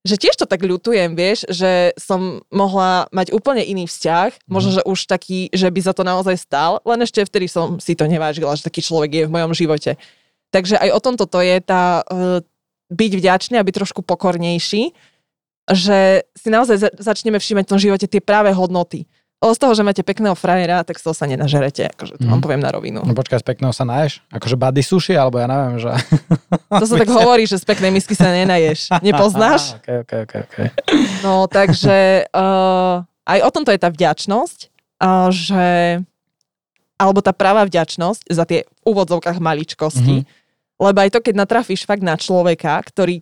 že 0.04 0.20
tiež 0.20 0.36
to 0.36 0.44
tak 0.44 0.60
ľutujem, 0.60 1.16
vieš, 1.16 1.48
že 1.48 1.96
som 1.96 2.44
mohla 2.52 3.08
mať 3.08 3.32
úplne 3.32 3.64
iný 3.64 3.88
vzťah, 3.88 4.44
možno, 4.44 4.76
že 4.76 4.82
už 4.84 5.08
taký, 5.08 5.48
že 5.48 5.72
by 5.72 5.80
za 5.80 5.96
to 5.96 6.04
naozaj 6.04 6.36
stál, 6.36 6.84
len 6.84 7.00
ešte 7.00 7.24
vtedy 7.24 7.48
som 7.48 7.80
si 7.80 7.96
to 7.96 8.04
nevážila, 8.04 8.52
že 8.52 8.68
taký 8.68 8.84
človek 8.84 9.10
je 9.16 9.24
v 9.24 9.32
mojom 9.32 9.56
živote. 9.56 9.96
Takže 10.52 10.76
aj 10.76 10.92
o 10.92 11.00
tomto 11.00 11.24
to 11.24 11.40
je 11.40 11.56
tá 11.64 12.04
uh, 12.04 12.44
byť 12.92 13.12
vďačný 13.16 13.56
a 13.56 13.64
byť 13.64 13.74
trošku 13.80 14.04
pokornejší, 14.04 14.92
že 15.72 16.28
si 16.36 16.48
naozaj 16.52 16.76
za- 16.76 16.94
začneme 17.00 17.40
všímať 17.40 17.64
v 17.64 17.72
tom 17.72 17.80
živote 17.80 18.04
tie 18.04 18.20
práve 18.20 18.52
hodnoty. 18.52 19.08
Z 19.52 19.59
toho, 19.61 19.76
že 19.76 19.85
máte 19.85 20.00
pekného 20.00 20.33
frajera, 20.33 20.80
tak 20.87 20.96
z 20.96 21.04
toho 21.04 21.12
sa 21.12 21.28
nenažerete, 21.28 21.92
akože 21.92 22.16
to 22.16 22.24
Mhm. 22.24 22.33
vám 22.33 22.40
poviem 22.40 22.62
na 22.64 22.70
rovinu. 22.72 23.04
No 23.04 23.12
počkaj, 23.12 23.42
z 23.42 23.46
pekného 23.52 23.74
sa 23.76 23.85
naješ? 23.85 24.24
Akože 24.33 24.57
body 24.57 24.80
sushi, 24.80 25.12
alebo 25.12 25.37
ja 25.37 25.50
neviem, 25.50 25.76
že... 25.83 25.92
To 26.72 26.87
sa 26.88 26.96
tak 26.96 27.11
hovorí, 27.18 27.44
že 27.44 27.61
z 27.61 27.66
peknej 27.68 27.92
misky 27.92 28.16
sa 28.16 28.33
nenaješ. 28.33 28.88
Nepoznáš? 29.04 29.62
Aha, 29.74 29.80
ok, 29.83 29.88
ok, 30.09 30.12
ok, 30.24 30.35
ok. 30.48 30.57
No, 31.20 31.44
takže 31.50 32.30
uh, 32.33 33.04
aj 33.28 33.38
o 33.44 33.50
tomto 33.52 33.74
je 33.74 33.80
tá 33.83 33.90
vďačnosť, 33.92 34.59
uh, 35.02 35.28
že 35.28 35.66
alebo 36.94 37.18
tá 37.20 37.35
práva 37.35 37.66
vďačnosť 37.66 38.30
za 38.30 38.46
tie 38.46 38.62
v 38.64 38.80
úvodzovkách 38.87 39.42
maličkosti, 39.42 40.22
mm-hmm. 40.22 40.78
lebo 40.78 40.98
aj 41.02 41.11
to, 41.11 41.18
keď 41.18 41.35
natrafíš 41.42 41.83
fakt 41.83 42.07
na 42.07 42.14
človeka, 42.14 42.78
ktorý 42.87 43.18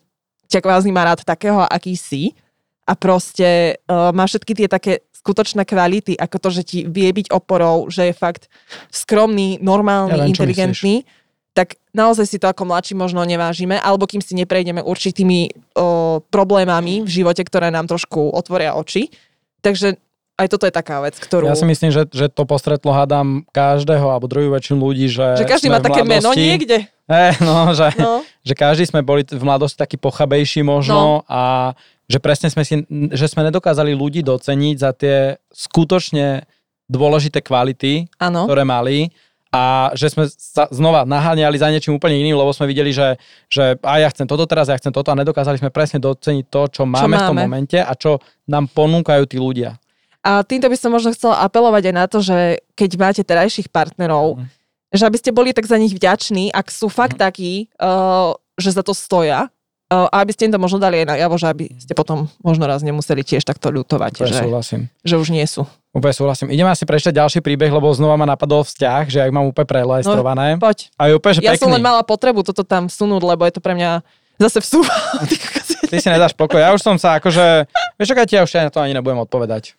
ťa 0.52 0.61
kvázi 0.61 0.92
má 0.92 1.08
rád 1.08 1.24
takého, 1.24 1.64
aký 1.64 1.96
si 1.96 2.37
a 2.85 2.92
proste 2.92 3.80
uh, 3.88 4.12
má 4.12 4.28
všetky 4.28 4.52
tie 4.52 4.68
také 4.68 5.00
skutočné 5.22 5.62
kvality, 5.62 6.18
ako 6.18 6.37
to, 6.37 6.48
že 6.50 6.62
ti 6.62 6.78
vie 6.82 7.06
byť 7.08 7.30
oporou, 7.30 7.87
že 7.87 8.11
je 8.11 8.14
fakt 8.14 8.50
skromný, 8.90 9.62
normálny, 9.62 10.18
Ja 10.18 10.26
čo 10.26 10.30
inteligentný, 10.35 11.06
tak 11.52 11.76
naozaj 11.92 12.26
si 12.26 12.40
to 12.40 12.48
ako 12.48 12.64
mladší 12.64 12.96
možno 12.96 13.22
nevážime, 13.22 13.78
alebo 13.78 14.08
kým 14.08 14.18
si 14.18 14.35
neprejdeme 14.35 14.80
určitými 14.80 15.52
o, 15.76 16.18
problémami 16.26 17.04
v 17.04 17.11
živote, 17.12 17.44
ktoré 17.44 17.68
nám 17.68 17.87
trošku 17.87 18.32
otvoria 18.32 18.72
oči. 18.74 19.12
Takže 19.61 20.00
aj 20.40 20.46
toto 20.48 20.64
je 20.64 20.72
taká 20.72 21.04
vec, 21.04 21.14
ktorú... 21.20 21.46
Ja 21.46 21.54
si 21.54 21.68
myslím, 21.68 21.92
že, 21.92 22.08
že 22.08 22.26
to 22.32 22.48
postretlo, 22.48 22.90
hádam, 22.90 23.44
každého 23.52 24.11
alebo 24.11 24.26
druhú 24.26 24.48
väčšinu 24.50 24.80
ľudí, 24.80 25.06
že... 25.06 25.38
že 25.38 25.46
každý 25.46 25.68
má 25.68 25.78
také 25.78 26.02
meno 26.02 26.32
mladosti- 26.32 26.40
niekde. 26.40 26.78
Eh, 27.06 27.37
no, 27.44 27.76
že, 27.76 27.92
No. 28.00 28.24
že 28.40 28.56
každý 28.56 28.88
sme 28.88 29.04
boli 29.04 29.22
v 29.28 29.44
mladosti 29.44 29.76
taký 29.76 30.00
pochabejší 30.00 30.64
možno 30.64 31.20
a 31.28 31.76
že 32.12 32.20
presne 32.20 32.53
sme 32.53 32.61
si, 32.61 32.85
že 33.11 33.25
sme 33.25 33.48
nedokázali 33.48 33.96
ľudí 33.96 34.20
doceniť 34.20 34.77
za 34.77 34.92
tie 34.92 35.40
skutočne 35.48 36.44
dôležité 36.85 37.40
kvality, 37.40 38.12
Áno. 38.20 38.44
ktoré 38.44 38.68
mali 38.68 39.09
a 39.48 39.92
že 39.92 40.12
sme 40.12 40.29
sa 40.29 40.68
znova 40.68 41.05
naháňali 41.05 41.57
za 41.57 41.68
niečím 41.68 41.96
úplne 41.96 42.16
iným, 42.16 42.37
lebo 42.37 42.53
sme 42.53 42.68
videli, 42.68 42.92
že, 42.92 43.16
že 43.48 43.77
a 43.81 44.01
ja 44.01 44.09
chcem 44.09 44.25
toto 44.25 44.44
teraz, 44.44 44.68
ja 44.68 44.77
chcem 44.77 44.92
toto 44.92 45.09
a 45.09 45.16
nedokázali 45.16 45.57
sme 45.57 45.68
presne 45.68 46.01
doceniť 46.01 46.44
to, 46.48 46.61
čo 46.68 46.83
máme, 46.85 47.16
v 47.16 47.29
tom 47.29 47.37
máme. 47.37 47.44
momente 47.48 47.77
a 47.77 47.92
čo 47.92 48.20
nám 48.44 48.68
ponúkajú 48.68 49.25
tí 49.25 49.37
ľudia. 49.37 49.77
A 50.20 50.40
týmto 50.40 50.68
by 50.68 50.77
som 50.77 50.92
možno 50.92 51.12
chcela 51.12 51.40
apelovať 51.42 51.90
aj 51.90 51.94
na 51.96 52.07
to, 52.07 52.20
že 52.20 52.38
keď 52.72 52.90
máte 52.96 53.22
terajších 53.25 53.68
partnerov, 53.68 54.40
Mhm. 54.40 54.46
že 54.92 55.03
aby 55.05 55.16
ste 55.16 55.31
boli 55.33 55.53
tak 55.53 55.64
za 55.64 55.77
nich 55.77 55.92
vďační, 55.92 56.53
ak 56.53 56.68
sú 56.68 56.88
fakt 56.88 57.16
Mhm. 57.16 57.22
takí, 57.25 57.53
uh, 57.77 58.33
že 58.57 58.72
za 58.72 58.81
to 58.81 58.92
stoja, 58.92 59.48
a 59.92 60.24
aby 60.24 60.33
ste 60.33 60.48
im 60.48 60.52
to 60.52 60.59
možno 60.59 60.78
dali 60.78 61.02
aj 61.02 61.12
najavo, 61.12 61.35
že 61.37 61.46
aby 61.46 61.64
ste 61.76 61.92
potom 61.92 62.31
možno 62.40 62.64
raz 62.64 62.81
nemuseli 62.81 63.20
tiež 63.20 63.42
takto 63.42 63.68
ľutovať, 63.68 64.12
Úplne 64.16 64.31
že, 64.31 64.40
súhlasím. 64.40 64.81
že 65.05 65.14
už 65.16 65.28
nie 65.28 65.44
sú. 65.44 65.68
Úplne 65.90 66.14
súhlasím. 66.14 66.48
Ideme 66.48 66.68
asi 66.68 66.83
prečítať 66.83 67.12
ďalší 67.12 67.38
príbeh, 67.38 67.68
lebo 67.68 67.92
znova 67.92 68.16
ma 68.16 68.24
napadol 68.24 68.64
vzťah, 68.64 69.02
že 69.07 69.18
ak 69.20 69.28
mám 69.28 69.44
úplne 69.44 69.68
prelestrované. 69.68 70.57
Poď. 70.57 70.88
a 70.96 71.02
je 71.07 71.12
úplne, 71.12 71.33
že 71.37 71.40
Ja 71.42 71.52
pekný. 71.52 71.61
som 71.61 71.70
len 71.70 71.83
mala 71.83 72.00
potrebu 72.00 72.40
toto 72.40 72.62
tam 72.62 72.88
vsunúť, 72.88 73.20
lebo 73.22 73.44
je 73.44 73.52
to 73.52 73.61
pre 73.61 73.74
mňa 73.74 74.00
zase 74.40 74.59
vsúva. 74.59 74.94
Ty 75.92 75.96
si 76.00 76.09
nedáš 76.09 76.33
pokoj. 76.33 76.57
Ja 76.57 76.72
už 76.72 76.81
som 76.81 76.96
sa 76.96 77.20
akože... 77.20 77.68
Vieš, 78.00 78.16
Kati, 78.16 78.33
ja 78.33 78.42
už 78.42 78.57
na 78.57 78.72
to 78.72 78.81
ani 78.81 78.96
nebudem 78.96 79.20
odpovedať. 79.20 79.76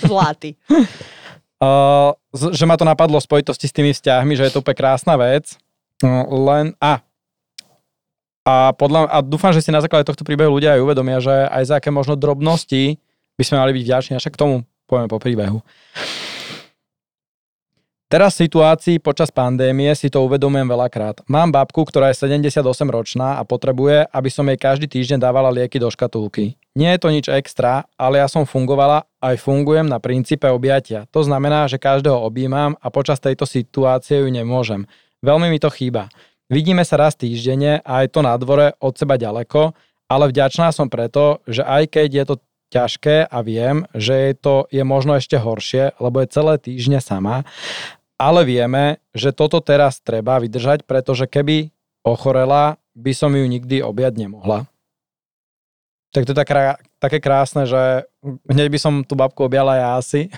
Zlatý. 0.00 0.54
Uh, 1.58 2.14
z- 2.38 2.54
že 2.54 2.64
ma 2.64 2.76
to 2.76 2.86
napadlo 2.86 3.18
v 3.18 3.26
spojitosti 3.26 3.66
s 3.66 3.74
tými 3.74 3.90
vzťahmi, 3.90 4.38
že 4.38 4.46
je 4.46 4.52
to 4.54 4.62
úplne 4.62 4.78
krásna 4.78 5.18
vec. 5.18 5.58
No, 5.98 6.22
len... 6.46 6.78
A. 6.78 7.02
A, 8.46 8.70
podľa, 8.70 9.10
a 9.10 9.18
dúfam, 9.26 9.50
že 9.50 9.58
si 9.58 9.74
na 9.74 9.82
základe 9.82 10.06
tohto 10.06 10.22
príbehu 10.22 10.54
ľudia 10.54 10.78
aj 10.78 10.84
uvedomia, 10.86 11.18
že 11.18 11.34
aj 11.50 11.62
za 11.66 11.74
aké 11.82 11.90
možno 11.90 12.14
drobnosti 12.14 13.02
by 13.34 13.42
sme 13.42 13.58
mali 13.58 13.74
byť 13.74 13.82
vďační. 13.82 14.12
A 14.14 14.22
však 14.22 14.38
k 14.38 14.42
tomu 14.46 14.54
povieme 14.86 15.10
po 15.10 15.18
príbehu. 15.18 15.66
Teraz 18.06 18.38
v 18.38 18.46
situácii 18.46 19.02
počas 19.02 19.34
pandémie 19.34 19.90
si 19.98 20.06
to 20.06 20.22
uvedomujem 20.22 20.70
veľakrát. 20.70 21.26
Mám 21.26 21.50
babku, 21.50 21.82
ktorá 21.82 22.14
je 22.14 22.22
78 22.22 22.62
ročná 22.86 23.34
a 23.34 23.42
potrebuje, 23.42 24.06
aby 24.14 24.30
som 24.30 24.46
jej 24.46 24.54
každý 24.54 24.86
týždeň 24.86 25.18
dávala 25.18 25.50
lieky 25.50 25.82
do 25.82 25.90
škatulky. 25.90 26.54
Nie 26.78 26.94
je 26.94 27.02
to 27.02 27.10
nič 27.10 27.26
extra, 27.26 27.82
ale 27.98 28.22
ja 28.22 28.30
som 28.30 28.46
fungovala 28.46 29.10
aj 29.18 29.42
fungujem 29.42 29.90
na 29.90 29.98
princípe 29.98 30.46
objatia. 30.46 31.10
To 31.10 31.26
znamená, 31.26 31.66
že 31.66 31.82
každého 31.82 32.14
objímam 32.14 32.78
a 32.78 32.94
počas 32.94 33.18
tejto 33.18 33.42
situácie 33.42 34.22
ju 34.22 34.30
nemôžem. 34.30 34.86
Veľmi 35.26 35.50
mi 35.50 35.58
to 35.58 35.66
chýba. 35.66 36.06
Vidíme 36.46 36.86
sa 36.86 36.94
raz 36.94 37.18
týždenne 37.18 37.82
a 37.82 38.06
aj 38.06 38.14
to 38.14 38.20
na 38.22 38.38
dvore 38.38 38.78
od 38.78 38.94
seba 38.94 39.18
ďaleko, 39.18 39.74
ale 40.06 40.30
vďačná 40.30 40.70
som 40.70 40.86
preto, 40.86 41.42
že 41.50 41.66
aj 41.66 41.90
keď 41.90 42.08
je 42.10 42.24
to 42.24 42.34
ťažké 42.70 43.26
a 43.26 43.38
viem, 43.42 43.86
že 43.94 44.14
je 44.14 44.32
to 44.38 44.54
je 44.70 44.82
možno 44.86 45.18
ešte 45.18 45.38
horšie, 45.38 45.98
lebo 45.98 46.22
je 46.22 46.30
celé 46.30 46.54
týždne 46.58 47.02
sama, 47.02 47.42
ale 48.14 48.46
vieme, 48.46 49.02
že 49.10 49.34
toto 49.34 49.58
teraz 49.58 49.98
treba 50.02 50.38
vydržať, 50.38 50.86
pretože 50.86 51.26
keby 51.26 51.74
ochorela, 52.06 52.78
by 52.96 53.12
som 53.12 53.34
ju 53.34 53.44
nikdy 53.44 53.84
objať 53.84 54.16
nemohla. 54.16 54.64
Tak 56.14 56.24
to 56.24 56.32
je 56.32 56.38
tak, 56.38 56.80
také 56.96 57.18
krásne, 57.20 57.68
že 57.68 58.08
hneď 58.48 58.72
by 58.72 58.78
som 58.80 58.94
tú 59.04 59.18
babku 59.18 59.44
objala 59.44 59.76
ja 59.76 59.88
asi. 60.00 60.32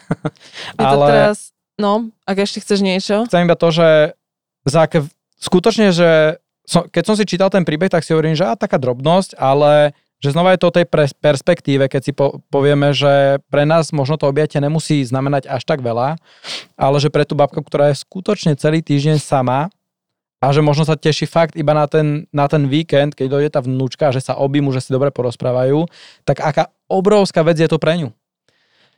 Je 0.75 0.85
ale... 0.89 1.07
to 1.07 1.13
teraz, 1.13 1.39
no, 1.79 2.11
ak 2.27 2.43
ešte 2.43 2.65
chceš 2.65 2.81
niečo? 2.83 3.17
Chcem 3.31 3.47
iba 3.47 3.55
to, 3.55 3.71
že 3.71 4.19
za 4.67 4.91
aké, 4.91 5.07
skutočne, 5.39 5.95
že 5.95 6.43
som, 6.69 6.85
keď 6.85 7.03
som 7.09 7.17
si 7.17 7.25
čítal 7.25 7.49
ten 7.49 7.65
príbeh, 7.65 7.89
tak 7.89 8.05
si 8.05 8.13
hovorím, 8.13 8.37
že 8.37 8.45
á, 8.45 8.53
taká 8.53 8.77
drobnosť, 8.77 9.41
ale 9.41 9.97
že 10.19 10.35
znova 10.35 10.53
je 10.53 10.61
to 10.61 10.69
o 10.69 10.77
tej 10.77 10.87
perspektíve, 11.23 11.87
keď 11.87 12.01
si 12.03 12.13
po, 12.13 12.43
povieme, 12.51 12.91
že 12.91 13.39
pre 13.49 13.63
nás 13.63 13.95
možno 13.95 14.19
to 14.19 14.27
objatie 14.27 14.59
nemusí 14.59 14.99
znamenať 15.07 15.47
až 15.47 15.63
tak 15.63 15.79
veľa, 15.79 16.19
ale 16.75 16.97
že 16.99 17.09
pre 17.09 17.23
tú 17.23 17.39
babku, 17.39 17.63
ktorá 17.63 17.95
je 17.95 18.03
skutočne 18.03 18.59
celý 18.59 18.83
týždeň 18.83 19.23
sama 19.23 19.71
a 20.43 20.47
že 20.51 20.59
možno 20.59 20.83
sa 20.83 20.99
teší 20.99 21.31
fakt 21.31 21.55
iba 21.55 21.71
na 21.71 21.87
ten, 21.87 22.27
na 22.35 22.51
ten 22.51 22.67
víkend, 22.67 23.15
keď 23.15 23.27
dojde 23.31 23.51
tá 23.55 23.61
vnúčka, 23.63 24.11
že 24.11 24.23
sa 24.23 24.35
objímu, 24.39 24.75
že 24.75 24.83
si 24.83 24.91
dobre 24.91 25.15
porozprávajú, 25.15 25.87
tak 26.27 26.43
aká 26.43 26.75
obrovská 26.91 27.47
vec 27.47 27.59
je 27.59 27.71
to 27.71 27.79
pre 27.79 28.03
ňu. 28.03 28.11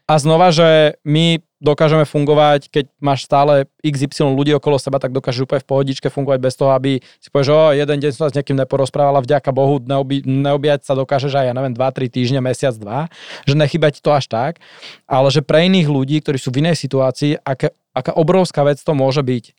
A 0.09 0.17
znova, 0.17 0.51
že 0.51 0.97
my 1.05 1.45
dokážeme 1.61 2.09
fungovať, 2.09 2.73
keď 2.73 2.85
máš 2.99 3.29
stále 3.29 3.69
XY 3.85 4.33
ľudí 4.33 4.57
okolo 4.57 4.81
seba, 4.81 4.97
tak 4.97 5.13
dokážeš 5.13 5.45
úplne 5.45 5.61
v 5.61 5.69
pohodičke 5.69 6.09
fungovať 6.09 6.41
bez 6.41 6.57
toho, 6.57 6.73
aby 6.73 7.05
si 7.21 7.29
povieš, 7.29 7.53
že 7.53 7.55
o, 7.55 7.63
jeden 7.77 7.97
deň 8.01 8.11
som 8.17 8.23
sa 8.27 8.33
s 8.33 8.37
niekým 8.41 8.57
neporozprávala, 8.57 9.21
vďaka 9.21 9.53
Bohu, 9.53 9.77
neobi, 9.77 10.25
neobjať 10.25 10.89
sa 10.89 10.97
dokážeš 10.97 11.37
aj, 11.37 11.53
ja 11.53 11.55
neviem, 11.55 11.77
2-3 11.77 12.09
týždne, 12.09 12.41
mesiac, 12.41 12.73
2, 12.73 13.13
že 13.45 13.55
nechýba 13.55 13.93
ti 13.93 14.01
to 14.01 14.11
až 14.11 14.27
tak, 14.27 14.59
ale 15.05 15.29
že 15.29 15.45
pre 15.45 15.69
iných 15.69 15.89
ľudí, 15.93 16.17
ktorí 16.25 16.41
sú 16.41 16.49
v 16.49 16.65
inej 16.65 16.81
situácii, 16.81 17.45
aké, 17.45 17.77
aká 17.93 18.17
obrovská 18.17 18.65
vec 18.65 18.81
to 18.81 18.97
môže 18.97 19.21
byť. 19.21 19.53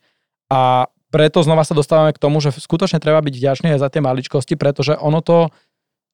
A 0.50 0.90
preto 1.14 1.44
znova 1.44 1.62
sa 1.62 1.76
dostávame 1.76 2.10
k 2.16 2.18
tomu, 2.18 2.42
že 2.42 2.50
skutočne 2.50 2.98
treba 2.98 3.22
byť 3.22 3.34
vďačný 3.36 3.68
aj 3.76 3.80
za 3.80 3.88
tie 3.92 4.02
maličkosti, 4.02 4.58
pretože 4.58 4.98
ono 4.98 5.22
to 5.22 5.54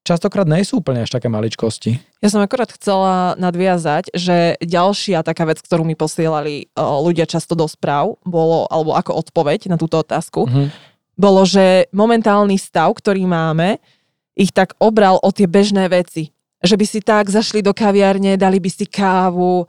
častokrát 0.09 0.48
nie 0.48 0.64
sú 0.64 0.80
úplne 0.80 1.04
až 1.04 1.12
také 1.12 1.28
maličkosti. 1.28 2.00
Ja 2.24 2.32
som 2.32 2.40
akorát 2.40 2.72
chcela 2.72 3.36
nadviazať, 3.36 4.16
že 4.16 4.56
ďalšia 4.64 5.20
taká 5.20 5.44
vec, 5.44 5.61
ktorú 5.61 5.84
mi 5.84 5.92
posielali 5.92 6.72
ľudia 6.80 7.28
často 7.28 7.52
do 7.52 7.68
správ, 7.68 8.16
bolo, 8.24 8.64
alebo 8.72 8.96
ako 8.96 9.20
odpoveď 9.28 9.68
na 9.68 9.76
túto 9.76 10.00
otázku, 10.00 10.48
mm-hmm. 10.48 10.66
bolo, 11.20 11.44
že 11.44 11.92
momentálny 11.92 12.56
stav, 12.56 12.96
ktorý 12.96 13.28
máme, 13.28 13.76
ich 14.32 14.56
tak 14.56 14.72
obral 14.80 15.20
o 15.20 15.28
tie 15.28 15.44
bežné 15.44 15.92
veci. 15.92 16.32
Že 16.64 16.74
by 16.80 16.86
si 16.88 16.98
tak 17.04 17.28
zašli 17.28 17.61
do 17.61 17.76
kaviarne, 17.76 18.40
dali 18.40 18.59
by 18.59 18.70
si 18.72 18.86
kávu, 18.88 19.68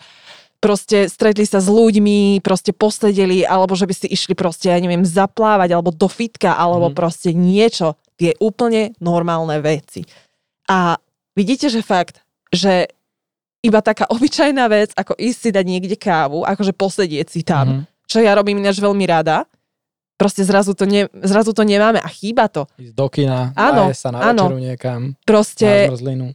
proste 0.60 1.08
stretli 1.08 1.48
sa 1.48 1.64
s 1.64 1.72
ľuďmi, 1.72 2.44
proste 2.44 2.76
posedeli, 2.76 3.48
alebo 3.48 3.74
že 3.74 3.88
by 3.88 3.96
si 3.96 4.08
išli 4.12 4.36
proste, 4.36 4.70
ja 4.70 4.78
neviem, 4.78 5.08
zaplávať, 5.08 5.74
alebo 5.74 5.90
do 5.90 6.08
fitka, 6.12 6.54
alebo 6.54 6.92
mm. 6.92 6.96
proste 6.96 7.32
niečo. 7.32 7.96
Tie 8.20 8.36
úplne 8.44 8.92
normálne 9.00 9.64
veci. 9.64 10.04
A 10.70 11.02
vidíte, 11.34 11.68
že 11.68 11.82
fakt, 11.82 12.22
že 12.54 12.88
iba 13.66 13.82
taká 13.84 14.08
obyčajná 14.08 14.66
vec, 14.72 14.94
ako 14.96 15.18
ísť 15.20 15.40
si 15.40 15.50
dať 15.52 15.66
niekde 15.66 15.96
kávu, 16.00 16.48
akože 16.48 16.72
posedieť 16.72 17.28
si 17.28 17.42
tam, 17.44 17.66
mm-hmm. 17.84 18.08
čo 18.08 18.24
ja 18.24 18.32
robím 18.38 18.62
ináč 18.62 18.80
veľmi 18.80 19.04
rada, 19.04 19.44
proste 20.16 20.48
zrazu 20.48 20.72
to, 20.78 20.88
ne, 20.88 21.12
zrazu 21.26 21.52
to 21.52 21.68
nemáme 21.68 22.00
a 22.00 22.08
chýba 22.08 22.48
to. 22.48 22.70
Ísť 22.80 22.96
do 22.96 23.08
kina, 23.12 23.52
áno, 23.58 23.92
sa 23.92 24.16
na 24.16 24.32
áno, 24.32 24.48
niekam, 24.56 25.20
proste, 25.28 25.92
na 25.92 26.32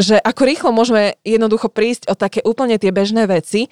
že 0.00 0.16
ako 0.16 0.42
rýchlo 0.48 0.70
môžeme 0.72 1.20
jednoducho 1.22 1.68
prísť 1.68 2.08
o 2.08 2.14
také 2.16 2.40
úplne 2.42 2.80
tie 2.80 2.88
bežné 2.90 3.28
veci 3.28 3.68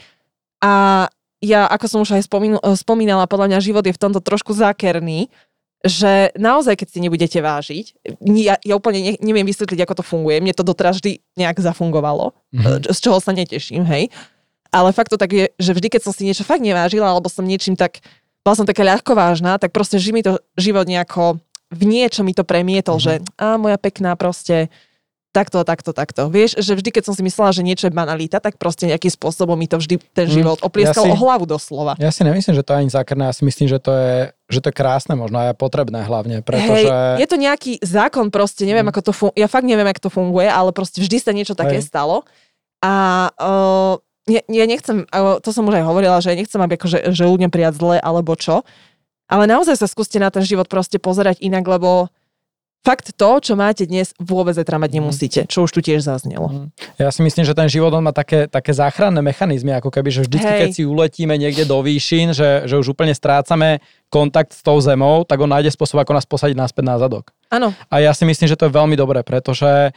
a 0.61 1.07
ja, 1.41 1.65
ako 1.73 1.87
som 1.89 2.01
už 2.05 2.21
aj 2.21 2.29
spomínala, 2.77 3.25
podľa 3.25 3.49
mňa 3.49 3.65
život 3.65 3.81
je 3.89 3.97
v 3.97 4.03
tomto 4.03 4.21
trošku 4.21 4.53
zákerný, 4.53 5.33
že 5.81 6.37
naozaj, 6.37 6.77
keď 6.77 6.89
si 6.93 6.99
nebudete 7.01 7.39
vážiť, 7.41 7.87
ja, 8.37 8.61
ja 8.61 8.75
úplne 8.77 9.01
ne, 9.01 9.13
neviem 9.25 9.49
vysvetliť, 9.49 9.81
ako 9.81 9.95
to 10.01 10.05
funguje, 10.05 10.37
mne 10.45 10.53
to 10.53 10.61
doteraz 10.61 11.01
vždy 11.01 11.25
nejak 11.41 11.57
zafungovalo, 11.57 12.37
mm-hmm. 12.53 12.93
z 12.93 12.99
čoho 13.01 13.17
sa 13.17 13.33
neteším, 13.33 13.89
hej. 13.89 14.13
Ale 14.69 14.93
fakt 14.93 15.09
to 15.09 15.17
tak 15.17 15.33
je, 15.33 15.49
že 15.57 15.73
vždy, 15.73 15.89
keď 15.89 16.01
som 16.05 16.13
si 16.13 16.29
niečo 16.29 16.45
fakt 16.45 16.61
nevážila, 16.61 17.09
alebo 17.09 17.33
som 17.33 17.49
niečím 17.49 17.81
tak, 17.81 18.05
bola 18.45 18.61
som 18.61 18.69
taká 18.69 18.85
ľahko 18.85 19.17
vážna, 19.17 19.57
tak 19.57 19.73
proste 19.73 19.97
ži 19.97 20.13
mi 20.13 20.21
to 20.21 20.37
život 20.61 20.85
nejako, 20.85 21.41
v 21.73 21.83
niečo 21.89 22.29
mi 22.29 22.37
to 22.37 22.45
premietol, 22.45 23.01
mm-hmm. 23.01 23.25
že 23.25 23.41
a 23.41 23.57
moja 23.57 23.81
pekná 23.81 24.21
proste, 24.21 24.69
takto, 25.31 25.63
takto, 25.63 25.91
takto. 25.95 26.27
Vieš, 26.27 26.59
že 26.59 26.75
vždy, 26.75 26.91
keď 26.91 27.03
som 27.07 27.15
si 27.15 27.23
myslela, 27.23 27.55
že 27.55 27.63
niečo 27.63 27.87
je 27.87 27.95
banalita, 27.95 28.43
tak 28.43 28.59
proste 28.59 28.91
nejakým 28.91 29.11
spôsobom 29.15 29.55
mi 29.55 29.71
to 29.71 29.79
vždy 29.79 30.03
ten 30.11 30.27
mhm. 30.27 30.35
život 30.35 30.59
oplieskal 30.63 31.07
ja 31.07 31.11
si, 31.11 31.15
o 31.15 31.21
hlavu 31.23 31.47
doslova. 31.47 31.95
Ja 32.03 32.11
si 32.11 32.27
nemyslím, 32.27 32.59
že 32.59 32.67
to 32.67 32.75
je 32.75 32.79
ani 32.87 32.91
zákerné, 32.91 33.31
ja 33.31 33.35
si 33.35 33.47
myslím, 33.47 33.67
že 33.71 33.79
to 33.79 33.93
je, 33.95 34.15
že 34.51 34.59
to 34.59 34.67
je 34.71 34.75
krásne 34.75 35.15
možno 35.15 35.39
a 35.39 35.55
potrebné 35.55 36.03
hlavne, 36.03 36.43
pretože... 36.43 36.87
Hej, 36.87 37.23
je 37.23 37.27
to 37.31 37.37
nejaký 37.39 37.73
zákon 37.81 38.35
proste, 38.35 38.67
neviem, 38.67 38.85
mm. 38.87 38.93
ako 38.93 39.01
to 39.07 39.13
funguje, 39.15 39.39
ja 39.39 39.47
fakt 39.47 39.67
neviem, 39.67 39.87
ako 39.87 40.01
to 40.03 40.11
funguje, 40.11 40.49
ale 40.51 40.71
proste 40.75 40.99
vždy 40.99 41.17
sa 41.23 41.31
niečo 41.31 41.55
také 41.55 41.79
Hej. 41.79 41.87
stalo 41.87 42.27
a 42.83 42.95
uh, 43.39 43.95
ja, 44.29 44.43
ja 44.47 44.65
nechcem, 44.67 45.07
to 45.43 45.51
som 45.51 45.67
už 45.67 45.81
aj 45.81 45.85
hovorila, 45.87 46.23
že 46.23 46.37
nechcem, 46.37 46.61
aby 46.61 46.79
akože, 46.79 47.11
že 47.11 47.25
ľuďom 47.27 47.51
prijať 47.51 47.83
zle 47.83 47.97
alebo 47.99 48.35
čo, 48.39 48.63
ale 49.31 49.47
naozaj 49.47 49.79
sa 49.79 49.87
skúste 49.87 50.19
na 50.19 50.29
ten 50.35 50.43
život 50.43 50.67
proste 50.67 50.99
pozerať 50.99 51.39
inak, 51.39 51.63
lebo 51.63 52.11
fakt 52.81 53.13
to, 53.13 53.31
čo 53.45 53.55
máte 53.57 53.85
dnes, 53.85 54.17
vôbec 54.17 54.57
zajtra 54.57 54.81
mať 54.81 54.91
mhm. 54.93 54.97
nemusíte, 55.01 55.41
čo 55.47 55.69
už 55.69 55.71
tu 55.71 55.81
tiež 55.85 56.05
zaznelo. 56.05 56.49
Mhm. 56.49 56.67
Ja 56.97 57.13
si 57.13 57.21
myslím, 57.21 57.45
že 57.45 57.55
ten 57.57 57.69
život 57.69 57.93
on 57.93 58.05
má 58.05 58.13
také, 58.13 58.49
také 58.49 58.73
záchranné 58.73 59.21
mechanizmy, 59.21 59.77
ako 59.77 59.93
keby, 59.93 60.09
že 60.09 60.25
vždycky, 60.25 60.49
Hej. 60.49 60.61
keď 60.61 60.71
si 60.73 60.83
uletíme 60.89 61.35
niekde 61.37 61.69
do 61.69 61.81
výšin, 61.85 62.33
že, 62.33 62.65
že 62.65 62.75
už 62.81 62.97
úplne 62.97 63.13
strácame 63.13 63.85
kontakt 64.11 64.57
s 64.57 64.65
tou 64.65 64.81
zemou, 64.83 65.23
tak 65.23 65.39
on 65.39 65.51
nájde 65.53 65.71
spôsob, 65.71 66.03
ako 66.03 66.17
nás 66.17 66.27
posadiť 66.27 66.57
naspäť 66.59 66.85
na 66.85 66.97
zadok. 66.99 67.31
Áno. 67.53 67.71
A 67.93 68.03
ja 68.03 68.11
si 68.11 68.27
myslím, 68.27 68.51
že 68.51 68.59
to 68.59 68.67
je 68.67 68.75
veľmi 68.75 68.99
dobré, 68.99 69.23
pretože 69.23 69.95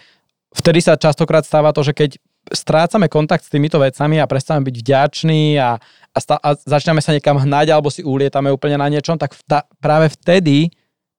vtedy 0.54 0.86
sa 0.86 1.00
častokrát 1.00 1.42
stáva 1.48 1.74
to, 1.74 1.82
že 1.82 1.98
keď 1.98 2.22
strácame 2.52 3.08
kontakt 3.08 3.48
s 3.48 3.50
týmito 3.50 3.80
vecami 3.80 4.20
a 4.20 4.28
prestávame 4.28 4.68
byť 4.68 4.76
vďační 4.84 5.56
a, 5.58 5.80
a, 6.12 6.18
stá, 6.20 6.36
a 6.44 6.54
začneme 6.60 7.00
sa 7.00 7.16
niekam 7.16 7.40
hnať 7.40 7.72
alebo 7.72 7.88
si 7.88 8.04
ulietame 8.04 8.52
úplne 8.52 8.76
na 8.76 8.92
niečom, 8.92 9.16
tak 9.16 9.32
vta, 9.32 9.64
práve 9.80 10.12
vtedy 10.12 10.68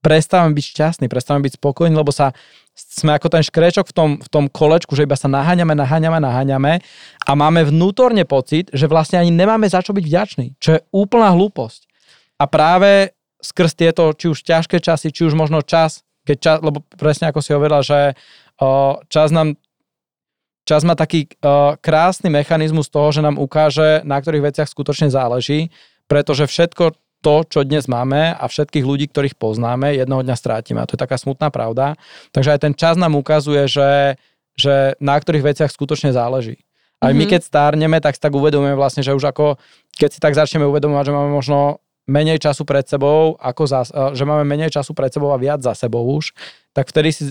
prestávame 0.05 0.53
byť 0.53 0.65
šťastní, 0.77 1.07
prestávame 1.09 1.49
byť 1.49 1.57
spokojní, 1.57 1.97
lebo 1.97 2.13
sa 2.13 2.37
sme 2.77 3.17
ako 3.17 3.33
ten 3.33 3.41
škrečok 3.41 3.89
v 3.89 3.95
tom, 3.95 4.11
v 4.21 4.29
tom 4.29 4.45
kolečku, 4.53 4.93
že 4.93 5.09
iba 5.09 5.17
sa 5.17 5.31
naháňame, 5.31 5.73
naháňame, 5.73 6.19
naháňame 6.21 6.73
a 7.25 7.33
máme 7.33 7.65
vnútorne 7.65 8.29
pocit, 8.29 8.69
že 8.77 8.85
vlastne 8.85 9.23
ani 9.23 9.33
nemáme 9.33 9.65
za 9.65 9.81
čo 9.81 9.97
byť 9.97 10.05
vďační, 10.05 10.47
čo 10.61 10.77
je 10.77 10.81
úplná 10.93 11.33
hlúposť. 11.33 11.89
A 12.37 12.45
práve 12.45 13.17
skrz 13.41 13.73
tieto, 13.73 14.13
či 14.13 14.29
už 14.29 14.45
ťažké 14.45 14.83
časy, 14.83 15.09
či 15.15 15.25
už 15.25 15.39
možno 15.39 15.65
čas, 15.65 16.05
keď 16.29 16.37
čas, 16.37 16.57
lebo 16.61 16.85
presne 16.99 17.31
ako 17.31 17.41
si 17.41 17.55
hovorila, 17.55 17.81
že 17.81 18.19
o, 18.61 19.01
čas 19.09 19.33
nám 19.33 19.57
Čas 20.65 20.81
má 20.81 20.97
taký 20.97 21.29
uh, 21.29 21.77
krásny 21.77 22.33
mechanizmus 22.33 22.89
toho, 22.89 23.13
že 23.13 23.21
nám 23.21 23.37
ukáže, 23.37 24.01
na 24.01 24.17
ktorých 24.17 24.49
veciach 24.49 24.65
skutočne 24.73 25.13
záleží, 25.13 25.69
pretože 26.09 26.49
všetko, 26.49 26.97
to, 27.25 27.49
čo 27.49 27.65
dnes 27.65 27.89
máme 27.89 28.37
a 28.37 28.45
všetkých 28.45 28.85
ľudí, 28.85 29.09
ktorých 29.09 29.41
poznáme, 29.41 29.97
jednoho 29.97 30.21
dňa 30.21 30.37
strátime. 30.37 30.85
A 30.85 30.87
to 30.87 31.01
je 31.01 31.01
taká 31.01 31.17
smutná 31.17 31.49
pravda. 31.49 31.97
Takže 32.37 32.53
aj 32.53 32.61
ten 32.61 32.75
čas 32.77 33.01
nám 33.01 33.17
ukazuje, 33.17 33.65
že, 33.65 34.21
že 34.53 34.93
na 35.01 35.17
ktorých 35.17 35.57
veciach 35.57 35.73
skutočne 35.73 36.13
záleží. 36.13 36.61
Aj 37.01 37.09
mm-hmm. 37.09 37.17
my, 37.17 37.25
mhm. 37.25 37.33
keď 37.33 37.41
stárneme, 37.41 37.99
tak 38.05 38.15
si 38.15 38.21
tak 38.21 38.37
uvedomujeme 38.37 38.77
vlastne, 38.77 39.01
že 39.01 39.17
už 39.17 39.25
ako, 39.33 39.57
keď 39.97 40.11
si 40.13 40.21
tak 40.21 40.37
začneme 40.37 40.69
uvedomovať, 40.69 41.05
že 41.09 41.17
máme 41.17 41.33
možno 41.33 41.81
menej 42.05 42.37
času 42.37 42.69
pred 42.69 42.85
sebou, 42.85 43.41
ako 43.41 43.63
za, 43.65 43.81
že 44.13 44.29
máme 44.29 44.45
menej 44.45 44.69
času 44.69 44.93
pred 44.93 45.09
sebou 45.09 45.33
a 45.33 45.41
viac 45.41 45.65
za 45.65 45.73
sebou 45.73 46.05
už, 46.05 46.37
tak 46.77 46.93
vtedy 46.93 47.09
si 47.17 47.25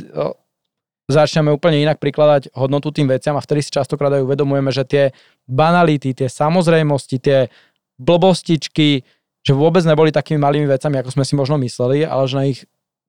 začneme 1.05 1.53
úplne 1.53 1.77
inak 1.83 2.01
prikladať 2.01 2.49
hodnotu 2.57 2.89
tým 2.89 3.05
veciam 3.05 3.37
a 3.37 3.43
vtedy 3.43 3.61
si 3.61 3.69
častokrát 3.69 4.17
aj 4.17 4.25
uvedomujeme, 4.25 4.73
že 4.73 4.83
tie 4.87 5.03
banality, 5.45 6.17
tie 6.17 6.25
samozrejmosti, 6.25 7.21
tie 7.21 7.53
blbostičky, 8.01 9.05
že 9.43 9.51
vôbec 9.51 9.83
neboli 9.83 10.09
takými 10.09 10.39
malými 10.39 10.67
vecami, 10.71 11.03
ako 11.03 11.19
sme 11.19 11.23
si 11.27 11.35
možno 11.35 11.59
mysleli, 11.59 12.07
ale 12.07 12.23
že 12.25 12.35
na 12.39 12.43
ich 12.47 12.63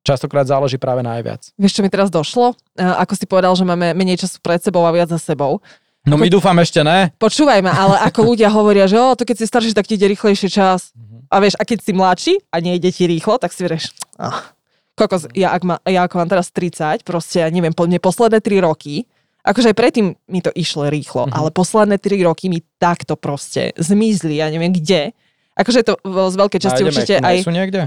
častokrát 0.05 0.45
záleží 0.45 0.77
práve 0.77 1.01
najviac. 1.01 1.49
Vieš, 1.57 1.79
čo 1.79 1.81
mi 1.81 1.89
teraz 1.89 2.13
došlo? 2.13 2.53
Ako 2.77 3.17
si 3.17 3.25
povedal, 3.25 3.57
že 3.57 3.65
máme 3.65 3.97
menej 3.97 4.21
času 4.21 4.37
pred 4.43 4.61
sebou 4.61 4.85
a 4.85 4.93
viac 4.93 5.09
za 5.09 5.17
sebou. 5.17 5.63
No 6.05 6.21
my 6.21 6.29
dúfam 6.29 6.53
ešte 6.61 6.85
ne. 6.85 7.09
Počúvaj 7.17 7.65
ma, 7.65 7.73
ale 7.73 7.97
ako 8.05 8.19
ľudia 8.37 8.53
hovoria, 8.53 8.85
že 8.85 9.01
o, 9.01 9.17
to 9.17 9.25
keď 9.25 9.41
si 9.41 9.49
starší, 9.49 9.73
tak 9.73 9.89
ti 9.89 9.97
ide 9.97 10.05
rýchlejšie 10.05 10.53
čas. 10.53 10.93
Uh-huh. 10.93 11.25
A 11.33 11.41
vieš, 11.41 11.57
a 11.57 11.65
keď 11.65 11.81
si 11.81 11.91
mladší 11.97 12.33
a 12.53 12.61
nejde 12.61 12.93
ti 12.93 13.09
rýchlo, 13.09 13.41
tak 13.41 13.49
si 13.49 13.65
vieš, 13.65 13.89
oh, 14.21 14.53
kokos, 14.93 15.25
ja, 15.33 15.57
ak 15.57 15.65
ma, 15.65 15.81
ja 15.89 16.05
ako 16.05 16.21
mám 16.21 16.29
teraz 16.29 16.53
30, 16.53 17.01
proste, 17.01 17.41
ja 17.41 17.49
neviem, 17.49 17.73
po 17.73 17.89
mne 17.89 17.97
posledné 17.97 18.37
3 18.37 18.61
roky, 18.61 19.09
akože 19.41 19.73
aj 19.73 19.77
predtým 19.77 20.13
mi 20.29 20.45
to 20.45 20.53
išlo 20.53 20.93
rýchlo, 20.93 21.25
uh-huh. 21.25 21.33
ale 21.33 21.49
posledné 21.49 21.97
3 21.97 22.21
roky 22.29 22.53
mi 22.53 22.61
takto 22.77 23.17
proste 23.17 23.73
zmizli, 23.73 24.37
ja 24.45 24.53
neviem 24.53 24.77
kde, 24.77 25.17
Akože 25.55 25.77
je 25.81 25.87
to 25.87 25.95
z 26.03 26.35
veľkej 26.35 26.61
časti 26.61 26.81
Nájdeme, 26.83 26.91
určite 26.91 27.13
aj... 27.23 27.37
sú 27.47 27.53
niekde? 27.55 27.81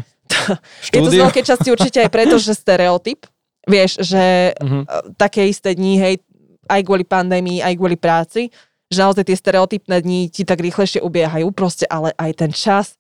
je 0.97 1.01
to 1.05 1.11
z 1.13 1.21
veľkej 1.21 1.45
časti 1.45 1.69
určite 1.69 1.99
aj 2.05 2.11
preto, 2.13 2.41
že 2.41 2.57
stereotyp. 2.57 3.29
Vieš, 3.69 4.01
že 4.01 4.57
uh-huh. 4.57 5.13
také 5.21 5.45
isté 5.45 5.77
dní, 5.77 6.01
hej, 6.01 6.25
aj 6.73 6.81
kvôli 6.89 7.05
pandémii, 7.05 7.61
aj 7.61 7.77
kvôli 7.77 8.01
práci, 8.01 8.49
že 8.89 9.05
naozaj 9.05 9.29
tie 9.29 9.37
stereotypné 9.37 10.01
dni 10.01 10.33
ti 10.33 10.49
tak 10.49 10.65
rýchlejšie 10.65 11.05
ubiehajú, 11.05 11.53
proste, 11.53 11.85
ale 11.85 12.17
aj 12.17 12.33
ten 12.41 12.53
čas 12.57 12.97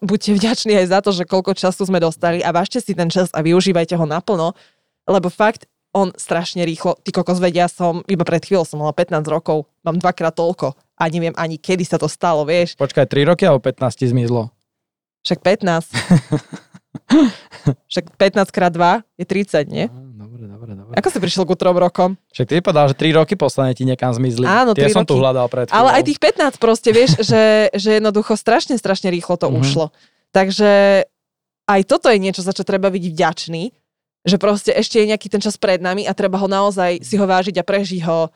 buďte 0.00 0.30
vďační 0.38 0.72
aj 0.78 0.86
za 0.86 0.98
to, 1.02 1.10
že 1.10 1.26
koľko 1.26 1.52
času 1.58 1.90
sme 1.90 1.98
dostali 1.98 2.40
a 2.40 2.54
vážte 2.54 2.78
si 2.78 2.94
ten 2.94 3.10
čas 3.10 3.28
a 3.34 3.42
využívajte 3.42 3.98
ho 3.98 4.06
naplno, 4.06 4.54
lebo 5.10 5.28
fakt 5.28 5.66
on 5.94 6.10
strašne 6.14 6.62
rýchlo, 6.66 6.98
ty 7.02 7.14
kokos 7.14 7.38
vedia 7.38 7.70
som, 7.70 8.02
iba 8.10 8.26
pred 8.26 8.42
chvíľou 8.42 8.66
som 8.66 8.82
mala 8.82 8.94
15 8.94 9.26
rokov, 9.30 9.70
mám 9.86 9.98
dvakrát 9.98 10.34
toľko 10.34 10.74
a 10.94 11.02
neviem 11.06 11.34
ani 11.34 11.56
kedy 11.56 11.82
sa 11.82 11.96
to 11.96 12.06
stalo, 12.06 12.42
vieš. 12.42 12.74
Počkaj, 12.74 13.04
3 13.04 13.26
roky 13.26 13.42
alebo 13.42 13.60
15 13.60 13.74
ti 13.94 14.06
zmizlo? 14.06 14.50
Však 15.22 15.38
15. 15.40 15.90
Však 17.86 18.04
15 18.16 18.50
krát 18.50 18.70
2 18.70 19.02
je 19.16 19.24
30, 19.24 19.66
nie? 19.66 19.86
Dobre, 20.14 20.46
dobre, 20.46 20.70
dobre. 20.74 20.92
Ako 20.94 21.08
si 21.08 21.18
prišiel 21.18 21.44
ku 21.44 21.54
trom 21.54 21.74
rokom? 21.74 22.14
Však 22.30 22.46
ty 22.46 22.60
povedal, 22.60 22.90
že 22.90 22.96
3 22.96 23.18
roky 23.18 23.34
posledne 23.34 23.72
ti 23.72 23.84
niekam 23.84 24.10
zmizli. 24.10 24.44
Áno, 24.44 24.72
Tie 24.72 24.88
som 24.88 25.02
tu 25.02 25.16
hľadal 25.16 25.46
pred 25.48 25.68
Ale 25.70 25.90
aj 25.92 26.02
tých 26.04 26.20
15 26.20 26.56
proste, 26.58 26.90
vieš, 26.90 27.18
že, 27.30 27.72
že 27.72 27.98
jednoducho 27.98 28.34
strašne, 28.34 28.76
strašne 28.76 29.10
rýchlo 29.10 29.34
to 29.34 29.48
Mhm. 29.48 29.56
ušlo. 29.58 29.86
Takže 30.30 31.04
aj 31.64 31.80
toto 31.86 32.10
je 32.10 32.18
niečo, 32.18 32.42
za 32.42 32.52
čo 32.52 32.66
treba 32.66 32.90
byť 32.90 33.04
vďačný, 33.06 33.62
že 34.24 34.36
proste 34.36 34.72
ešte 34.72 34.98
je 34.98 35.08
nejaký 35.08 35.28
ten 35.28 35.40
čas 35.40 35.54
pred 35.56 35.78
nami 35.78 36.04
a 36.04 36.12
treba 36.12 36.36
ho 36.36 36.48
naozaj 36.48 37.00
si 37.00 37.14
ho 37.14 37.24
vážiť 37.24 37.56
a 37.56 37.64
prežiť 37.64 38.00
ho 38.04 38.28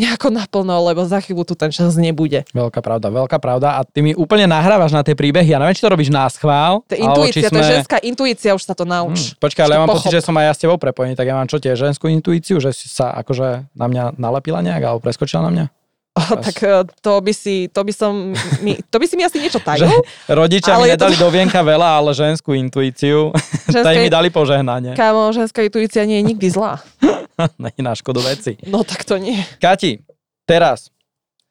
nejako 0.00 0.32
naplno, 0.32 0.88
lebo 0.88 1.04
za 1.04 1.20
chvíľu 1.20 1.44
tu 1.44 1.54
ten 1.54 1.68
čas 1.68 1.94
nebude. 1.94 2.42
Veľká 2.50 2.80
pravda, 2.80 3.12
veľká 3.12 3.38
pravda. 3.38 3.78
A 3.78 3.86
ty 3.86 4.00
mi 4.00 4.16
úplne 4.16 4.48
nahrávaš 4.48 4.90
na 4.90 5.04
tie 5.04 5.12
príbehy. 5.12 5.52
Ja 5.52 5.60
neviem, 5.60 5.76
či 5.76 5.84
to 5.84 5.92
robíš 5.92 6.10
na 6.10 6.26
schvál. 6.32 6.82
To 6.88 6.96
intuícia, 6.96 7.46
či 7.46 7.52
to 7.52 7.60
je 7.60 7.72
ženská 7.78 7.96
intuícia, 8.00 8.50
už 8.56 8.64
sa 8.64 8.74
to 8.74 8.88
nauč. 8.88 9.36
Hm, 9.36 9.42
počkaj, 9.42 9.62
ale 9.62 9.72
ja 9.76 9.80
mám 9.84 9.88
pochop. 9.92 10.08
pocit, 10.08 10.16
že 10.16 10.24
som 10.24 10.34
aj 10.34 10.44
ja 10.48 10.52
s 10.56 10.60
tebou 10.64 10.78
prepojený, 10.80 11.14
tak 11.14 11.28
ja 11.28 11.34
mám 11.36 11.46
čo 11.46 11.60
tie 11.60 11.76
ženskú 11.76 12.08
intuíciu, 12.08 12.58
že 12.58 12.72
si 12.72 12.88
sa 12.88 13.12
akože 13.20 13.72
na 13.76 13.86
mňa 13.86 14.04
nalepila 14.16 14.64
nejak, 14.64 14.82
alebo 14.82 15.00
preskočila 15.04 15.44
na 15.46 15.50
mňa? 15.52 15.66
Oh, 16.12 16.36
tak 16.36 16.60
eh, 16.60 16.84
to 17.00 17.12
by 17.18 17.32
si, 17.32 17.66
to 17.66 17.80
by 17.80 17.88
som, 17.88 18.36
mi, 18.60 18.76
to 18.78 18.96
by 18.96 19.06
si 19.06 19.16
mi 19.16 19.24
asi 19.24 19.40
niečo 19.40 19.56
tajil. 19.64 19.88
rodičia 20.28 20.76
mi 20.76 20.84
je 20.86 20.94
to- 20.94 21.08
nedali 21.08 21.16
do 21.16 21.28
vienka 21.28 21.56
veľa, 21.58 21.88
ale 21.96 22.12
ženskú 22.12 22.52
intuíciu, 22.52 23.32
Ženská, 23.72 23.80
tak 23.82 23.94
mi 23.96 24.08
dali 24.08 24.28
požehnanie. 24.28 24.92
kámo, 24.92 25.32
ženská 25.32 25.64
intuícia 25.64 26.04
nie 26.04 26.20
je 26.20 26.28
nikdy 26.28 26.48
zlá. 26.48 26.84
Nie 27.58 27.80
na 27.80 27.96
škodu 27.96 28.20
veci. 28.20 28.60
No 28.62 28.84
tak 28.84 29.02
to 29.02 29.16
nie. 29.16 29.40
Kati, 29.56 30.04
teraz 30.44 30.92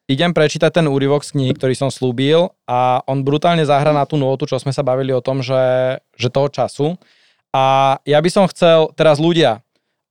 idem 0.06 0.30
prečítať 0.30 0.70
ten 0.72 0.86
úryvok 0.86 1.20
z 1.20 1.34
knihy, 1.34 1.52
ktorý 1.52 1.74
som 1.74 1.90
slúbil 1.90 2.54
a 2.64 3.02
on 3.04 3.20
brutálne 3.20 3.66
zahra 3.66 3.90
na 3.90 4.06
tú 4.06 4.14
notu, 4.14 4.46
čo 4.46 4.56
sme 4.56 4.70
sa 4.70 4.80
bavili 4.80 5.10
o 5.10 5.18
tom, 5.18 5.42
že, 5.42 5.58
že 6.14 6.30
toho 6.30 6.46
času. 6.46 6.94
A 7.50 7.98
ja 8.04 8.16
by 8.16 8.30
som 8.30 8.44
chcel, 8.46 8.94
teraz 8.94 9.18
ľudia, 9.18 9.60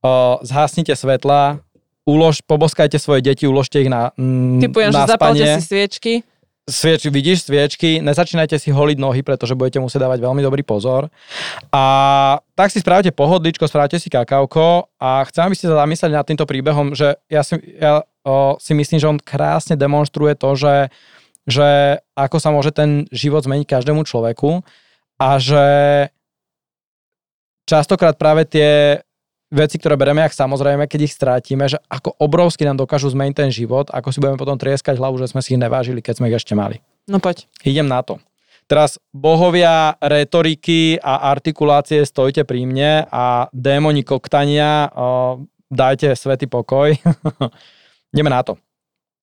uh, 0.00 0.38
zhasnite 0.44 0.92
svetla, 0.92 1.58
ulož, 2.06 2.42
poboskajte 2.42 2.98
svoje 2.98 3.22
deti, 3.22 3.46
uložte 3.46 3.82
ich 3.82 3.90
na, 3.90 4.10
mm, 4.18 4.60
Typujem, 4.62 4.90
že 4.90 4.98
na 4.98 5.06
zapálte 5.06 5.42
spanie. 5.42 5.58
si 5.58 5.62
sviečky. 5.66 6.12
Svieč, 6.62 7.10
vidíš 7.10 7.50
sviečky, 7.50 7.98
nezačínajte 7.98 8.54
si 8.54 8.70
holiť 8.70 8.94
nohy, 8.94 9.26
pretože 9.26 9.58
budete 9.58 9.82
musieť 9.82 10.06
dávať 10.06 10.22
veľmi 10.22 10.46
dobrý 10.46 10.62
pozor. 10.62 11.10
A 11.74 11.82
tak 12.54 12.70
si 12.70 12.78
spravte 12.78 13.10
pohodličko, 13.10 13.66
spravte 13.66 13.98
si 13.98 14.06
kakauko 14.06 14.86
a 15.02 15.26
chcem, 15.26 15.50
aby 15.50 15.58
ste 15.58 15.66
sa 15.66 15.82
zamysleli 15.82 16.14
nad 16.14 16.22
týmto 16.22 16.46
príbehom, 16.46 16.94
že 16.94 17.18
ja 17.26 17.42
si, 17.42 17.58
ja, 17.82 18.06
o, 18.22 18.54
si 18.62 18.78
myslím, 18.78 19.02
že 19.02 19.10
on 19.10 19.18
krásne 19.18 19.74
demonstruje 19.74 20.38
to, 20.38 20.54
že, 20.54 20.94
že 21.50 21.98
ako 22.14 22.38
sa 22.38 22.54
môže 22.54 22.70
ten 22.70 23.10
život 23.10 23.42
zmeniť 23.42 23.66
každému 23.66 24.06
človeku 24.06 24.62
a 25.18 25.28
že 25.42 25.66
častokrát 27.66 28.14
práve 28.14 28.46
tie 28.46 29.02
veci, 29.52 29.76
ktoré 29.76 30.00
bereme 30.00 30.24
jak 30.24 30.32
samozrejme, 30.32 30.88
keď 30.88 31.00
ich 31.04 31.12
strátime, 31.12 31.68
že 31.68 31.76
ako 31.92 32.16
obrovsky 32.16 32.64
nám 32.64 32.80
dokážu 32.80 33.12
zmeniť 33.12 33.34
ten 33.36 33.50
život, 33.52 33.92
ako 33.92 34.08
si 34.08 34.18
budeme 34.18 34.40
potom 34.40 34.56
trieskať 34.56 34.96
hlavu, 34.96 35.20
že 35.20 35.28
sme 35.28 35.44
si 35.44 35.54
ich 35.54 35.60
nevážili, 35.60 36.00
keď 36.00 36.18
sme 36.18 36.32
ich 36.32 36.40
ešte 36.40 36.56
mali. 36.56 36.80
No 37.04 37.20
poď. 37.20 37.44
Idem 37.62 37.84
na 37.84 38.00
to. 38.00 38.16
Teraz 38.64 38.96
bohovia 39.12 40.00
retoriky 40.00 40.96
a 40.96 41.28
artikulácie 41.28 42.08
stojte 42.08 42.48
pri 42.48 42.64
mne 42.64 43.04
a 43.12 43.52
démoni 43.52 44.00
koktania 44.00 44.88
o, 44.88 45.44
dajte 45.68 46.16
svetý 46.16 46.48
pokoj. 46.48 46.96
Ideme 48.14 48.32
na 48.32 48.40
to. 48.40 48.56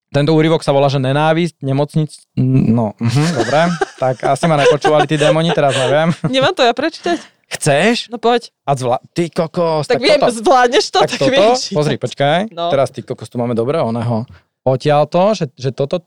Tento 0.09 0.34
úryvok 0.34 0.65
sa 0.65 0.73
volá, 0.73 0.89
že 0.89 0.97
nenávisť, 0.97 1.61
nemocnic... 1.61 2.09
No, 2.41 2.97
mhm, 2.97 3.25
dobre. 3.38 3.69
tak 4.01 4.25
asi 4.25 4.45
ma 4.49 4.57
nepočúvali 4.57 5.05
tí 5.05 5.21
démoni, 5.21 5.53
teraz 5.53 5.77
neviem. 5.77 6.09
Nemám 6.25 6.53
to 6.57 6.65
ja 6.65 6.73
prečítať? 6.73 7.39
Chceš? 7.50 8.14
No 8.14 8.22
poď. 8.22 8.54
A 8.62 8.78
zvla... 8.78 8.97
Ty 9.18 9.34
kokos. 9.34 9.89
Tak, 9.89 9.97
viem, 9.97 10.22
toto. 10.22 10.38
zvládneš 10.38 10.86
to, 10.93 11.00
tak, 11.02 11.10
tak, 11.10 11.20
toto, 11.20 11.34
vieš. 11.34 11.74
pozri, 11.74 11.97
počkaj. 11.97 12.54
No. 12.54 12.70
Teraz 12.70 12.93
ty 12.93 13.02
kokos, 13.02 13.26
tu 13.26 13.41
máme 13.41 13.58
dobre 13.58 13.82
oného. 13.82 14.30
Odtiaľ 14.70 15.10
to, 15.10 15.34
že, 15.34 15.45
že 15.58 15.70
toto, 15.74 15.97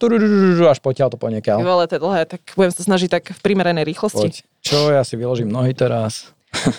až 0.70 0.78
potiaľ 0.78 1.08
to 1.10 1.18
Ty 1.18 1.24
poniekiaľ. 1.26 1.58
vole, 1.66 1.88
to 1.90 1.98
je 1.98 2.02
dlhé, 2.04 2.22
tak 2.30 2.46
budem 2.54 2.70
sa 2.70 2.82
snažiť 2.86 3.08
tak 3.10 3.24
v 3.34 3.40
primeranej 3.42 3.82
rýchlosti. 3.82 4.28
Poď. 4.28 4.34
Čo, 4.62 4.78
ja 4.94 5.02
si 5.02 5.18
vyložím 5.18 5.50
nohy 5.50 5.74
teraz. 5.74 6.30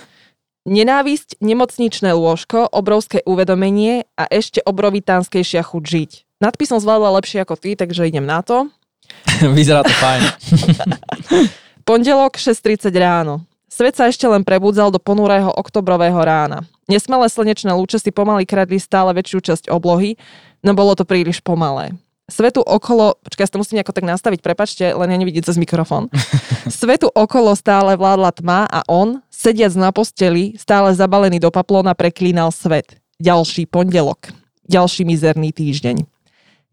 Nenávisť, 0.64 1.44
nemocničné 1.44 2.16
lôžko, 2.16 2.72
obrovské 2.72 3.20
uvedomenie 3.28 4.08
a 4.16 4.32
ešte 4.32 4.64
obrovitánskejšia 4.64 5.60
chuť 5.60 5.84
žiť. 5.84 6.12
Nadpis 6.40 6.72
som 6.72 6.80
zvládla 6.80 7.20
lepšie 7.20 7.44
ako 7.44 7.60
ty, 7.60 7.76
takže 7.76 8.08
idem 8.08 8.24
na 8.24 8.40
to. 8.40 8.72
Vyzerá 9.58 9.84
to 9.84 9.92
fajn. 9.92 10.22
Pondelok 11.88 12.40
6.30 12.40 12.96
ráno. 12.96 13.44
Svet 13.74 13.98
sa 13.98 14.06
ešte 14.06 14.30
len 14.30 14.46
prebudzal 14.46 14.94
do 14.94 15.02
ponurého 15.02 15.50
oktobrového 15.50 16.22
rána. 16.22 16.62
Nesmelé 16.86 17.26
slnečné 17.26 17.74
lúče 17.74 17.98
si 17.98 18.14
pomaly 18.14 18.46
kradli 18.46 18.78
stále 18.78 19.10
väčšiu 19.18 19.42
časť 19.42 19.66
oblohy, 19.74 20.14
no 20.62 20.78
bolo 20.78 20.94
to 20.94 21.10
príliš 21.10 21.42
pomalé. 21.42 21.98
Svetu 22.30 22.62
okolo, 22.62 23.18
počkaj, 23.26 23.50
ja 23.50 23.50
to 23.50 23.58
musím 23.58 23.82
nejako 23.82 23.98
tak 23.98 24.06
nastaviť, 24.06 24.46
prepačte, 24.46 24.94
len 24.94 25.10
ja 25.10 25.18
nevidieť 25.18 25.50
cez 25.50 25.58
mikrofón. 25.58 26.14
Svetu 26.70 27.10
okolo 27.10 27.58
stále 27.58 27.98
vládla 27.98 28.30
tma 28.38 28.70
a 28.70 28.86
on, 28.86 29.26
sediac 29.34 29.74
na 29.74 29.90
posteli, 29.90 30.54
stále 30.54 30.94
zabalený 30.94 31.42
do 31.42 31.50
paplóna, 31.50 31.98
preklínal 31.98 32.54
svet. 32.54 33.02
Ďalší 33.18 33.66
pondelok. 33.74 34.38
Ďalší 34.70 35.02
mizerný 35.02 35.50
týždeň. 35.50 36.06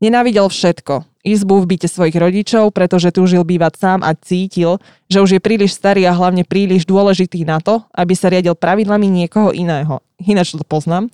Nenávidel 0.00 0.48
všetko. 0.48 1.04
Izbu 1.20 1.60
v 1.60 1.76
byte 1.76 1.84
svojich 1.84 2.16
rodičov, 2.16 2.72
pretože 2.72 3.12
túžil 3.12 3.44
bývať 3.44 3.76
sám 3.76 4.00
a 4.00 4.16
cítil, 4.16 4.80
že 5.12 5.20
už 5.20 5.36
je 5.36 5.40
príliš 5.44 5.76
starý 5.76 6.08
a 6.08 6.16
hlavne 6.16 6.48
príliš 6.48 6.88
dôležitý 6.88 7.44
na 7.44 7.60
to, 7.60 7.84
aby 7.92 8.16
sa 8.16 8.32
riadil 8.32 8.56
pravidlami 8.56 9.04
niekoho 9.04 9.52
iného. 9.52 10.00
Ináč 10.16 10.56
to 10.56 10.64
poznám. 10.64 11.12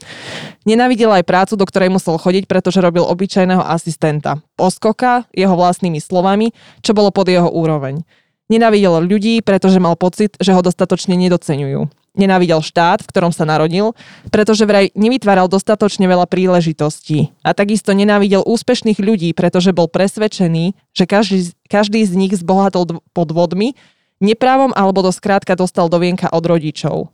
Nenávidel 0.62 1.10
aj 1.10 1.26
prácu, 1.26 1.58
do 1.58 1.66
ktorej 1.66 1.90
musel 1.90 2.14
chodiť, 2.14 2.46
pretože 2.46 2.78
robil 2.78 3.02
obyčajného 3.02 3.66
asistenta. 3.66 4.38
Poskoka, 4.54 5.26
jeho 5.34 5.58
vlastnými 5.58 5.98
slovami, 5.98 6.54
čo 6.86 6.94
bolo 6.94 7.10
pod 7.10 7.26
jeho 7.26 7.50
úroveň. 7.50 8.06
Nenávidel 8.46 9.02
ľudí, 9.02 9.42
pretože 9.42 9.82
mal 9.82 9.98
pocit, 9.98 10.38
že 10.38 10.54
ho 10.54 10.62
dostatočne 10.62 11.18
nedocenujú. 11.18 11.90
Nenávidel 12.16 12.64
štát, 12.64 13.04
v 13.04 13.10
ktorom 13.12 13.28
sa 13.28 13.44
narodil, 13.44 13.92
pretože 14.32 14.64
vraj 14.64 14.88
nevytváral 14.96 15.52
dostatočne 15.52 16.08
veľa 16.08 16.24
príležitostí. 16.24 17.36
A 17.44 17.52
takisto 17.52 17.92
nenávidel 17.92 18.40
úspešných 18.40 18.96
ľudí, 18.96 19.36
pretože 19.36 19.76
bol 19.76 19.86
presvedčený, 19.86 20.72
že 20.96 21.04
každý, 21.04 21.52
každý 21.68 22.00
z 22.08 22.12
nich 22.16 22.32
zbohatol 22.32 22.84
dv- 22.88 23.00
podvodmi, 23.12 23.76
neprávom 24.24 24.72
alebo 24.72 25.04
to 25.04 25.12
skrátka 25.12 25.52
dostal 25.54 25.92
do 25.92 26.00
vienka 26.00 26.32
od 26.32 26.40
rodičov. 26.40 27.12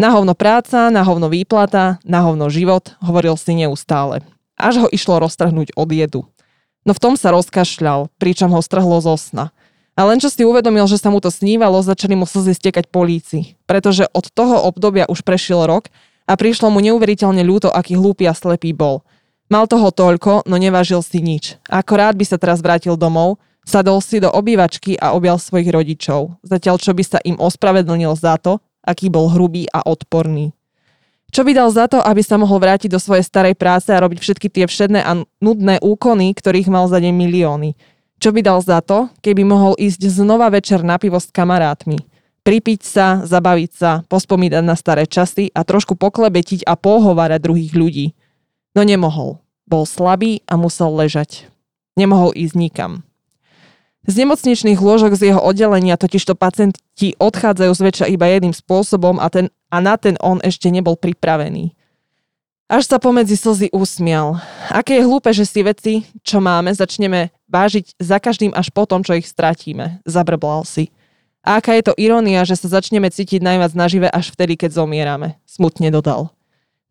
Na 0.00 0.14
hovno 0.14 0.32
práca, 0.32 0.88
na 0.88 1.02
hovno 1.02 1.28
výplata, 1.28 1.98
na 2.06 2.22
hovno 2.24 2.48
život, 2.48 2.94
hovoril 3.02 3.36
si 3.36 3.52
neustále. 3.52 4.22
Až 4.54 4.86
ho 4.86 4.88
išlo 4.88 5.18
roztrhnúť 5.20 5.74
od 5.74 5.90
jedu. 5.92 6.22
No 6.86 6.96
v 6.96 7.02
tom 7.02 7.14
sa 7.20 7.34
rozkašľal, 7.34 8.08
pričom 8.16 8.48
ho 8.54 8.62
strhlo 8.62 9.02
zo 9.02 9.18
sna. 9.18 9.52
A 9.98 10.06
len 10.06 10.22
čo 10.22 10.30
si 10.30 10.46
uvedomil, 10.46 10.86
že 10.86 11.02
sa 11.02 11.10
mu 11.10 11.18
to 11.18 11.26
snívalo, 11.26 11.82
začali 11.82 12.14
mu 12.14 12.22
slzy 12.22 12.54
stekať 12.54 12.86
po 12.86 13.02
líci. 13.02 13.58
Pretože 13.66 14.06
od 14.14 14.30
toho 14.30 14.62
obdobia 14.70 15.10
už 15.10 15.26
prešiel 15.26 15.66
rok 15.66 15.90
a 16.22 16.38
prišlo 16.38 16.70
mu 16.70 16.78
neuveriteľne 16.78 17.42
ľúto, 17.42 17.66
aký 17.66 17.98
hlúpy 17.98 18.30
a 18.30 18.38
slepý 18.38 18.70
bol. 18.70 19.02
Mal 19.50 19.66
toho 19.66 19.90
toľko, 19.90 20.46
no 20.46 20.54
nevážil 20.54 21.02
si 21.02 21.18
nič. 21.18 21.58
Ako 21.66 21.98
rád 21.98 22.14
by 22.14 22.22
sa 22.30 22.38
teraz 22.38 22.62
vrátil 22.62 22.94
domov, 22.94 23.42
sadol 23.66 23.98
si 23.98 24.22
do 24.22 24.30
obývačky 24.30 24.94
a 25.02 25.18
objal 25.18 25.34
svojich 25.34 25.66
rodičov, 25.66 26.38
zatiaľ 26.46 26.78
čo 26.78 26.94
by 26.94 27.02
sa 27.02 27.18
im 27.26 27.34
ospravedlnil 27.34 28.14
za 28.14 28.38
to, 28.38 28.62
aký 28.86 29.10
bol 29.10 29.26
hrubý 29.26 29.66
a 29.74 29.82
odporný. 29.82 30.54
Čo 31.34 31.42
by 31.42 31.52
dal 31.58 31.74
za 31.74 31.90
to, 31.90 31.98
aby 31.98 32.22
sa 32.22 32.38
mohol 32.38 32.62
vrátiť 32.62 32.88
do 32.88 33.02
svojej 33.02 33.26
starej 33.26 33.58
práce 33.58 33.90
a 33.90 33.98
robiť 33.98 34.22
všetky 34.22 34.46
tie 34.46 34.64
všedné 34.70 35.02
a 35.02 35.26
nudné 35.42 35.82
úkony, 35.82 36.32
ktorých 36.38 36.70
mal 36.70 36.86
za 36.86 37.02
deň 37.02 37.12
milióny? 37.12 37.97
Čo 38.18 38.34
by 38.34 38.40
dal 38.42 38.58
za 38.58 38.82
to, 38.82 39.06
keby 39.22 39.46
mohol 39.46 39.78
ísť 39.78 40.02
znova 40.10 40.50
večer 40.50 40.82
na 40.82 40.98
pivo 40.98 41.22
s 41.22 41.30
kamarátmi? 41.30 42.02
Pripiť 42.42 42.80
sa, 42.82 43.22
zabaviť 43.22 43.70
sa, 43.70 43.90
pospomínať 44.10 44.64
na 44.66 44.74
staré 44.74 45.06
časy 45.06 45.54
a 45.54 45.62
trošku 45.62 45.94
poklebetiť 45.94 46.66
a 46.66 46.74
pohovárať 46.74 47.38
druhých 47.38 47.72
ľudí. 47.78 48.06
No 48.74 48.82
nemohol. 48.82 49.38
Bol 49.70 49.86
slabý 49.86 50.42
a 50.50 50.58
musel 50.58 50.90
ležať. 50.98 51.46
Nemohol 51.94 52.34
ísť 52.34 52.56
nikam. 52.58 52.92
Z 54.08 54.24
nemocničných 54.24 54.80
lôžok 54.80 55.14
z 55.14 55.30
jeho 55.30 55.40
oddelenia 55.44 56.00
totižto 56.00 56.32
pacienti 56.34 57.12
odchádzajú 57.20 57.72
zväčša 57.76 58.06
iba 58.08 58.26
jedným 58.32 58.56
spôsobom 58.56 59.20
a, 59.20 59.28
ten, 59.28 59.52
a 59.68 59.78
na 59.84 60.00
ten 60.00 60.16
on 60.24 60.40
ešte 60.40 60.72
nebol 60.72 60.96
pripravený. 60.96 61.77
Až 62.68 62.84
sa 62.84 63.00
pomedzi 63.00 63.32
slzy 63.32 63.72
usmial. 63.72 64.36
Aké 64.68 65.00
je 65.00 65.08
hlúpe, 65.08 65.32
že 65.32 65.48
si 65.48 65.64
veci, 65.64 66.04
čo 66.20 66.36
máme, 66.36 66.68
začneme 66.68 67.32
vážiť 67.48 67.96
za 67.96 68.20
každým 68.20 68.52
až 68.52 68.68
potom, 68.68 69.00
čo 69.00 69.16
ich 69.16 69.24
stratíme. 69.24 70.04
Zabrbal 70.04 70.68
si. 70.68 70.92
A 71.40 71.64
aká 71.64 71.72
je 71.80 71.88
to 71.88 71.96
irónia, 71.96 72.44
že 72.44 72.60
sa 72.60 72.68
začneme 72.68 73.08
cítiť 73.08 73.40
najviac 73.40 73.72
nažive 73.72 74.04
až 74.12 74.36
vtedy, 74.36 74.60
keď 74.60 74.84
zomierame. 74.84 75.40
Smutne 75.48 75.88
dodal. 75.88 76.28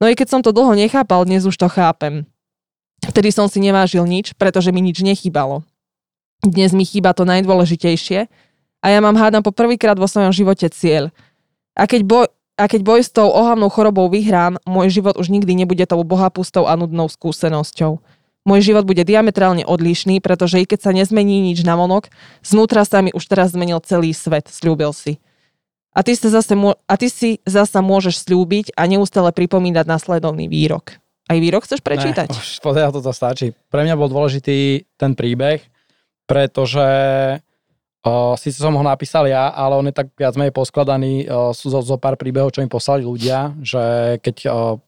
No 0.02 0.10
i 0.10 0.18
keď 0.18 0.34
som 0.34 0.42
to 0.42 0.50
dlho 0.50 0.74
nechápal, 0.74 1.30
dnes 1.30 1.46
už 1.46 1.54
to 1.54 1.70
chápem. 1.70 2.26
Vtedy 3.06 3.30
som 3.30 3.46
si 3.46 3.62
nevážil 3.62 4.02
nič, 4.10 4.34
pretože 4.34 4.74
mi 4.74 4.82
nič 4.82 5.06
nechýbalo. 5.06 5.62
Dnes 6.42 6.74
mi 6.74 6.90
chýba 6.90 7.14
to 7.14 7.22
najdôležitejšie 7.22 8.26
a 8.82 8.86
ja 8.90 8.98
mám 8.98 9.14
hádam 9.14 9.46
po 9.46 9.54
prvýkrát 9.54 9.94
vo 9.94 10.10
svojom 10.10 10.34
živote 10.34 10.74
cieľ. 10.74 11.14
A 11.78 11.86
keď, 11.86 12.02
boj, 12.02 12.26
a 12.58 12.66
keď 12.66 12.82
boj 12.82 13.02
s 13.06 13.14
tou 13.14 13.30
ohavnou 13.30 13.70
chorobou 13.70 14.10
vyhrám, 14.10 14.58
môj 14.66 14.90
život 14.90 15.14
už 15.14 15.30
nikdy 15.30 15.54
nebude 15.54 15.86
tou 15.86 16.02
bohapustou 16.02 16.66
a 16.66 16.74
nudnou 16.74 17.06
skúsenosťou. 17.06 18.02
Môj 18.50 18.60
život 18.66 18.90
bude 18.90 19.06
diametrálne 19.06 19.62
odlišný, 19.62 20.18
pretože 20.24 20.58
i 20.58 20.66
keď 20.66 20.90
sa 20.90 20.92
nezmení 20.96 21.44
nič 21.46 21.62
na 21.62 21.78
monok, 21.78 22.10
znútra 22.42 22.82
sa 22.82 23.06
mi 23.06 23.14
už 23.14 23.30
teraz 23.30 23.54
zmenil 23.54 23.78
celý 23.86 24.16
svet, 24.16 24.50
slúbil 24.50 24.90
si. 24.96 25.22
A 25.94 26.02
ty, 26.02 26.18
sa 26.18 26.30
zase, 26.34 26.54
a 26.64 26.94
ty 26.98 27.08
si 27.10 27.42
zasa 27.46 27.82
môžeš 27.82 28.26
slúbiť 28.26 28.74
a 28.74 28.86
neustále 28.90 29.34
pripomínať 29.34 29.86
následovný 29.86 30.50
výrok. 30.50 30.98
Aj 31.28 31.38
výrok 31.38 31.68
chceš 31.68 31.84
prečítať? 31.84 32.32
Ne, 32.32 32.40
už 32.40 32.62
toto 32.96 33.12
stačí. 33.12 33.54
Pre 33.70 33.82
mňa 33.84 34.00
bol 34.00 34.10
dôležitý 34.10 34.88
ten 34.96 35.12
príbeh, 35.14 35.60
pretože 36.24 36.88
o, 38.08 38.40
síce 38.40 38.64
som 38.64 38.72
ho 38.72 38.84
napísal 38.88 39.28
ja, 39.28 39.52
ale 39.52 39.76
on 39.76 39.86
je 39.92 39.96
tak 39.96 40.08
viac 40.16 40.40
menej 40.40 40.56
poskladaný 40.56 41.28
sú 41.52 41.68
zo, 41.68 41.84
zo 41.84 42.00
pár 42.00 42.16
príbehov, 42.16 42.56
čo 42.56 42.64
mi 42.64 42.72
poslali 42.72 43.04
ľudia, 43.04 43.52
že 43.60 44.16
keď 44.24 44.36
o, 44.48 44.80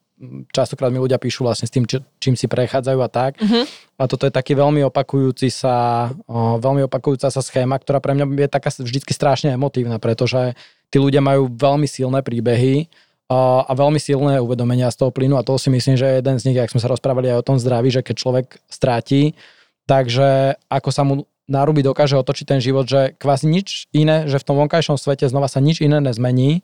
častokrát 0.52 0.92
mi 0.92 1.00
ľudia 1.00 1.20
píšu 1.20 1.48
vlastne 1.48 1.68
s 1.68 1.74
tým, 1.74 1.88
či, 1.88 2.04
čím 2.20 2.36
si 2.36 2.52
prechádzajú 2.52 3.00
a 3.00 3.10
tak. 3.10 3.40
Uh-huh. 3.40 3.64
A 4.00 4.04
toto 4.08 4.28
je 4.28 4.34
taký 4.36 4.56
veľmi 4.56 4.84
opakujúci 4.88 5.48
sa, 5.48 6.08
o, 6.28 6.60
veľmi 6.60 6.88
opakujúca 6.88 7.32
sa 7.32 7.42
schéma, 7.44 7.80
ktorá 7.80 8.04
pre 8.04 8.16
mňa 8.16 8.48
je 8.48 8.50
taká 8.52 8.70
vždycky 8.72 9.12
strašne 9.16 9.56
emotívna, 9.56 10.00
pretože 10.00 10.60
tí 10.92 10.98
ľudia 11.00 11.24
majú 11.24 11.48
veľmi 11.48 11.88
silné 11.88 12.20
príbehy 12.20 12.90
a 13.30 13.70
veľmi 13.78 14.02
silné 14.02 14.42
uvedomenia 14.42 14.90
z 14.90 15.06
toho 15.06 15.14
plynu 15.14 15.38
a 15.38 15.46
to 15.46 15.54
si 15.62 15.70
myslím, 15.70 15.94
že 15.94 16.02
je 16.02 16.18
jeden 16.18 16.42
z 16.42 16.46
nich, 16.50 16.58
ak 16.58 16.74
sme 16.74 16.82
sa 16.82 16.90
rozprávali 16.90 17.30
aj 17.30 17.46
o 17.46 17.46
tom 17.46 17.58
zdraví, 17.62 17.94
že 17.94 18.02
keď 18.02 18.16
človek 18.18 18.58
stráti, 18.66 19.38
takže 19.86 20.58
ako 20.66 20.90
sa 20.90 21.06
mu 21.06 21.30
náruby 21.50 21.82
dokáže 21.82 22.16
otočiť 22.16 22.46
ten 22.46 22.60
život, 22.62 22.86
že 22.86 23.18
kvázi 23.18 23.50
nič 23.50 23.90
iné, 23.92 24.30
že 24.30 24.38
v 24.38 24.48
tom 24.48 24.56
vonkajšom 24.62 25.02
svete 25.02 25.26
znova 25.26 25.50
sa 25.50 25.58
nič 25.60 25.82
iné 25.82 25.98
nezmení, 25.98 26.62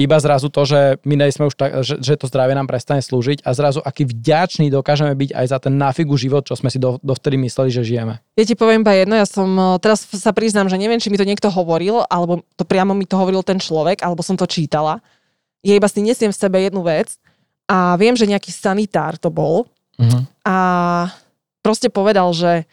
iba 0.00 0.16
zrazu 0.16 0.48
to, 0.48 0.64
že 0.64 0.96
my 1.04 1.12
nejsme 1.12 1.52
už 1.52 1.54
tak, 1.60 1.84
že, 1.84 2.00
že 2.00 2.16
to 2.16 2.24
zdravie 2.24 2.56
nám 2.56 2.64
prestane 2.64 3.04
slúžiť 3.04 3.44
a 3.44 3.52
zrazu 3.52 3.84
aký 3.84 4.08
vďačný 4.08 4.72
dokážeme 4.72 5.12
byť 5.12 5.30
aj 5.36 5.46
za 5.52 5.58
ten 5.60 5.76
náfigu 5.76 6.16
život, 6.16 6.48
čo 6.48 6.56
sme 6.56 6.72
si 6.72 6.80
do, 6.80 6.96
dovtedy 7.04 7.36
mysleli, 7.44 7.68
že 7.68 7.84
žijeme. 7.84 8.16
Ja 8.40 8.44
ti 8.48 8.56
poviem 8.56 8.80
iba 8.80 8.96
jedno, 8.96 9.12
ja 9.20 9.28
som, 9.28 9.52
e, 9.52 9.76
teraz 9.84 10.08
sa 10.08 10.32
priznám, 10.32 10.72
že 10.72 10.80
neviem, 10.80 10.96
či 10.96 11.12
mi 11.12 11.20
to 11.20 11.28
niekto 11.28 11.52
hovoril, 11.52 12.00
alebo 12.08 12.40
to 12.56 12.64
priamo 12.64 12.96
mi 12.96 13.04
to 13.04 13.20
hovoril 13.20 13.44
ten 13.44 13.60
človek, 13.60 14.00
alebo 14.00 14.24
som 14.24 14.40
to 14.40 14.48
čítala. 14.48 15.04
Ja 15.60 15.76
iba 15.76 15.84
si 15.84 16.00
nesiem 16.00 16.32
v 16.32 16.40
sebe 16.40 16.56
jednu 16.64 16.80
vec 16.80 17.20
a 17.68 18.00
viem, 18.00 18.16
že 18.16 18.24
nejaký 18.24 18.48
sanitár 18.48 19.20
to 19.20 19.28
bol 19.28 19.68
uh-huh. 20.00 20.24
a 20.48 20.56
proste 21.60 21.92
povedal, 21.92 22.32
že 22.32 22.64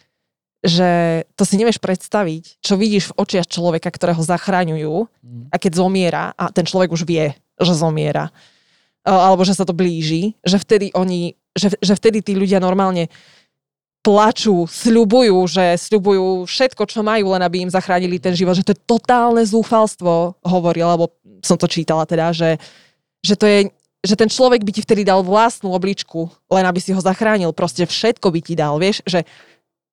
že 0.66 1.24
to 1.38 1.45
si 1.45 1.55
nevieš 1.55 1.78
predstaviť, 1.78 2.62
čo 2.66 2.76
vidíš 2.76 3.14
v 3.14 3.18
očiach 3.22 3.47
človeka, 3.47 3.93
ktorého 3.93 4.20
zachraňujú 4.20 4.95
mm. 5.05 5.43
a 5.53 5.55
keď 5.62 5.72
zomiera, 5.78 6.24
a 6.34 6.49
ten 6.49 6.66
človek 6.66 6.89
už 6.89 7.05
vie, 7.05 7.32
že 7.62 7.74
zomiera, 7.78 8.34
alebo 9.05 9.45
že 9.45 9.55
sa 9.55 9.64
to 9.64 9.78
blíži, 9.78 10.36
že 10.43 10.58
vtedy 10.60 10.91
oni, 10.97 11.38
že, 11.53 11.72
že 11.80 11.93
vtedy 11.95 12.26
tí 12.26 12.34
ľudia 12.36 12.60
normálne 12.60 13.08
plačú, 14.01 14.68
sľubujú, 14.68 15.36
že 15.51 15.76
sľubujú 15.78 16.47
všetko, 16.47 16.84
čo 16.88 17.03
majú, 17.03 17.36
len 17.36 17.43
aby 17.43 17.68
im 17.68 17.72
zachránili 17.72 18.20
ten 18.24 18.32
život, 18.32 18.55
že 18.55 18.64
to 18.64 18.72
je 18.72 18.84
totálne 18.88 19.43
zúfalstvo, 19.43 20.39
hovoril, 20.41 20.88
alebo 20.88 21.12
som 21.43 21.60
to 21.60 21.68
čítala 21.68 22.08
teda, 22.08 22.32
že, 22.32 22.55
že 23.22 23.36
to 23.36 23.45
je 23.45 23.60
že 24.05 24.16
ten 24.16 24.30
človek 24.30 24.64
by 24.64 24.72
ti 24.72 24.86
vtedy 24.86 25.03
dal 25.03 25.26
vlastnú 25.26 25.74
obličku, 25.74 26.32
len 26.47 26.64
aby 26.64 26.80
si 26.80 26.95
ho 26.95 27.01
zachránil. 27.01 27.51
Proste 27.51 27.84
všetko 27.84 28.30
by 28.30 28.39
ti 28.39 28.53
dal, 28.55 28.78
vieš, 28.80 29.03
že 29.03 29.28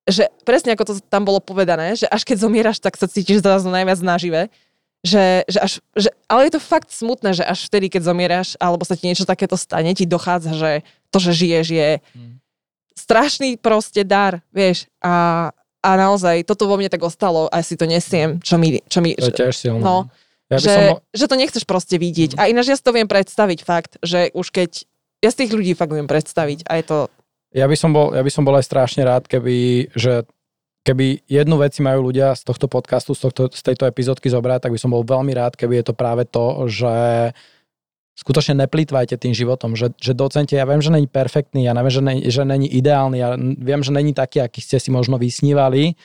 že 0.04 0.28
presne 0.44 0.76
ako 0.76 0.84
to 0.84 0.92
tam 1.08 1.24
bolo 1.24 1.40
povedané, 1.40 1.96
že 1.96 2.04
až 2.04 2.28
keď 2.28 2.44
zomieraš, 2.44 2.78
tak 2.80 3.00
sa 3.00 3.08
cítiš 3.08 3.40
zrazu 3.40 3.72
najviac 3.72 4.00
nažive. 4.04 4.52
Že, 5.04 5.44
že 5.44 5.58
až, 5.60 5.72
že, 5.92 6.08
ale 6.32 6.48
je 6.48 6.56
to 6.56 6.60
fakt 6.64 6.88
smutné, 6.88 7.36
že 7.36 7.44
až 7.44 7.68
vtedy, 7.68 7.92
keď 7.92 8.08
zomieraš, 8.08 8.56
alebo 8.56 8.88
sa 8.88 8.96
ti 8.96 9.04
niečo 9.04 9.28
takéto 9.28 9.52
stane, 9.52 9.92
ti 9.92 10.08
dochádza, 10.08 10.56
že 10.56 10.72
to, 11.12 11.20
že 11.20 11.32
žiješ, 11.44 11.66
je 11.76 11.90
hmm. 12.00 12.40
strašný 12.96 13.60
proste 13.60 14.00
dar, 14.00 14.40
vieš. 14.48 14.88
A, 15.04 15.52
a 15.84 15.90
naozaj, 16.00 16.48
toto 16.48 16.64
vo 16.64 16.80
mne 16.80 16.88
tak 16.88 17.04
ostalo 17.04 17.52
a 17.52 17.60
si 17.60 17.76
to 17.76 17.84
nesiem, 17.84 18.40
čo 18.40 18.56
mi... 18.56 18.80
Čo 18.88 19.04
mi 19.04 19.12
to 19.12 19.28
je 19.28 19.36
tiež 19.36 19.52
silné. 19.52 19.84
No, 19.84 20.08
ja 20.48 20.56
že, 20.56 20.72
som... 20.72 21.04
že 21.12 21.28
to 21.28 21.36
nechceš 21.36 21.64
proste 21.68 22.00
vidieť. 22.00 22.36
Hmm. 22.36 22.40
A 22.40 22.48
ináč 22.48 22.72
ja 22.72 22.76
si 22.80 22.84
to 22.84 22.96
viem 22.96 23.08
predstaviť 23.08 23.60
fakt, 23.60 24.00
že 24.00 24.32
už 24.32 24.48
keď... 24.56 24.88
Ja 25.20 25.28
z 25.32 25.44
tých 25.44 25.52
ľudí 25.52 25.76
fakt 25.76 25.92
viem 25.92 26.08
predstaviť 26.08 26.64
a 26.64 26.80
je 26.80 26.84
to 26.84 26.98
ja 27.54 27.70
by 27.70 27.76
som 27.78 27.94
bol, 27.94 28.10
ja 28.10 28.20
by 28.20 28.30
som 28.34 28.42
bol 28.42 28.58
aj 28.58 28.66
strašne 28.66 29.06
rád, 29.06 29.30
keby, 29.30 29.88
že 29.94 30.26
keby 30.84 31.24
jednu 31.30 31.56
veci 31.62 31.80
majú 31.80 32.10
ľudia 32.10 32.34
z 32.34 32.42
tohto 32.44 32.66
podcastu, 32.66 33.14
z, 33.14 33.30
tohto, 33.30 33.42
z 33.48 33.62
tejto 33.62 33.86
epizódky 33.86 34.28
zobrať, 34.28 34.68
tak 34.68 34.74
by 34.74 34.78
som 34.82 34.92
bol 34.92 35.06
veľmi 35.06 35.32
rád, 35.32 35.54
keby 35.54 35.80
je 35.80 35.84
to 35.86 35.94
práve 35.94 36.26
to, 36.28 36.66
že 36.66 36.94
skutočne 38.14 38.58
neplýtvajte 38.66 39.16
tým 39.16 39.34
životom, 39.34 39.74
že, 39.74 39.94
že 39.98 40.14
docente, 40.14 40.54
ja 40.54 40.66
viem, 40.66 40.82
že 40.82 40.90
není 40.90 41.06
perfektný, 41.10 41.66
ja 41.66 41.74
neviem, 41.74 41.94
že, 41.94 42.02
není, 42.02 42.22
že 42.30 42.42
není 42.46 42.66
ideálny, 42.70 43.16
ja 43.18 43.34
viem, 43.38 43.82
že 43.82 43.90
není 43.90 44.14
taký, 44.14 44.42
aký 44.42 44.60
ste 44.62 44.78
si 44.78 44.90
možno 44.90 45.18
vysnívali, 45.18 45.98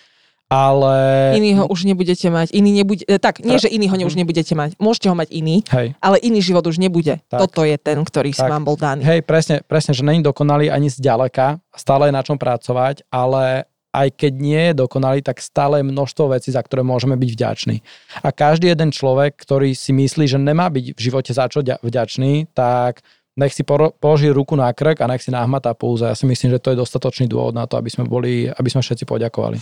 ale... 0.50 0.98
Iný 1.38 1.62
ho 1.62 1.70
už 1.70 1.86
nebudete 1.86 2.26
mať. 2.34 2.50
Iný 2.58 2.82
nebude, 2.82 3.06
e, 3.06 3.22
tak, 3.22 3.46
nie, 3.46 3.62
že 3.62 3.70
iný 3.70 3.86
ho 3.86 3.96
už 4.02 4.18
nebudete 4.18 4.58
mať. 4.58 4.74
Môžete 4.82 5.08
ho 5.08 5.16
mať 5.16 5.30
iný, 5.30 5.62
Hej. 5.70 5.94
ale 6.02 6.18
iný 6.26 6.42
život 6.42 6.66
už 6.66 6.82
nebude. 6.82 7.22
Tak. 7.30 7.40
Toto 7.46 7.62
je 7.62 7.78
ten, 7.78 8.02
ktorý 8.02 8.34
tak. 8.34 8.42
si 8.42 8.46
vám 8.50 8.66
bol 8.66 8.74
daný. 8.74 9.06
Hej, 9.06 9.22
presne, 9.30 9.62
presne, 9.62 9.94
že 9.94 10.02
není 10.02 10.26
dokonalý 10.26 10.74
ani 10.74 10.90
zďaleka, 10.90 11.62
stále 11.78 12.10
je 12.10 12.18
na 12.18 12.26
čom 12.26 12.42
pracovať, 12.42 13.06
ale 13.14 13.70
aj 13.90 14.08
keď 14.18 14.34
nie 14.38 14.62
je 14.70 14.74
dokonalý, 14.74 15.22
tak 15.26 15.42
stále 15.42 15.82
je 15.82 15.90
množstvo 15.90 16.34
vecí, 16.34 16.50
za 16.54 16.62
ktoré 16.62 16.86
môžeme 16.86 17.18
byť 17.18 17.30
vďační. 17.34 17.78
A 18.22 18.30
každý 18.30 18.70
jeden 18.70 18.94
človek, 18.94 19.38
ktorý 19.38 19.74
si 19.74 19.94
myslí, 19.94 20.30
že 20.30 20.38
nemá 20.38 20.70
byť 20.70 20.94
v 20.94 21.00
živote 21.02 21.34
za 21.34 21.50
čo 21.50 21.66
vďačný, 21.66 22.54
tak 22.54 23.02
nech 23.34 23.56
si 23.56 23.66
položí 23.66 24.30
ruku 24.30 24.54
na 24.54 24.70
krk 24.76 25.02
a 25.02 25.10
nech 25.10 25.24
si 25.26 25.34
nahmatá 25.34 25.74
púza. 25.74 26.12
Ja 26.12 26.18
si 26.18 26.30
myslím, 26.30 26.54
že 26.54 26.62
to 26.62 26.76
je 26.76 26.82
dostatočný 26.82 27.26
dôvod 27.26 27.56
na 27.56 27.66
to, 27.66 27.82
aby 27.82 27.90
sme, 27.90 28.06
boli, 28.06 28.46
aby 28.52 28.70
sme 28.70 28.84
všetci 28.84 29.10
poďakovali. 29.10 29.58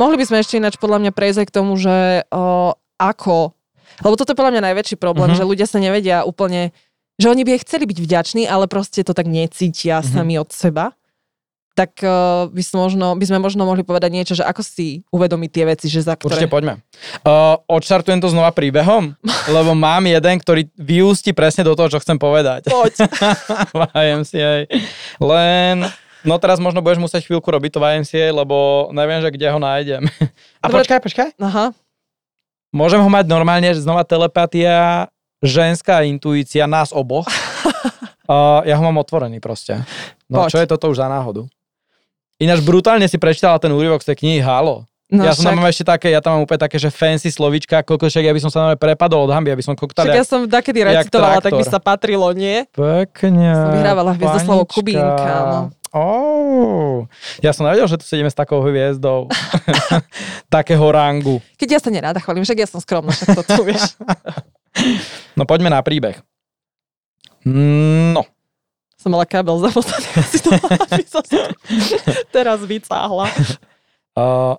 Mohli 0.00 0.16
by 0.16 0.24
sme 0.32 0.38
ešte 0.40 0.56
ináč 0.56 0.80
podľa 0.80 1.04
mňa 1.04 1.12
prejsť 1.12 1.38
aj 1.44 1.46
k 1.52 1.56
tomu, 1.60 1.76
že 1.76 2.24
o, 2.32 2.72
ako, 2.96 3.52
lebo 4.00 4.14
toto 4.16 4.32
je 4.32 4.38
podľa 4.40 4.56
mňa 4.56 4.66
najväčší 4.72 4.96
problém, 4.96 5.28
uh-huh. 5.28 5.44
že 5.44 5.44
ľudia 5.44 5.68
sa 5.68 5.76
nevedia 5.76 6.24
úplne, 6.24 6.72
že 7.20 7.28
oni 7.28 7.44
by 7.44 7.60
aj 7.60 7.62
chceli 7.68 7.84
byť 7.84 7.98
vďační, 8.00 8.42
ale 8.48 8.64
proste 8.64 9.04
to 9.04 9.12
tak 9.12 9.28
necítia 9.28 10.00
uh-huh. 10.00 10.08
sami 10.08 10.40
od 10.40 10.48
seba. 10.48 10.96
Tak 11.76 12.02
uh, 12.02 12.50
by, 12.50 12.62
sme 12.64 12.82
možno, 12.82 13.06
by 13.14 13.24
sme 13.28 13.38
možno 13.44 13.62
mohli 13.68 13.84
povedať 13.84 14.10
niečo, 14.10 14.34
že 14.34 14.44
ako 14.44 14.64
si 14.64 15.04
uvedomiť 15.12 15.50
tie 15.52 15.64
veci, 15.68 15.86
že 15.86 16.02
za 16.02 16.16
ktoré... 16.16 16.40
Určite 16.40 16.50
poďme. 16.50 16.80
Uh, 17.22 17.60
odštartujem 17.68 18.24
to 18.24 18.32
znova 18.32 18.56
príbehom, 18.56 19.14
lebo 19.56 19.76
mám 19.76 20.08
jeden, 20.08 20.34
ktorý 20.40 20.64
vyústi 20.80 21.36
presne 21.36 21.62
do 21.62 21.76
toho, 21.76 21.92
čo 21.92 22.00
chcem 22.00 22.16
povedať. 22.16 22.72
Poď. 22.72 23.04
YMCA. 24.00 24.66
Len 25.20 25.76
No 26.24 26.36
teraz 26.36 26.60
možno 26.60 26.84
budeš 26.84 27.00
musieť 27.00 27.28
chvíľku 27.28 27.48
robiť 27.48 27.70
to 27.76 27.80
YMCA, 27.80 28.28
lebo 28.32 28.88
neviem, 28.92 29.20
že 29.24 29.32
kde 29.32 29.46
ho 29.48 29.60
nájdem. 29.60 30.02
A 30.64 30.66
Dobre. 30.68 30.84
počkaj, 30.84 31.00
počkaj. 31.00 31.28
Aha. 31.40 31.72
Môžem 32.70 33.02
ho 33.02 33.10
mať 33.10 33.26
normálne, 33.26 33.66
že 33.74 33.82
znova 33.82 34.06
telepatia, 34.06 35.08
ženská 35.42 36.06
intuícia 36.06 36.68
nás 36.70 36.94
oboch. 36.94 37.26
uh, 38.30 38.62
ja 38.62 38.78
ho 38.78 38.82
mám 38.84 39.00
otvorený 39.00 39.42
proste. 39.42 39.80
No 40.30 40.46
Poď. 40.46 40.50
čo 40.52 40.58
je 40.62 40.66
toto 40.70 40.86
už 40.92 41.02
za 41.02 41.08
náhodu? 41.10 41.48
Ináč 42.40 42.62
brutálne 42.62 43.04
si 43.10 43.20
prečítala 43.20 43.60
ten 43.60 43.74
úryvok 43.74 44.00
z 44.00 44.14
tej 44.14 44.16
knihy 44.24 44.40
Halo. 44.40 44.88
No, 45.10 45.26
ja 45.26 45.34
som 45.34 45.50
tam 45.50 45.58
mám 45.58 45.66
ešte 45.66 45.82
také, 45.82 46.14
ja 46.14 46.22
tam 46.22 46.38
mám 46.38 46.46
úplne 46.46 46.62
také, 46.62 46.78
že 46.78 46.86
fancy 46.86 47.34
slovička, 47.34 47.82
koľko 47.82 48.06
však 48.06 48.30
ja 48.30 48.32
by 48.32 48.40
som 48.46 48.50
sa 48.54 48.78
prepadol 48.78 49.26
od 49.26 49.34
hamby, 49.34 49.50
aby 49.50 49.58
som 49.58 49.74
koktal. 49.74 50.06
Však 50.06 50.20
ja 50.22 50.22
som 50.22 50.46
takedy 50.46 50.86
recitovala, 50.86 51.42
tak 51.42 51.58
by 51.58 51.66
sa 51.66 51.82
patrilo, 51.82 52.30
nie? 52.30 52.62
Pekne. 52.70 53.50
Som 53.50 53.70
vyhrávala 53.74 54.14
hviezdoslovo 54.14 54.62
Kubínka, 54.70 55.34
no. 55.50 55.58
Oh, 55.90 57.10
ja 57.42 57.50
som 57.50 57.66
nevedel, 57.66 57.90
že 57.90 57.98
tu 57.98 58.06
sedíme 58.06 58.30
s 58.30 58.38
takou 58.38 58.62
hviezdou. 58.62 59.26
Takého 60.54 60.86
rangu. 60.86 61.42
Keď 61.58 61.68
ja 61.68 61.80
sa 61.82 61.90
neráda 61.90 62.22
chválim, 62.22 62.46
však 62.46 62.62
ja 62.62 62.68
som 62.70 62.78
skromná, 62.78 63.10
však 63.10 63.42
to 63.42 63.42
tu 63.42 63.62
vieš. 63.66 63.98
no 65.38 65.42
poďme 65.42 65.66
na 65.74 65.82
príbeh. 65.82 66.22
No. 67.42 68.22
Som 68.94 69.18
mala 69.18 69.26
kábel 69.26 69.58
zamotaný, 69.58 70.08
si 70.30 70.38
to 70.44 70.52
som 71.08 71.24
teraz 72.30 72.62
vycáhla. 72.62 73.26
Uh, 74.10 74.58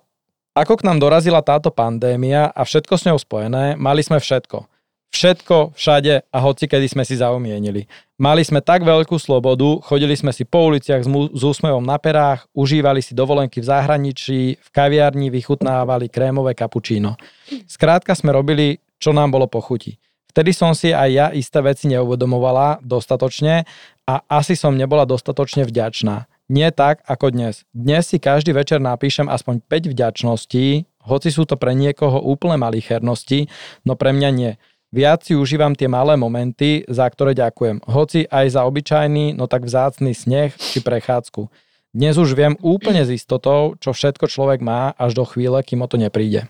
ako 0.56 0.80
k 0.80 0.86
nám 0.88 0.96
dorazila 0.96 1.44
táto 1.44 1.68
pandémia 1.68 2.48
a 2.56 2.64
všetko 2.64 2.96
s 2.96 3.04
ňou 3.04 3.20
spojené, 3.20 3.76
mali 3.76 4.00
sme 4.00 4.16
všetko. 4.16 4.64
Všetko, 5.12 5.76
všade 5.76 6.24
a 6.32 6.38
hoci 6.40 6.64
kedy 6.64 6.88
sme 6.88 7.04
si 7.04 7.20
zaumienili. 7.20 7.84
Mali 8.16 8.40
sme 8.48 8.64
tak 8.64 8.80
veľkú 8.80 9.20
slobodu, 9.20 9.84
chodili 9.84 10.16
sme 10.16 10.32
si 10.32 10.48
po 10.48 10.72
uliciach 10.72 11.04
s, 11.04 11.08
mu- 11.08 11.28
s 11.28 11.42
úsmevom 11.44 11.84
na 11.84 12.00
perách, 12.00 12.48
užívali 12.56 13.04
si 13.04 13.12
dovolenky 13.12 13.60
v 13.60 13.68
zahraničí, 13.68 14.56
v 14.56 14.68
kaviarni 14.72 15.28
vychutnávali 15.28 16.08
krémové 16.08 16.56
kapučíno. 16.56 17.20
Skrátka 17.68 18.16
sme 18.16 18.32
robili, 18.32 18.80
čo 18.96 19.12
nám 19.12 19.36
bolo 19.36 19.44
pochuti. 19.52 20.00
Vtedy 20.32 20.56
som 20.56 20.72
si 20.72 20.96
aj 20.96 21.10
ja 21.12 21.26
isté 21.28 21.60
veci 21.60 21.92
neuvedomovala 21.92 22.80
dostatočne 22.80 23.68
a 24.08 24.14
asi 24.32 24.56
som 24.56 24.72
nebola 24.72 25.04
dostatočne 25.04 25.68
vďačná. 25.68 26.24
Nie 26.48 26.72
tak, 26.72 27.04
ako 27.04 27.36
dnes. 27.36 27.68
Dnes 27.76 28.08
si 28.08 28.16
každý 28.16 28.56
večer 28.56 28.80
napíšem 28.80 29.28
aspoň 29.28 29.60
5 29.68 29.92
vďačností, 29.92 30.88
hoci 31.04 31.28
sú 31.28 31.44
to 31.44 31.60
pre 31.60 31.76
niekoho 31.76 32.16
úplne 32.22 32.56
malichernosti, 32.56 33.50
no 33.84 33.92
pre 33.98 34.16
mňa 34.16 34.30
nie. 34.32 34.52
Viac 34.92 35.24
si 35.24 35.32
užívam 35.32 35.72
tie 35.72 35.88
malé 35.88 36.20
momenty, 36.20 36.84
za 36.84 37.08
ktoré 37.08 37.32
ďakujem. 37.32 37.80
Hoci 37.88 38.28
aj 38.28 38.60
za 38.60 38.68
obyčajný, 38.68 39.32
no 39.32 39.48
tak 39.48 39.64
vzácný 39.64 40.12
sneh 40.12 40.52
či 40.52 40.84
prechádzku. 40.84 41.48
Dnes 41.96 42.20
už 42.20 42.36
viem 42.36 42.60
úplne 42.60 43.00
s 43.00 43.08
istotou, 43.08 43.72
čo 43.80 43.96
všetko 43.96 44.28
človek 44.28 44.60
má 44.60 44.92
až 45.00 45.16
do 45.16 45.24
chvíle, 45.24 45.56
kým 45.64 45.80
o 45.80 45.88
to 45.88 45.96
nepríde. 45.96 46.44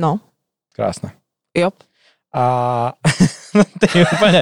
No, 0.00 0.24
Krásne. 0.72 1.12
jop. 1.52 1.76
A 2.32 2.44
to 3.80 3.84
je 3.84 4.04
úplne 4.08 4.40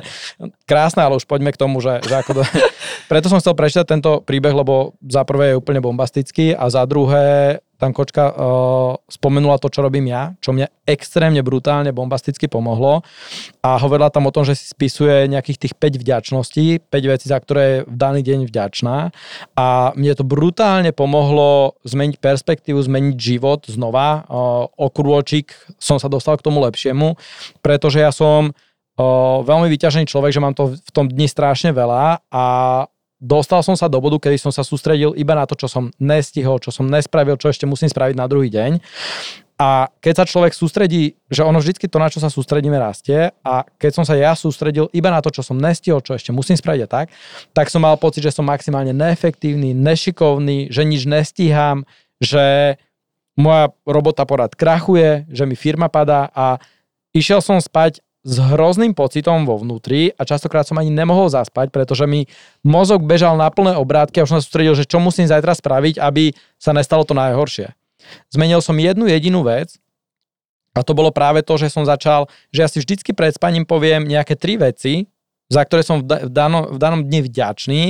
krásne, 0.67 1.03
ale 1.03 1.19
už 1.19 1.27
poďme 1.27 1.51
k 1.51 1.59
tomu, 1.59 1.83
že, 1.83 1.99
že 2.07 2.15
ako 2.15 2.31
to... 2.39 2.43
Preto 3.11 3.27
som 3.27 3.43
chcel 3.43 3.59
prečítať 3.59 3.87
tento 3.91 4.23
príbeh, 4.23 4.55
lebo 4.55 4.95
za 5.03 5.27
prvé 5.27 5.55
je 5.55 5.59
úplne 5.59 5.83
bombastický 5.83 6.55
a 6.55 6.71
za 6.71 6.87
druhé 6.87 7.59
tam 7.85 7.93
kočka 7.93 8.33
uh, 8.33 8.97
spomenula 9.13 9.61
to, 9.61 9.69
čo 9.69 9.85
robím 9.85 10.09
ja, 10.09 10.33
čo 10.41 10.57
mne 10.57 10.73
extrémne 10.89 11.45
brutálne 11.45 11.93
bombasticky 11.93 12.49
pomohlo 12.49 13.05
a 13.61 13.77
hovorila 13.77 14.09
tam 14.09 14.25
o 14.25 14.33
tom, 14.33 14.49
že 14.49 14.57
si 14.57 14.73
spisuje 14.73 15.29
nejakých 15.29 15.69
tých 15.69 15.75
5 15.77 16.01
vďačností, 16.01 16.89
5 16.89 17.13
vecí, 17.13 17.29
za 17.29 17.37
ktoré 17.37 17.63
je 17.63 17.79
v 17.85 17.97
daný 18.01 18.21
deň 18.25 18.49
vďačná 18.49 19.13
a 19.53 19.67
mne 19.93 20.13
to 20.17 20.25
brutálne 20.25 20.97
pomohlo 20.97 21.77
zmeniť 21.85 22.17
perspektívu, 22.25 22.81
zmeniť 22.81 23.17
život 23.21 23.69
znova. 23.69 24.25
Uh, 24.25 24.65
o 24.81 24.89
som 25.77 26.01
sa 26.01 26.09
dostal 26.09 26.41
k 26.41 26.45
tomu 26.49 26.65
lepšiemu, 26.65 27.21
pretože 27.61 28.01
ja 28.01 28.09
som 28.09 28.49
uh, 28.49 29.39
veľmi 29.45 29.69
vyťažený 29.69 30.09
človek, 30.09 30.33
že 30.33 30.41
mám 30.41 30.57
to 30.57 30.73
v 30.73 30.91
tom 30.97 31.13
dni 31.13 31.29
strašne 31.29 31.77
veľa 31.77 32.25
a 32.33 32.45
dostal 33.25 33.65
som 33.65 33.73
sa 33.73 33.89
do 33.89 33.97
bodu, 33.97 34.21
kedy 34.21 34.37
som 34.37 34.53
sa 34.53 34.61
sústredil 34.61 35.17
iba 35.17 35.33
na 35.33 35.49
to, 35.49 35.57
čo 35.57 35.65
som 35.65 35.89
nestihol, 35.97 36.61
čo 36.61 36.69
som 36.69 36.85
nespravil, 36.85 37.41
čo 37.41 37.49
ešte 37.49 37.65
musím 37.65 37.89
spraviť 37.89 38.17
na 38.21 38.29
druhý 38.29 38.53
deň. 38.53 38.77
A 39.55 39.87
keď 40.03 40.15
sa 40.19 40.25
človek 40.27 40.51
sústredí, 40.51 41.15
že 41.31 41.47
ono 41.47 41.63
vždycky 41.63 41.87
to, 41.87 42.03
na 42.03 42.11
čo 42.11 42.19
sa 42.19 42.27
sústredíme, 42.27 42.75
rastie 42.75 43.31
a 43.47 43.63
keď 43.79 43.91
som 43.95 44.05
sa 44.05 44.19
ja 44.19 44.35
sústredil 44.35 44.91
iba 44.91 45.09
na 45.15 45.23
to, 45.23 45.31
čo 45.31 45.47
som 45.47 45.57
nestihol, 45.57 46.03
čo 46.03 46.19
ešte 46.19 46.35
musím 46.35 46.59
spraviť 46.59 46.83
a 46.85 46.89
tak, 46.91 47.07
tak 47.55 47.71
som 47.71 47.87
mal 47.87 47.95
pocit, 47.95 48.27
že 48.27 48.35
som 48.35 48.45
maximálne 48.45 48.91
neefektívny, 48.91 49.73
nešikovný, 49.73 50.75
že 50.75 50.83
nič 50.83 51.07
nestíham, 51.07 51.87
že 52.19 52.77
moja 53.39 53.71
robota 53.87 54.27
porad 54.27 54.59
krachuje, 54.59 55.23
že 55.31 55.47
mi 55.47 55.55
firma 55.55 55.87
padá 55.87 56.35
a 56.35 56.59
išiel 57.15 57.39
som 57.39 57.63
spať 57.63 58.03
s 58.25 58.41
hrozným 58.41 58.97
pocitom 58.97 59.45
vo 59.45 59.61
vnútri 59.61 60.17
a 60.17 60.25
častokrát 60.25 60.65
som 60.65 60.81
ani 60.81 60.89
nemohol 60.89 61.29
zaspať, 61.29 61.69
pretože 61.69 62.09
mi 62.09 62.25
mozog 62.65 63.05
bežal 63.05 63.37
na 63.37 63.53
plné 63.53 63.77
obrátky 63.77 64.19
a 64.19 64.25
už 64.25 64.33
som 64.33 64.39
sa 64.41 64.45
sústredil, 64.49 64.73
že 64.73 64.89
čo 64.89 64.97
musím 64.97 65.29
zajtra 65.29 65.53
spraviť, 65.53 66.01
aby 66.01 66.33
sa 66.57 66.73
nestalo 66.73 67.05
to 67.05 67.13
najhoršie. 67.13 67.77
Zmenil 68.33 68.65
som 68.65 68.81
jednu 68.81 69.05
jedinú 69.13 69.45
vec 69.45 69.77
a 70.73 70.81
to 70.81 70.97
bolo 70.97 71.13
práve 71.13 71.45
to, 71.45 71.61
že 71.61 71.69
som 71.69 71.85
začal, 71.85 72.27
že 72.49 72.65
ja 72.65 72.69
si 72.69 72.81
vždycky 72.81 73.13
pred 73.13 73.37
spaním 73.37 73.69
poviem 73.69 74.09
nejaké 74.09 74.41
tri 74.41 74.57
veci, 74.57 75.05
za 75.53 75.61
ktoré 75.61 75.85
som 75.85 76.01
v, 76.01 76.05
da- 76.09 76.23
v, 76.25 76.31
danom, 76.33 76.65
v 76.73 76.79
danom 76.81 77.01
dni 77.05 77.21
vďačný, 77.29 77.83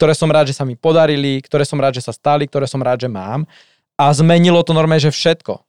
ktoré 0.00 0.16
som 0.16 0.32
rád, 0.32 0.48
že 0.48 0.56
sa 0.56 0.64
mi 0.64 0.74
podarili, 0.74 1.44
ktoré 1.44 1.68
som 1.68 1.76
rád, 1.76 2.00
že 2.00 2.02
sa 2.08 2.16
stali, 2.16 2.48
ktoré 2.48 2.64
som 2.64 2.80
rád, 2.80 3.04
že 3.04 3.12
mám. 3.12 3.44
A 4.00 4.08
zmenilo 4.10 4.64
to 4.64 4.72
normálne, 4.72 5.04
že 5.04 5.12
všetko 5.12 5.60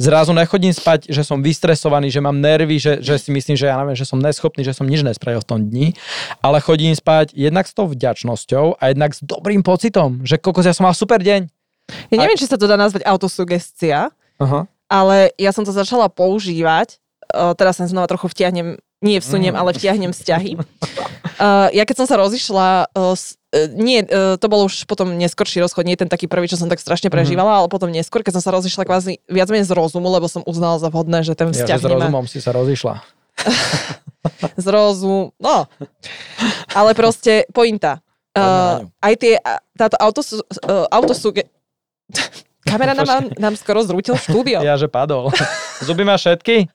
zrazu 0.00 0.32
nechodím 0.32 0.72
spať, 0.72 1.12
že 1.12 1.20
som 1.20 1.44
vystresovaný, 1.44 2.08
že 2.08 2.24
mám 2.24 2.40
nervy, 2.40 2.80
že, 2.80 3.04
že 3.04 3.20
si 3.20 3.28
myslím, 3.28 3.60
že 3.60 3.68
ja 3.68 3.76
neviem, 3.76 3.92
že 3.92 4.08
som 4.08 4.16
neschopný, 4.16 4.64
že 4.64 4.72
som 4.72 4.88
nič 4.88 5.04
nespravil 5.04 5.44
v 5.44 5.48
tom 5.48 5.60
dni, 5.60 5.92
ale 6.40 6.64
chodím 6.64 6.96
spať 6.96 7.36
jednak 7.36 7.68
s 7.68 7.76
tou 7.76 7.84
vďačnosťou 7.84 8.80
a 8.80 8.82
jednak 8.88 9.12
s 9.12 9.20
dobrým 9.20 9.60
pocitom, 9.60 10.24
že 10.24 10.40
kokos, 10.40 10.64
ja 10.64 10.72
som 10.72 10.88
mal 10.88 10.96
super 10.96 11.20
deň. 11.20 11.52
Ja 12.08 12.16
neviem, 12.16 12.40
či 12.40 12.48
sa 12.48 12.56
to 12.56 12.64
dá 12.64 12.80
nazvať 12.80 13.04
autosugestia, 13.04 14.08
Aha. 14.40 14.64
ale 14.88 15.36
ja 15.36 15.52
som 15.52 15.68
to 15.68 15.74
začala 15.74 16.08
používať, 16.08 16.96
uh, 17.34 17.52
teraz 17.52 17.76
sa 17.76 17.84
znova 17.84 18.08
trochu 18.08 18.32
vtiahnem, 18.32 18.80
nie 19.04 19.18
vsuniem, 19.20 19.52
ale 19.52 19.76
vtiahnem 19.76 20.16
vzťahy. 20.16 20.56
Uh, 21.40 21.72
ja 21.72 21.88
keď 21.88 22.04
som 22.04 22.06
sa 22.12 22.20
rozišla, 22.20 22.92
uh, 22.92 23.16
s, 23.16 23.32
uh, 23.32 23.39
nie, 23.74 24.06
uh, 24.06 24.38
to 24.38 24.46
bol 24.46 24.70
už 24.70 24.86
potom 24.86 25.18
neskorší 25.18 25.58
rozchod, 25.58 25.82
nie 25.82 25.98
ten 25.98 26.06
taký 26.06 26.30
prvý, 26.30 26.46
čo 26.46 26.54
som 26.54 26.70
tak 26.70 26.78
strašne 26.78 27.10
prežívala, 27.10 27.58
ale 27.58 27.66
potom 27.66 27.90
neskôr, 27.90 28.22
keď 28.22 28.38
som 28.38 28.44
sa 28.46 28.54
rozišla 28.54 28.86
kvázi 28.86 29.18
viac 29.26 29.50
menej 29.50 29.66
z 29.66 29.74
rozumu, 29.74 30.06
lebo 30.06 30.30
som 30.30 30.46
uznala 30.46 30.78
za 30.78 30.86
vhodné, 30.86 31.26
že 31.26 31.34
ten 31.34 31.50
Ja, 31.50 31.66
vzťah 31.66 31.78
že 31.78 31.82
s 31.82 31.86
nemá 31.90 32.06
rozumom 32.06 32.26
si 32.30 32.38
sa 32.38 32.54
rozišla. 32.54 32.94
z 34.62 34.66
rozumu, 34.70 35.34
no. 35.42 35.66
Ale 36.70 36.94
proste 36.94 37.50
pointa. 37.50 37.98
Uh, 38.30 38.86
aj 39.02 39.14
tie, 39.18 39.34
táto 39.74 39.98
autosu, 39.98 40.38
uh, 40.62 40.86
autosuge... 40.94 41.50
Kamera 42.60 42.94
nám, 42.94 43.08
nám, 43.08 43.24
nám 43.34 43.54
skoro 43.58 43.82
zrútil 43.82 44.14
štúdio. 44.14 44.62
Ja, 44.62 44.78
že 44.78 44.86
padol. 44.86 45.34
Zuby 45.86 46.06
má 46.06 46.14
všetky? 46.14 46.70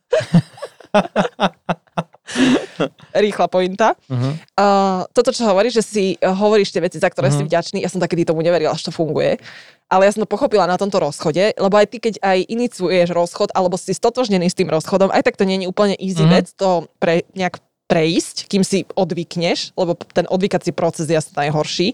Rýchla 3.25 3.47
pointa. 3.47 3.93
Uh-huh. 4.09 4.33
Uh, 4.57 5.01
toto, 5.13 5.29
čo 5.29 5.45
hovoríš, 5.45 5.79
že 5.79 5.83
si 5.85 6.03
uh, 6.17 6.33
hovoríš 6.33 6.73
tie 6.73 6.81
veci, 6.81 6.97
za 6.97 7.09
ktoré 7.09 7.29
Mhm. 7.29 7.35
si 7.37 7.41
vďačný, 7.45 7.77
ja 7.81 7.89
som 7.89 8.01
takedy 8.01 8.25
tomu 8.25 8.41
neverila, 8.41 8.73
že 8.73 8.89
to 8.89 8.93
funguje. 8.93 9.37
Ale 9.85 10.09
ja 10.09 10.11
som 10.11 10.25
to 10.25 10.29
pochopila 10.29 10.65
na 10.65 10.81
tomto 10.81 10.97
rozchode, 10.97 11.53
lebo 11.53 11.75
aj 11.77 11.87
ty, 11.93 11.97
keď 12.01 12.17
aj 12.25 12.49
iniciuješ 12.49 13.13
rozchod, 13.13 13.53
alebo 13.53 13.77
si 13.77 13.93
stotožnený 13.93 14.49
s 14.49 14.57
tým 14.57 14.65
rozchodom, 14.73 15.13
aj 15.13 15.21
tak 15.21 15.37
to 15.37 15.45
nie 15.45 15.61
je 15.61 15.69
úplne 15.69 15.93
easy 16.01 16.25
Mhm. 16.25 16.31
vec 16.33 16.47
to 16.57 16.89
pre, 16.97 17.21
nejak 17.37 17.61
prejsť, 17.85 18.49
kým 18.49 18.65
si 18.65 18.81
odvykneš, 18.97 19.77
lebo 19.77 19.93
ten 19.93 20.25
odvykací 20.25 20.73
proces 20.73 21.05
je 21.05 21.13
asi 21.13 21.29
najhorší. 21.37 21.93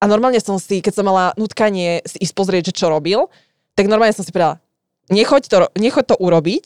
A 0.00 0.08
normálne 0.08 0.40
som 0.40 0.56
si, 0.56 0.80
keď 0.80 0.98
som 0.98 1.04
mala 1.06 1.36
nutkanie 1.36 2.00
si 2.08 2.16
ísť 2.24 2.32
pozrieť, 2.34 2.62
že 2.72 2.80
čo 2.80 2.88
robil, 2.88 3.28
tak 3.76 3.92
normálne 3.92 4.16
som 4.16 4.24
si 4.24 4.32
povedala, 4.32 4.56
nechoď 5.12 5.42
to, 5.52 5.56
nechoď 5.76 6.04
to 6.10 6.16
urobiť, 6.16 6.64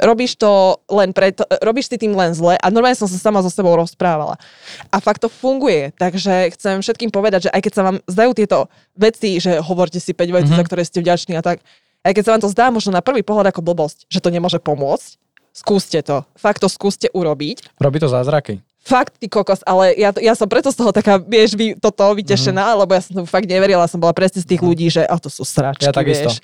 robíš 0.00 0.38
to 0.38 0.80
len 0.88 1.12
preto, 1.12 1.44
robíš 1.60 1.92
si 1.92 1.96
tým 2.00 2.16
len 2.16 2.32
zle 2.32 2.56
a 2.56 2.66
normálne 2.72 2.96
som 2.96 3.10
sa 3.10 3.18
sama 3.18 3.44
so 3.44 3.52
sebou 3.52 3.76
rozprávala. 3.76 4.40
A 4.88 4.96
fakt 5.02 5.20
to 5.20 5.28
funguje, 5.28 5.92
takže 5.98 6.52
chcem 6.56 6.80
všetkým 6.80 7.10
povedať, 7.12 7.48
že 7.48 7.50
aj 7.52 7.60
keď 7.60 7.72
sa 7.72 7.82
vám 7.84 7.96
zdajú 8.08 8.30
tieto 8.32 8.58
veci, 8.96 9.36
že 9.38 9.60
hovorte 9.60 10.00
si 10.00 10.16
5 10.16 10.32
vecí, 10.32 10.50
Mhm. 10.52 10.58
za 10.58 10.64
ktoré 10.64 10.82
ste 10.86 10.98
vďační 11.02 11.36
a 11.36 11.42
tak, 11.44 11.60
aj 12.02 12.12
keď 12.16 12.22
sa 12.24 12.32
vám 12.34 12.42
to 12.42 12.50
zdá 12.50 12.66
možno 12.72 12.90
na 12.90 13.04
prvý 13.04 13.22
pohľad 13.22 13.52
ako 13.52 13.62
blbosť, 13.62 14.10
že 14.10 14.18
to 14.18 14.32
nemôže 14.32 14.58
pomôcť, 14.58 15.20
skúste 15.54 16.00
to. 16.02 16.24
Fakt 16.34 16.64
to 16.64 16.68
skúste 16.72 17.06
urobiť. 17.12 17.76
Robí 17.78 18.00
to 18.00 18.08
zázraky. 18.10 18.64
Fakt, 18.82 19.14
ty 19.22 19.30
kokos, 19.30 19.62
ale 19.62 19.94
ja, 19.94 20.10
ja 20.18 20.34
som 20.34 20.50
preto 20.50 20.74
z 20.74 20.82
toho 20.82 20.90
taká, 20.90 21.14
vieš, 21.22 21.54
vy, 21.54 21.78
toto 21.78 22.02
vytešená, 22.18 22.74
lebo 22.74 22.90
ja 22.90 22.98
som 22.98 23.14
tomu 23.14 23.30
fakt 23.30 23.46
neverila, 23.46 23.86
som 23.86 24.02
bola 24.02 24.10
presne 24.10 24.42
z 24.42 24.46
tých 24.50 24.58
ľudí, 24.58 24.90
že 24.90 25.06
a 25.06 25.22
to 25.22 25.30
sú 25.30 25.46
sračky, 25.46 25.86
Ja 25.86 25.94
vieš. 26.02 26.42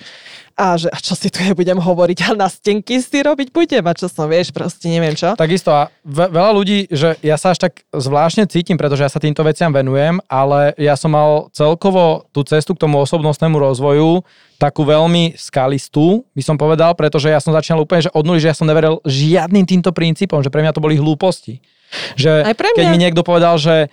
A 0.55 0.78
že 0.78 0.86
a 0.86 0.99
čo 1.03 1.18
si 1.18 1.34
tu 1.34 1.43
ja 1.43 1.51
budem 1.51 1.82
hovoriť, 1.82 2.30
a 2.30 2.39
na 2.39 2.47
stenky 2.47 3.03
si 3.03 3.18
robiť 3.26 3.51
budem, 3.51 3.82
a 3.82 3.91
čo 3.91 4.07
som, 4.07 4.30
vieš, 4.30 4.55
proste 4.55 4.86
neviem 4.86 5.18
čo. 5.18 5.34
Takisto 5.34 5.74
a 5.74 5.91
ve- 6.07 6.30
veľa 6.30 6.51
ľudí, 6.55 6.86
že 6.95 7.18
ja 7.26 7.34
sa 7.34 7.55
až 7.55 7.59
tak 7.59 7.82
zvláštne 7.91 8.47
cítim, 8.47 8.78
pretože 8.78 9.03
ja 9.03 9.11
sa 9.11 9.18
týmto 9.18 9.43
veciam 9.43 9.74
venujem, 9.74 10.22
ale 10.30 10.78
ja 10.78 10.95
som 10.95 11.11
mal 11.11 11.51
celkovo 11.51 12.22
tú 12.30 12.47
cestu 12.47 12.78
k 12.78 12.86
tomu 12.86 13.03
osobnostnému 13.03 13.59
rozvoju 13.59 14.22
takú 14.62 14.86
veľmi 14.86 15.34
skalistú, 15.34 16.22
by 16.39 16.43
som 16.43 16.55
povedal, 16.55 16.95
pretože 16.95 17.30
ja 17.30 17.43
som 17.43 17.51
začínal 17.51 17.82
úplne, 17.82 18.07
že 18.07 18.14
od 18.14 18.22
nuly, 18.22 18.39
že 18.39 18.51
ja 18.51 18.59
som 18.59 18.66
neveril 18.66 19.03
žiadnym 19.07 19.66
týmto 19.66 19.91
princípom, 19.91 20.39
že 20.39 20.51
pre 20.51 20.62
mňa 20.62 20.74
to 20.74 20.82
boli 20.82 20.95
hlúposti. 20.99 21.59
Že 22.16 22.32
Aj 22.45 22.55
pre 22.57 22.70
keď 22.76 22.84
mňa. 22.89 22.93
mi 22.93 22.99
niekto 23.01 23.22
povedal, 23.24 23.57
že 23.57 23.89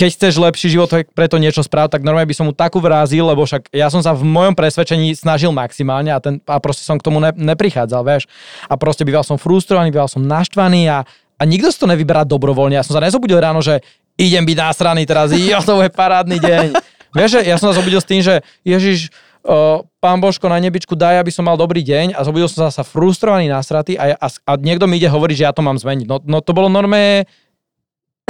keď 0.00 0.08
chceš 0.16 0.34
lepší 0.40 0.68
život, 0.72 0.88
tak 0.88 1.12
preto 1.12 1.36
niečo 1.36 1.60
správ, 1.60 1.92
tak 1.92 2.00
normálne 2.00 2.24
by 2.24 2.32
som 2.32 2.48
mu 2.48 2.56
takú 2.56 2.80
vrázil, 2.80 3.20
lebo 3.20 3.44
však 3.44 3.68
ja 3.68 3.92
som 3.92 4.00
sa 4.00 4.16
v 4.16 4.24
mojom 4.24 4.56
presvedčení 4.56 5.12
snažil 5.12 5.52
maximálne 5.52 6.08
a, 6.08 6.16
ten, 6.16 6.40
a 6.48 6.56
proste 6.56 6.88
som 6.88 6.96
k 6.96 7.04
tomu 7.04 7.20
ne, 7.20 7.36
neprichádzal, 7.36 8.00
vieš. 8.00 8.24
A 8.64 8.80
proste 8.80 9.04
býval 9.04 9.28
som 9.28 9.36
frustrovaný, 9.36 9.92
býval 9.92 10.08
som 10.08 10.24
naštvaný 10.24 10.88
a, 10.88 11.04
a 11.36 11.42
nikto 11.44 11.68
si 11.68 11.76
to 11.76 11.84
nevyberá 11.84 12.24
dobrovoľne. 12.24 12.80
Ja 12.80 12.86
som 12.86 12.96
sa 12.96 13.04
nezobudil 13.04 13.36
ráno, 13.36 13.60
že 13.60 13.84
idem 14.16 14.40
byť 14.48 14.56
násraný 14.56 15.04
teraz, 15.04 15.36
jo, 15.36 15.60
to 15.60 15.84
bude 15.84 15.92
parádny 15.92 16.40
deň. 16.40 16.66
vieš, 17.20 17.44
ja 17.44 17.60
som 17.60 17.68
sa 17.68 17.76
zobudil 17.76 18.00
s 18.00 18.08
tým, 18.08 18.24
že 18.24 18.40
Ježiš, 18.64 19.12
o, 19.44 19.84
pán 20.00 20.18
Božko 20.20 20.48
na 20.48 20.60
nebičku, 20.60 20.96
daj, 20.96 21.20
aby 21.20 21.32
som 21.32 21.46
mal 21.46 21.56
dobrý 21.56 21.80
deň 21.84 22.16
a 22.16 22.24
zobudil 22.24 22.48
som 22.48 22.68
sa 22.68 22.84
frustrovaný, 22.84 23.48
nasratý 23.48 23.96
a, 23.96 24.16
a, 24.16 24.26
a 24.28 24.52
niekto 24.56 24.88
mi 24.88 24.96
ide 24.96 25.08
hovoriť, 25.08 25.36
že 25.36 25.46
ja 25.46 25.52
to 25.54 25.64
mám 25.64 25.76
zmeniť. 25.76 26.06
No, 26.08 26.20
no 26.22 26.38
to 26.40 26.56
bolo 26.56 26.72
normé 26.72 27.28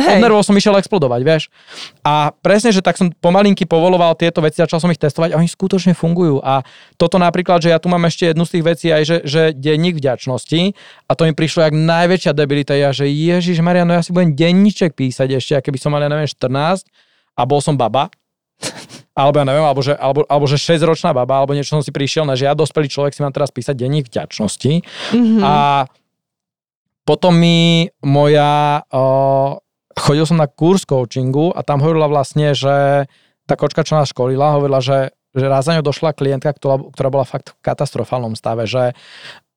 Od 0.01 0.19
nervov 0.21 0.43
som 0.47 0.57
išiel 0.57 0.77
explodovať, 0.81 1.21
vieš. 1.23 1.43
A 2.01 2.33
presne, 2.41 2.73
že 2.73 2.81
tak 2.81 2.97
som 2.97 3.13
pomalinky 3.13 3.69
povoloval 3.69 4.17
tieto 4.17 4.41
veci, 4.41 4.61
začal 4.61 4.81
som 4.81 4.89
ich 4.89 5.01
testovať 5.01 5.35
a 5.35 5.39
oni 5.41 5.49
skutočne 5.49 5.93
fungujú. 5.93 6.41
A 6.41 6.65
toto 6.97 7.21
napríklad, 7.21 7.61
že 7.61 7.73
ja 7.73 7.79
tu 7.83 7.93
mám 7.93 8.01
ešte 8.09 8.33
jednu 8.33 8.45
z 8.49 8.53
tých 8.59 8.65
vecí 8.65 8.87
aj, 8.89 9.03
že, 9.05 9.17
že 9.27 9.43
denník 9.53 10.01
vďačnosti 10.01 10.73
a 11.05 11.13
to 11.13 11.23
mi 11.29 11.33
prišlo 11.37 11.69
jak 11.69 11.75
najväčšia 11.77 12.33
debilita. 12.33 12.73
Ja, 12.77 12.91
že 12.97 13.09
Ježiš 13.11 13.61
Maria, 13.61 13.85
no 13.85 13.93
ja 13.93 14.03
si 14.05 14.15
budem 14.15 14.33
denníček 14.33 14.97
písať 14.97 15.37
ešte, 15.37 15.61
keby 15.69 15.79
som 15.81 15.93
mal, 15.93 16.01
ja 16.01 16.09
neviem, 16.09 16.29
14 16.29 16.89
a 17.37 17.43
bol 17.45 17.61
som 17.61 17.77
baba. 17.77 18.09
Alebo 19.15 19.43
ja 19.43 19.45
neviem, 19.45 19.67
alebo 19.67 19.83
že, 19.83 19.95
alebo, 19.99 20.23
alebo 20.31 20.47
že 20.47 20.57
6-ročná 20.57 21.11
baba, 21.11 21.43
alebo 21.43 21.53
niečo 21.53 21.75
som 21.75 21.83
si 21.83 21.91
prišiel, 21.91 22.23
na 22.23 22.39
že 22.39 22.47
ja 22.47 22.55
dospelý 22.55 22.87
človek 22.87 23.13
si 23.13 23.21
mám 23.21 23.35
teraz 23.35 23.51
písať 23.51 23.75
denník 23.75 24.07
vďačnosti. 24.07 24.87
Mm-hmm. 25.13 25.43
A 25.43 25.87
potom 27.03 27.35
mi 27.35 27.91
moja, 28.07 28.87
uh, 28.87 29.59
chodil 29.99 30.25
som 30.25 30.39
na 30.39 30.47
kurz 30.47 30.87
coachingu 30.87 31.51
a 31.51 31.67
tam 31.67 31.83
hovorila 31.83 32.07
vlastne, 32.07 32.55
že 32.55 33.07
tá 33.51 33.59
kočka, 33.59 33.83
čo 33.83 33.99
nás 33.99 34.15
školila, 34.15 34.63
hovorila, 34.63 34.79
že, 34.79 35.11
že 35.35 35.51
raz 35.51 35.67
za 35.67 35.75
ňou 35.75 35.83
došla 35.83 36.15
klientka, 36.15 36.55
ktorá, 36.55 36.79
ktorá 36.95 37.09
bola 37.11 37.27
fakt 37.27 37.51
v 37.51 37.67
katastrofálnom 37.67 38.39
stave, 38.39 38.71
že, 38.71 38.95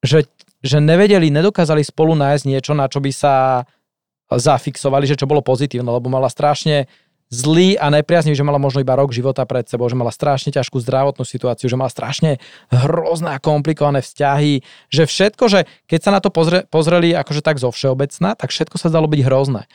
že, 0.02 0.26
že 0.66 0.82
nevedeli, 0.82 1.30
nedokázali 1.30 1.86
spolu 1.86 2.18
nájsť 2.18 2.44
niečo, 2.50 2.74
na 2.74 2.90
čo 2.90 2.98
by 2.98 3.12
sa 3.14 3.36
zafixovali, 4.34 5.06
že 5.06 5.20
čo 5.20 5.30
bolo 5.30 5.46
pozitívne, 5.46 5.94
lebo 5.94 6.10
mala 6.10 6.26
strašne 6.26 6.90
zlý 7.34 7.82
a 7.82 7.90
nepriaznivý, 7.90 8.38
že 8.38 8.46
mala 8.46 8.62
možno 8.62 8.86
iba 8.86 8.94
rok 8.94 9.10
života 9.10 9.42
pred 9.50 9.66
sebou, 9.66 9.90
že 9.90 9.98
mala 9.98 10.14
strašne 10.14 10.54
ťažkú 10.54 10.78
zdravotnú 10.78 11.26
situáciu, 11.26 11.66
že 11.66 11.74
mala 11.74 11.90
strašne 11.90 12.38
hrozné 12.70 13.34
a 13.34 13.42
komplikované 13.42 14.06
vzťahy, 14.06 14.62
že 14.94 15.04
všetko, 15.10 15.44
že 15.50 15.66
keď 15.90 16.00
sa 16.00 16.12
na 16.14 16.22
to 16.22 16.30
pozre, 16.30 16.70
pozreli 16.70 17.18
akože 17.18 17.42
tak 17.42 17.58
zo 17.58 17.74
všeobecná, 17.74 18.38
tak 18.38 18.54
všetko 18.54 18.78
sa 18.78 18.94
zdalo 18.94 19.10
byť 19.10 19.22
hrozné. 19.26 19.66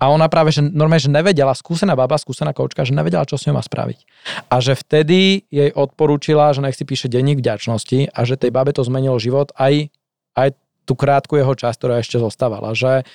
A 0.00 0.08
ona 0.08 0.32
práve, 0.32 0.56
že 0.56 0.64
normálne, 0.64 1.04
že 1.04 1.12
nevedela, 1.12 1.52
skúsená 1.52 1.92
baba, 1.92 2.16
skúsená 2.16 2.56
koučka, 2.56 2.88
že 2.88 2.96
nevedela, 2.96 3.28
čo 3.28 3.36
s 3.36 3.44
ňou 3.44 3.60
má 3.60 3.62
spraviť. 3.62 4.08
A 4.48 4.64
že 4.64 4.72
vtedy 4.72 5.44
jej 5.52 5.68
odporúčila, 5.68 6.56
že 6.56 6.64
nech 6.64 6.78
si 6.78 6.88
píše 6.88 7.12
denník 7.12 7.44
vďačnosti 7.44 8.08
a 8.08 8.20
že 8.24 8.40
tej 8.40 8.48
babe 8.48 8.72
to 8.72 8.80
zmenilo 8.80 9.20
život 9.20 9.52
aj, 9.60 9.92
aj 10.32 10.56
tú 10.88 10.96
krátku 10.98 11.38
jeho 11.38 11.52
časť, 11.52 11.76
ktorá 11.78 11.94
ešte 12.00 12.16
zostávala. 12.18 12.72
Že 12.72 13.06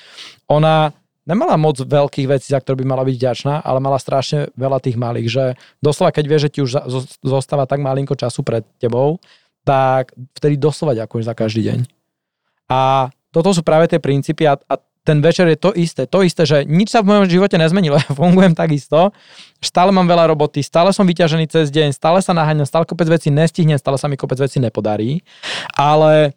ona 0.47 0.95
nemala 1.28 1.59
moc 1.59 1.78
veľkých 1.84 2.28
vecí, 2.32 2.55
za 2.55 2.63
ktoré 2.63 2.82
by 2.82 2.86
mala 2.88 3.03
byť 3.03 3.15
vďačná, 3.19 3.53
ale 3.61 3.84
mala 3.84 3.99
strašne 3.99 4.49
veľa 4.55 4.80
tých 4.80 4.95
malých, 4.95 5.28
že 5.28 5.43
doslova 5.84 6.15
keď 6.15 6.25
vie, 6.25 6.39
že 6.39 6.49
ti 6.49 6.59
už 6.63 6.88
zostáva 7.19 7.67
tak 7.67 7.84
malinko 7.84 8.15
času 8.15 8.41
pred 8.41 8.63
tebou, 8.80 9.19
tak 9.67 10.15
vtedy 10.39 10.55
doslova 10.55 10.95
ďakuješ 10.95 11.28
za 11.28 11.36
každý 11.36 11.61
deň. 11.67 11.80
A 12.71 13.11
toto 13.36 13.51
sú 13.51 13.61
práve 13.61 13.91
tie 13.91 13.99
princípy 13.99 14.47
a, 14.47 14.55
a 14.55 14.75
ten 15.07 15.23
večer 15.23 15.47
je 15.47 15.55
to 15.55 15.71
isté. 15.71 16.03
To 16.03 16.19
isté, 16.19 16.43
že 16.43 16.57
nič 16.67 16.91
sa 16.91 16.99
v 16.99 17.15
mojom 17.15 17.32
živote 17.32 17.55
nezmenilo. 17.55 17.95
Ja 18.03 18.11
fungujem 18.11 18.51
takisto. 18.51 19.15
Stále 19.63 19.95
mám 19.95 20.03
veľa 20.03 20.32
roboty, 20.36 20.59
stále 20.59 20.91
som 20.91 21.07
vyťažený 21.07 21.47
cez 21.47 21.71
deň, 21.71 21.95
stále 21.95 22.19
sa 22.19 22.36
naháňam, 22.36 22.67
stále 22.67 22.84
kopec 22.84 23.07
vecí 23.07 23.32
nestihnem, 23.32 23.80
stále 23.80 23.95
sa 23.95 24.11
mi 24.11 24.19
kopec 24.19 24.36
vecí 24.36 24.59
nepodarí. 24.59 25.23
Ale 25.80 26.36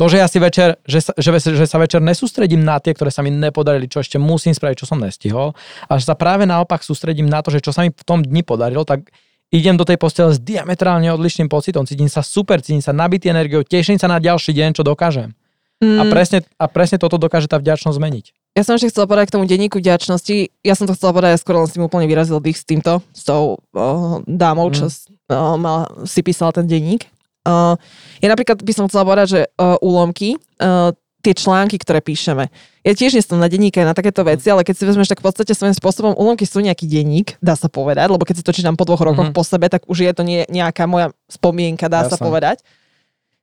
to, 0.00 0.08
že 0.08 0.16
ja 0.16 0.24
si 0.32 0.40
večer, 0.40 0.80
že 0.88 1.04
sa, 1.04 1.12
že, 1.12 1.28
že 1.52 1.66
sa 1.68 1.76
večer 1.76 2.00
nesústredím 2.00 2.64
na 2.64 2.80
tie, 2.80 2.96
ktoré 2.96 3.12
sa 3.12 3.20
mi 3.20 3.28
nepodarili, 3.28 3.84
čo 3.84 4.00
ešte 4.00 4.16
musím 4.16 4.56
spraviť, 4.56 4.80
čo 4.80 4.88
som 4.88 4.96
nestihol, 4.96 5.52
a 5.84 5.92
že 6.00 6.08
sa 6.08 6.16
práve 6.16 6.48
naopak 6.48 6.80
sústredím 6.80 7.28
na 7.28 7.44
to, 7.44 7.52
že 7.52 7.60
čo 7.60 7.76
sa 7.76 7.84
mi 7.84 7.92
v 7.92 8.04
tom 8.08 8.24
dni 8.24 8.40
podarilo, 8.40 8.88
tak 8.88 9.12
idem 9.52 9.76
do 9.76 9.84
tej 9.84 10.00
postele 10.00 10.32
s 10.32 10.40
diametrálne 10.40 11.12
odlišným 11.12 11.52
pocitom, 11.52 11.84
cítim 11.84 12.08
sa 12.08 12.24
super, 12.24 12.64
cítim 12.64 12.80
sa 12.80 12.96
nabitý 12.96 13.28
energiou, 13.28 13.60
teším 13.60 14.00
sa 14.00 14.08
na 14.08 14.16
ďalší 14.16 14.56
deň, 14.56 14.80
čo 14.80 14.88
dokážem. 14.88 15.36
Mm. 15.84 16.00
A, 16.00 16.02
presne, 16.08 16.38
a 16.56 16.64
presne 16.64 16.96
toto 16.96 17.20
dokáže 17.20 17.48
tá 17.48 17.60
vďačnosť 17.60 17.96
zmeniť. 17.96 18.24
Ja 18.56 18.64
som 18.64 18.80
ešte 18.80 18.92
chcela 18.92 19.08
povedať 19.08 19.32
k 19.32 19.34
tomu 19.36 19.44
denníku 19.48 19.80
vďačnosti. 19.80 20.52
Ja 20.60 20.76
som 20.76 20.84
to 20.84 20.92
chcela 20.92 21.12
povedať, 21.12 21.36
ja 21.36 21.40
skoro 21.40 21.64
len 21.64 21.68
si 21.68 21.80
mu 21.80 21.88
úplne 21.88 22.04
vyrazil 22.04 22.36
dých 22.40 22.60
s 22.60 22.64
týmto, 22.68 23.00
s 23.16 23.24
tou 23.24 23.56
uh, 23.56 24.20
dámou, 24.28 24.68
čo 24.72 24.88
mm. 24.88 24.96
uh, 25.32 25.56
mal, 25.60 25.88
si 26.04 26.20
písala 26.24 26.52
ten 26.56 26.68
denník. 26.68 27.08
Uh, 27.40 27.74
ja 28.20 28.28
napríklad 28.28 28.60
by 28.60 28.72
som 28.76 28.84
chcela 28.86 29.08
povedať, 29.08 29.28
že 29.32 29.40
uh, 29.56 29.80
úlomky, 29.80 30.36
uh, 30.60 30.92
tie 31.20 31.36
články, 31.36 31.76
ktoré 31.76 32.00
píšeme. 32.00 32.48
Ja 32.80 32.92
tiež 32.96 33.12
nie 33.12 33.20
som 33.20 33.36
na 33.36 33.48
denníke 33.48 33.76
na 33.84 33.92
takéto 33.92 34.24
veci, 34.24 34.48
ale 34.48 34.64
keď 34.64 34.74
si 34.76 34.84
vezmeš, 34.88 35.12
tak 35.12 35.20
v 35.20 35.28
podstate 35.28 35.52
svojím 35.52 35.76
spôsobom 35.76 36.16
úlomky 36.16 36.48
sú 36.48 36.64
nejaký 36.64 36.88
denník, 36.88 37.36
dá 37.44 37.52
sa 37.52 37.68
povedať, 37.68 38.08
lebo 38.08 38.24
keď 38.24 38.40
si 38.40 38.44
to 38.44 38.56
čítam 38.56 38.76
po 38.76 38.88
dvoch 38.88 39.04
rokoch 39.04 39.28
mm-hmm. 39.28 39.36
po 39.36 39.44
sebe, 39.44 39.68
tak 39.68 39.84
už 39.84 40.08
je 40.08 40.12
to 40.16 40.24
nie, 40.24 40.48
nejaká 40.48 40.88
moja 40.88 41.12
spomienka, 41.28 41.92
dá 41.92 42.08
Jasne. 42.08 42.16
sa 42.16 42.24
povedať. 42.24 42.64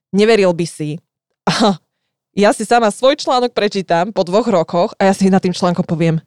Neveril 0.10 0.50
by 0.58 0.66
si. 0.66 0.98
ja 2.42 2.50
si 2.50 2.66
sama 2.66 2.90
svoj 2.90 3.22
článok 3.22 3.54
prečítam 3.54 4.10
po 4.10 4.26
dvoch 4.26 4.50
rokoch 4.50 4.98
a 4.98 5.10
ja 5.10 5.14
si 5.14 5.30
na 5.30 5.38
tým 5.38 5.54
článkom 5.54 5.86
poviem, 5.86 6.18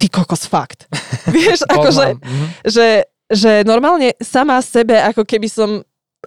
ty 0.00 0.08
kokos 0.08 0.48
fakt. 0.48 0.88
Vieš, 1.28 1.68
akože, 1.68 2.16
mm-hmm. 2.16 2.46
že, 2.72 3.04
že 3.28 3.52
normálne 3.68 4.16
sama 4.24 4.56
sebe, 4.64 4.96
ako 4.96 5.28
keby 5.28 5.48
som 5.52 5.84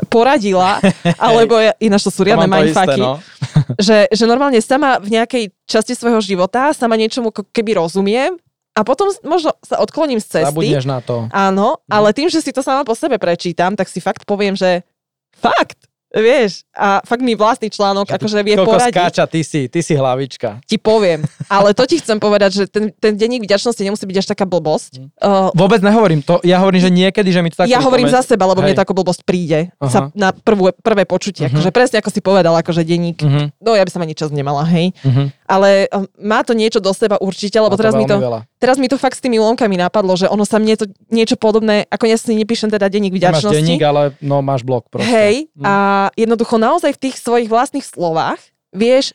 poradila, 0.07 0.79
alebo 1.19 1.59
ináč 1.81 2.07
to 2.07 2.11
sú 2.13 2.23
riadne 2.23 2.47
mindfucky, 2.47 3.01
no. 3.01 3.19
že, 3.87 4.07
že 4.07 4.23
normálne 4.23 4.61
sama 4.63 5.01
v 5.01 5.19
nejakej 5.19 5.43
časti 5.65 5.97
svojho 5.97 6.23
života 6.23 6.71
sama 6.71 6.95
niečomu 6.95 7.33
keby 7.33 7.75
rozumiem 7.81 8.37
a 8.77 8.85
potom 8.85 9.11
možno 9.25 9.57
sa 9.59 9.81
odkloním 9.81 10.21
z 10.21 10.39
cesty. 10.39 10.53
Zabudneš 10.53 10.85
na 10.87 11.03
to. 11.03 11.27
Áno, 11.33 11.83
ale 11.89 12.15
tým, 12.15 12.31
že 12.31 12.39
si 12.39 12.55
to 12.55 12.63
sama 12.63 12.85
po 12.85 12.95
sebe 12.95 13.19
prečítam, 13.19 13.75
tak 13.75 13.89
si 13.91 13.99
fakt 13.99 14.23
poviem, 14.23 14.55
že 14.55 14.87
fakt, 15.35 15.88
Vieš, 16.09 16.65
a 16.73 17.05
fakt 17.05 17.21
mi 17.21 17.37
vlastný 17.37 17.69
článok 17.69 18.09
akože 18.09 18.41
vie 18.41 18.57
poradiť. 18.57 18.97
skáča, 18.97 19.23
ty 19.29 19.45
si, 19.45 19.69
ty 19.69 19.85
si 19.85 19.93
hlavička. 19.93 20.57
Ti 20.65 20.81
poviem, 20.81 21.21
ale 21.45 21.77
to 21.77 21.85
ti 21.85 22.01
chcem 22.01 22.17
povedať, 22.17 22.51
že 22.57 22.63
ten, 22.65 22.89
ten 22.97 23.13
denník 23.13 23.45
vďačnosti 23.45 23.77
nemusí 23.77 24.09
byť 24.09 24.17
až 24.17 24.27
taká 24.33 24.49
blbosť. 24.49 25.05
Uh, 25.21 25.53
Vôbec 25.53 25.85
nehovorím 25.85 26.25
to, 26.25 26.41
ja 26.41 26.57
hovorím, 26.65 26.81
že 26.81 26.89
niekedy, 26.89 27.29
že 27.29 27.45
mi 27.45 27.53
to 27.53 27.61
tak... 27.61 27.69
Ja 27.69 27.77
hovorím 27.85 28.09
za 28.09 28.25
seba, 28.25 28.49
lebo 28.49 28.65
Hej. 28.65 28.73
mne 28.73 28.81
takú 28.81 28.97
blbosť 28.97 29.21
príde 29.21 29.69
uh-huh. 29.77 29.85
sa 29.85 29.99
na 30.17 30.33
prvú, 30.33 30.73
prvé 30.81 31.05
počutie, 31.05 31.45
uh-huh. 31.45 31.61
akože 31.61 31.69
presne 31.69 32.01
ako 32.01 32.09
si 32.09 32.25
povedal, 32.25 32.57
akože 32.57 32.81
denník, 32.81 33.21
uh-huh. 33.21 33.53
no 33.61 33.77
ja 33.77 33.85
by 33.85 33.91
som 33.93 34.01
ani 34.01 34.17
čas 34.17 34.33
nemala, 34.33 34.65
hej. 34.65 34.97
Uh-huh. 35.05 35.29
Ale 35.45 35.85
uh, 35.93 36.09
má 36.17 36.41
to 36.41 36.57
niečo 36.57 36.81
do 36.81 36.89
seba 36.89 37.21
určite, 37.21 37.61
lebo 37.61 37.77
teraz 37.77 37.93
mi 37.93 38.09
to... 38.09 38.17
Veľa 38.17 38.49
teraz 38.59 38.75
mi 38.75 38.91
to 38.91 38.99
fakt 38.99 39.15
s 39.15 39.23
tými 39.23 39.39
lomkami 39.39 39.79
napadlo, 39.79 40.13
že 40.19 40.27
ono 40.27 40.43
sa 40.43 40.59
mne 40.59 40.75
to 40.75 40.85
niečo 41.09 41.39
podobné, 41.39 41.87
ako 41.87 42.05
ja 42.11 42.19
si 42.19 42.35
nepíšem 42.35 42.67
teda 42.67 42.91
denník 42.91 43.15
vďačnosti. 43.15 43.55
Máš 43.55 43.63
denník, 43.63 43.81
ale 43.81 44.13
no 44.19 44.43
máš 44.43 44.67
blog 44.67 44.85
proste. 44.91 45.07
Hej, 45.07 45.47
hm. 45.55 45.63
a 45.63 45.73
jednoducho 46.15 46.55
naozaj 46.55 46.95
v 46.95 47.01
tých 47.09 47.15
svojich 47.19 47.51
vlastných 47.51 47.83
slovách 47.83 48.39
vieš 48.71 49.11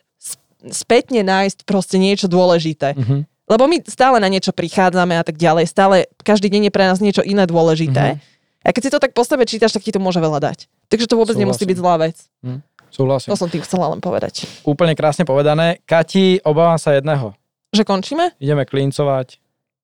spätne 0.68 1.24
nájsť 1.24 1.68
proste 1.68 1.96
niečo 2.00 2.28
dôležité. 2.28 2.96
Mm-hmm. 2.96 3.20
Lebo 3.44 3.64
my 3.68 3.76
stále 3.84 4.16
na 4.20 4.28
niečo 4.32 4.56
prichádzame 4.56 5.20
a 5.20 5.24
tak 5.24 5.36
ďalej, 5.36 5.68
stále 5.68 6.08
každý 6.24 6.48
deň 6.48 6.68
je 6.68 6.72
pre 6.72 6.84
nás 6.88 6.98
niečo 7.00 7.20
iné 7.20 7.44
dôležité. 7.44 8.16
Mm-hmm. 8.16 8.64
A 8.64 8.72
keď 8.72 8.82
si 8.88 8.92
to 8.96 9.02
tak 9.02 9.12
po 9.12 9.20
sebe 9.28 9.44
čítaš, 9.44 9.76
tak 9.76 9.84
ti 9.84 9.92
to 9.92 10.00
môže 10.00 10.16
veľa 10.16 10.40
dať. 10.40 10.72
Takže 10.88 11.04
to 11.04 11.20
vôbec 11.20 11.36
Súhlasím. 11.36 11.52
nemusí 11.52 11.64
byť 11.68 11.76
zlá 11.76 11.94
vec. 12.00 12.16
Mm. 12.40 12.60
Súhlasím. 12.88 13.28
To 13.28 13.36
som 13.36 13.52
tým 13.52 13.60
chcela 13.60 13.92
len 13.92 14.00
povedať. 14.00 14.48
Úplne 14.64 14.96
krásne 14.96 15.28
povedané. 15.28 15.84
Kati, 15.84 16.40
obávam 16.40 16.80
sa 16.80 16.96
jedného. 16.96 17.36
Že 17.76 17.84
končíme? 17.84 18.32
Ideme 18.40 18.64
klincovať, 18.64 19.36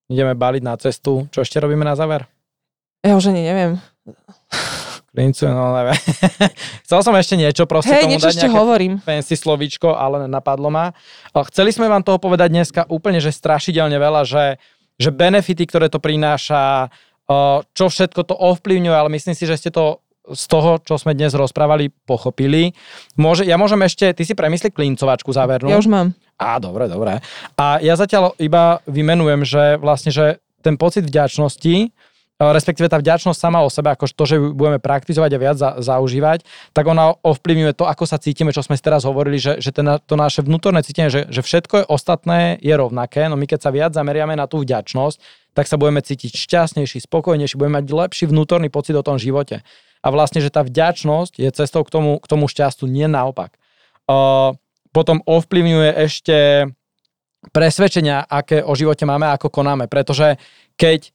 ideme 0.09 0.33
baliť 0.33 0.63
na 0.65 0.73
cestu. 0.81 1.29
Čo 1.29 1.45
ešte 1.45 1.61
robíme 1.61 1.85
na 1.85 1.93
záver? 1.93 2.25
Ja 3.05 3.13
už 3.13 3.29
ani 3.29 3.45
neviem. 3.45 3.77
Klincujem, 5.11 5.51
no 5.51 5.75
neviem. 5.75 5.99
Chcel 6.87 6.99
som 7.03 7.11
ešte 7.19 7.35
niečo 7.35 7.67
proste 7.67 7.91
Hej, 7.91 8.07
tomu 8.07 8.11
niečo 8.15 8.31
dať 8.31 8.35
ešte 8.39 8.47
hovorím. 8.47 8.93
fancy 9.03 9.35
slovíčko, 9.35 9.91
ale 9.91 10.23
napadlo 10.31 10.71
ma. 10.71 10.95
Chceli 11.51 11.75
sme 11.75 11.91
vám 11.91 11.99
toho 11.99 12.15
povedať 12.15 12.47
dneska 12.47 12.87
úplne, 12.87 13.19
že 13.19 13.35
strašidelne 13.35 13.99
veľa, 13.99 14.23
že, 14.23 14.55
že 14.95 15.11
benefity, 15.11 15.67
ktoré 15.67 15.91
to 15.91 15.99
prináša, 15.99 16.87
čo 17.75 17.85
všetko 17.91 18.23
to 18.23 18.35
ovplyvňuje, 18.39 18.95
ale 18.95 19.11
myslím 19.11 19.35
si, 19.35 19.43
že 19.43 19.59
ste 19.59 19.67
to 19.67 19.99
z 20.31 20.43
toho, 20.47 20.79
čo 20.79 20.95
sme 20.95 21.11
dnes 21.11 21.35
rozprávali, 21.35 21.91
pochopili. 22.07 22.71
Môže, 23.19 23.43
ja 23.43 23.59
môžem 23.59 23.83
ešte, 23.83 24.15
ty 24.15 24.23
si 24.23 24.31
premysli 24.31 24.71
klincovačku 24.71 25.33
závernú. 25.33 25.67
Ja 25.67 25.81
už 25.81 25.91
mám. 25.91 26.15
Á, 26.39 26.61
dobre, 26.61 26.87
dobre. 26.87 27.19
A 27.59 27.83
ja 27.83 27.99
zatiaľ 27.99 28.37
iba 28.39 28.79
vymenujem, 28.87 29.43
že 29.43 29.75
vlastne, 29.75 30.13
že 30.13 30.39
ten 30.61 30.77
pocit 30.77 31.09
vďačnosti, 31.09 31.89
respektíve 32.49 32.89
tá 32.89 32.97
vďačnosť 32.97 33.37
sama 33.37 33.61
o 33.61 33.69
sebe, 33.69 33.93
ako 33.93 34.09
to, 34.09 34.25
že 34.25 34.35
budeme 34.41 34.81
praktizovať 34.81 35.31
a 35.37 35.37
viac 35.37 35.57
za, 35.61 35.77
zaužívať, 35.77 36.41
tak 36.73 36.89
ona 36.89 37.13
ovplyvňuje 37.21 37.77
to, 37.77 37.85
ako 37.85 38.09
sa 38.09 38.17
cítime, 38.17 38.49
čo 38.49 38.65
sme 38.65 38.73
teraz 38.81 39.05
hovorili, 39.05 39.37
že, 39.37 39.61
že 39.61 39.69
ten, 39.69 39.85
to 39.85 40.17
naše 40.17 40.41
vnútorné 40.41 40.81
cítenie, 40.81 41.13
že, 41.13 41.29
že 41.29 41.45
všetko 41.45 41.85
je 41.85 41.85
ostatné 41.85 42.57
je 42.57 42.73
rovnaké, 42.73 43.29
no 43.29 43.37
my 43.37 43.45
keď 43.45 43.69
sa 43.69 43.69
viac 43.69 43.93
zameriame 43.93 44.33
na 44.33 44.49
tú 44.49 44.65
vďačnosť, 44.65 45.21
tak 45.53 45.69
sa 45.69 45.77
budeme 45.77 46.01
cítiť 46.01 46.33
šťastnejší, 46.33 47.05
spokojnejší, 47.05 47.59
budeme 47.59 47.83
mať 47.83 47.93
lepší 47.93 48.25
vnútorný 48.25 48.73
pocit 48.73 48.97
o 48.97 49.05
tom 49.05 49.21
živote. 49.21 49.61
A 50.01 50.07
vlastne, 50.09 50.41
že 50.41 50.49
tá 50.49 50.65
vďačnosť 50.65 51.37
je 51.37 51.49
cestou 51.53 51.85
k 51.85 51.93
tomu, 51.93 52.17
k 52.17 52.25
tomu 52.25 52.49
šťastu, 52.49 52.89
nie 52.89 53.05
naopak. 53.05 53.53
Uh, 54.09 54.57
potom 54.89 55.21
ovplyvňuje 55.23 55.89
ešte 56.09 56.37
presvedčenia, 57.49 58.25
aké 58.25 58.61
o 58.61 58.73
živote 58.73 59.05
máme, 59.05 59.29
ako 59.29 59.49
konáme. 59.49 59.85
Pretože 59.85 60.37
keď, 60.77 61.09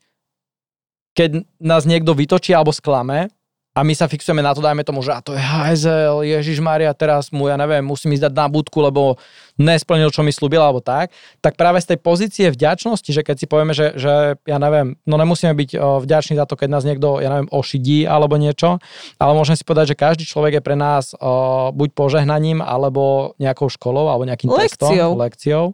keď 1.17 1.49
nás 1.57 1.89
niekto 1.89 2.13
vytočí 2.13 2.53
alebo 2.53 2.77
sklame, 2.77 3.33
a 3.77 3.85
my 3.85 3.93
sa 3.93 4.09
fixujeme 4.09 4.41
na 4.41 4.57
to, 4.57 4.65
dajme 4.65 4.81
tomu, 4.89 5.05
že 5.05 5.13
a 5.13 5.21
to 5.21 5.37
je 5.37 5.43
hajzel, 5.43 6.25
Ježiš 6.25 6.65
Maria, 6.65 6.97
teraz 6.97 7.29
mu, 7.29 7.45
ja 7.45 7.61
neviem, 7.61 7.85
musím 7.85 8.17
ísť 8.17 8.33
dať 8.33 8.35
na 8.35 8.49
budku, 8.49 8.81
lebo 8.81 9.21
nesplnil, 9.61 10.09
čo 10.09 10.25
mi 10.25 10.33
slúbil, 10.33 10.65
alebo 10.65 10.81
tak, 10.81 11.13
tak 11.45 11.61
práve 11.61 11.85
z 11.85 11.93
tej 11.93 11.99
pozície 12.01 12.49
vďačnosti, 12.49 13.13
že 13.13 13.21
keď 13.21 13.37
si 13.37 13.45
povieme, 13.45 13.77
že, 13.77 13.93
že 14.01 14.41
ja 14.49 14.57
neviem, 14.57 14.97
no 15.05 15.21
nemusíme 15.21 15.53
byť 15.53 15.77
vďační 15.77 16.41
za 16.41 16.49
to, 16.49 16.57
keď 16.57 16.69
nás 16.73 16.89
niekto, 16.89 17.21
ja 17.21 17.29
neviem, 17.29 17.53
ošidí 17.53 18.09
alebo 18.09 18.41
niečo, 18.41 18.81
ale 19.21 19.33
môžeme 19.37 19.61
si 19.61 19.69
povedať, 19.69 19.93
že 19.93 20.01
každý 20.01 20.25
človek 20.25 20.57
je 20.57 20.63
pre 20.65 20.73
nás 20.73 21.13
o, 21.13 21.69
buď 21.77 21.93
požehnaním, 21.93 22.65
alebo 22.65 23.37
nejakou 23.37 23.69
školou, 23.69 24.09
alebo 24.09 24.25
nejakým 24.25 24.57
Lekciou. 24.57 24.89
testom, 24.89 25.21
lekciou. 25.21 25.65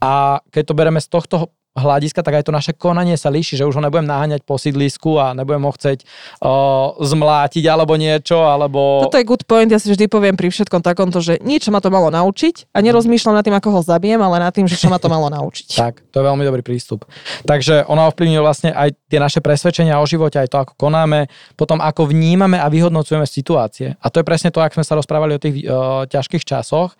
A 0.00 0.40
keď 0.48 0.72
to 0.72 0.74
bereme 0.76 1.04
z 1.04 1.08
tohto 1.12 1.52
hľadiska, 1.72 2.20
tak 2.20 2.40
aj 2.40 2.44
to 2.48 2.52
naše 2.52 2.72
konanie 2.76 3.16
sa 3.16 3.32
líši, 3.32 3.56
že 3.56 3.64
už 3.64 3.80
ho 3.80 3.82
nebudem 3.82 4.04
naháňať 4.04 4.44
po 4.44 4.60
sídlisku 4.60 5.16
a 5.16 5.32
nebudem 5.32 5.64
ho 5.64 5.72
chcieť 5.72 6.04
uh, 6.04 6.92
zmlátiť 7.00 7.64
alebo 7.64 7.96
niečo, 7.96 8.44
alebo... 8.44 9.08
Toto 9.08 9.16
je 9.16 9.24
good 9.24 9.44
point, 9.48 9.72
ja 9.72 9.80
si 9.80 9.88
vždy 9.88 10.04
poviem 10.12 10.36
pri 10.36 10.52
všetkom 10.52 10.84
takomto, 10.84 11.24
že 11.24 11.40
niečo 11.40 11.72
ma 11.72 11.80
to 11.80 11.88
malo 11.88 12.12
naučiť 12.12 12.68
a 12.76 12.78
nerozmýšľam 12.84 13.40
nad 13.40 13.44
tým, 13.44 13.56
ako 13.56 13.68
ho 13.72 13.80
zabijem, 13.80 14.20
ale 14.20 14.36
nad 14.44 14.52
tým, 14.52 14.68
že 14.68 14.76
čo 14.76 14.92
ma 14.92 15.00
to 15.00 15.08
malo 15.08 15.32
naučiť. 15.32 15.68
Tak, 15.82 15.98
to 16.14 16.22
je 16.22 16.28
veľmi 16.30 16.46
dobrý 16.46 16.62
prístup. 16.62 17.10
Takže 17.42 17.90
ona 17.90 18.06
ovplyvňuje 18.06 18.42
vlastne 18.44 18.70
aj 18.70 18.94
tie 19.10 19.18
naše 19.18 19.42
presvedčenia 19.42 19.98
o 19.98 20.06
živote, 20.06 20.38
aj 20.38 20.46
to, 20.46 20.62
ako 20.62 20.72
konáme, 20.78 21.26
potom 21.58 21.82
ako 21.82 22.06
vnímame 22.06 22.54
a 22.54 22.70
vyhodnocujeme 22.70 23.26
situácie. 23.26 23.98
A 23.98 24.06
to 24.14 24.22
je 24.22 24.28
presne 24.28 24.54
to, 24.54 24.62
ako 24.62 24.78
sme 24.78 24.86
sa 24.86 24.94
rozprávali 24.94 25.34
o 25.34 25.42
tých 25.42 25.66
uh, 25.66 26.06
ťažkých 26.06 26.44
časoch, 26.46 26.94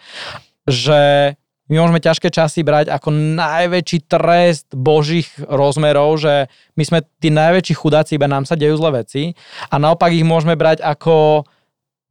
že 0.67 1.35
my 1.73 1.81
môžeme 1.81 2.05
ťažké 2.05 2.29
časy 2.29 2.61
brať 2.61 2.93
ako 2.93 3.09
najväčší 3.09 4.05
trest 4.05 4.69
božích 4.77 5.33
rozmerov, 5.49 6.21
že 6.21 6.53
my 6.77 6.85
sme 6.85 6.99
tí 7.17 7.33
najväčší 7.33 7.73
chudáci, 7.73 8.21
iba 8.21 8.29
nám 8.29 8.45
sa 8.45 8.61
dejú 8.61 8.77
zlé 8.77 9.01
veci 9.01 9.33
a 9.73 9.81
naopak 9.81 10.13
ich 10.13 10.21
môžeme 10.21 10.53
brať 10.53 10.85
ako, 10.85 11.49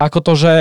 ako 0.01 0.17
to, 0.25 0.33
že 0.33 0.53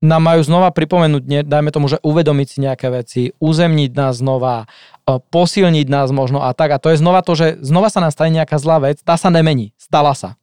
nám 0.00 0.24
majú 0.24 0.40
znova 0.40 0.72
pripomenúť, 0.72 1.44
dajme 1.44 1.68
tomu, 1.68 1.92
že 1.92 2.00
uvedomiť 2.00 2.46
si 2.48 2.58
nejaké 2.64 2.88
veci, 2.88 3.22
uzemniť 3.42 3.90
nás 3.92 4.22
znova, 4.22 4.70
e, 5.04 5.18
posilniť 5.18 5.86
nás 5.90 6.08
možno 6.14 6.40
a 6.40 6.54
tak. 6.54 6.70
A 6.70 6.78
to 6.78 6.94
je 6.94 7.02
znova 7.02 7.20
to, 7.26 7.34
že 7.34 7.58
znova 7.66 7.90
sa 7.90 7.98
nám 7.98 8.14
stane 8.14 8.30
nejaká 8.30 8.62
zlá 8.62 8.78
vec, 8.78 9.02
tá 9.02 9.18
sa 9.18 9.28
nemení, 9.28 9.74
stala 9.74 10.14
sa. 10.14 10.38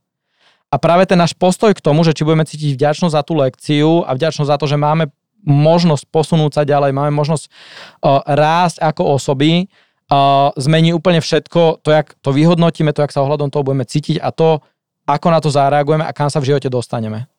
A 0.68 0.76
práve 0.76 1.08
ten 1.08 1.16
náš 1.16 1.32
postoj 1.32 1.72
k 1.72 1.80
tomu, 1.80 2.04
že 2.04 2.12
či 2.12 2.28
budeme 2.28 2.44
cítiť 2.44 2.76
vďačnosť 2.76 3.16
za 3.16 3.24
tú 3.24 3.40
lekciu 3.40 4.04
a 4.04 4.12
vďačnosť 4.12 4.50
za 4.52 4.60
to, 4.60 4.68
že 4.68 4.76
máme 4.76 5.08
možnosť 5.46 6.04
posunúť 6.10 6.52
sa 6.58 6.64
ďalej, 6.66 6.92
máme 6.92 7.14
možnosť 7.14 7.46
uh, 7.48 8.20
rásť 8.26 8.82
ako 8.82 9.16
osoby, 9.16 9.70
uh, 10.10 10.52
zmení 10.58 10.92
úplne 10.92 11.22
všetko, 11.22 11.86
to, 11.86 11.90
jak 11.94 12.18
to 12.20 12.34
vyhodnotíme, 12.34 12.92
to, 12.92 13.06
jak 13.06 13.14
sa 13.14 13.22
ohľadom 13.24 13.54
toho 13.54 13.64
budeme 13.64 13.86
cítiť 13.86 14.20
a 14.20 14.34
to, 14.34 14.60
ako 15.06 15.28
na 15.30 15.40
to 15.40 15.54
zareagujeme 15.54 16.02
a 16.02 16.12
kam 16.12 16.34
sa 16.34 16.42
v 16.42 16.50
živote 16.54 16.68
dostaneme. 16.68 17.30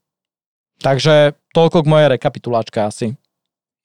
Takže 0.80 1.34
toľko 1.50 1.82
k 1.82 1.90
mojej 1.90 2.09
rekapituláčke 2.14 2.78
asi. 2.78 3.18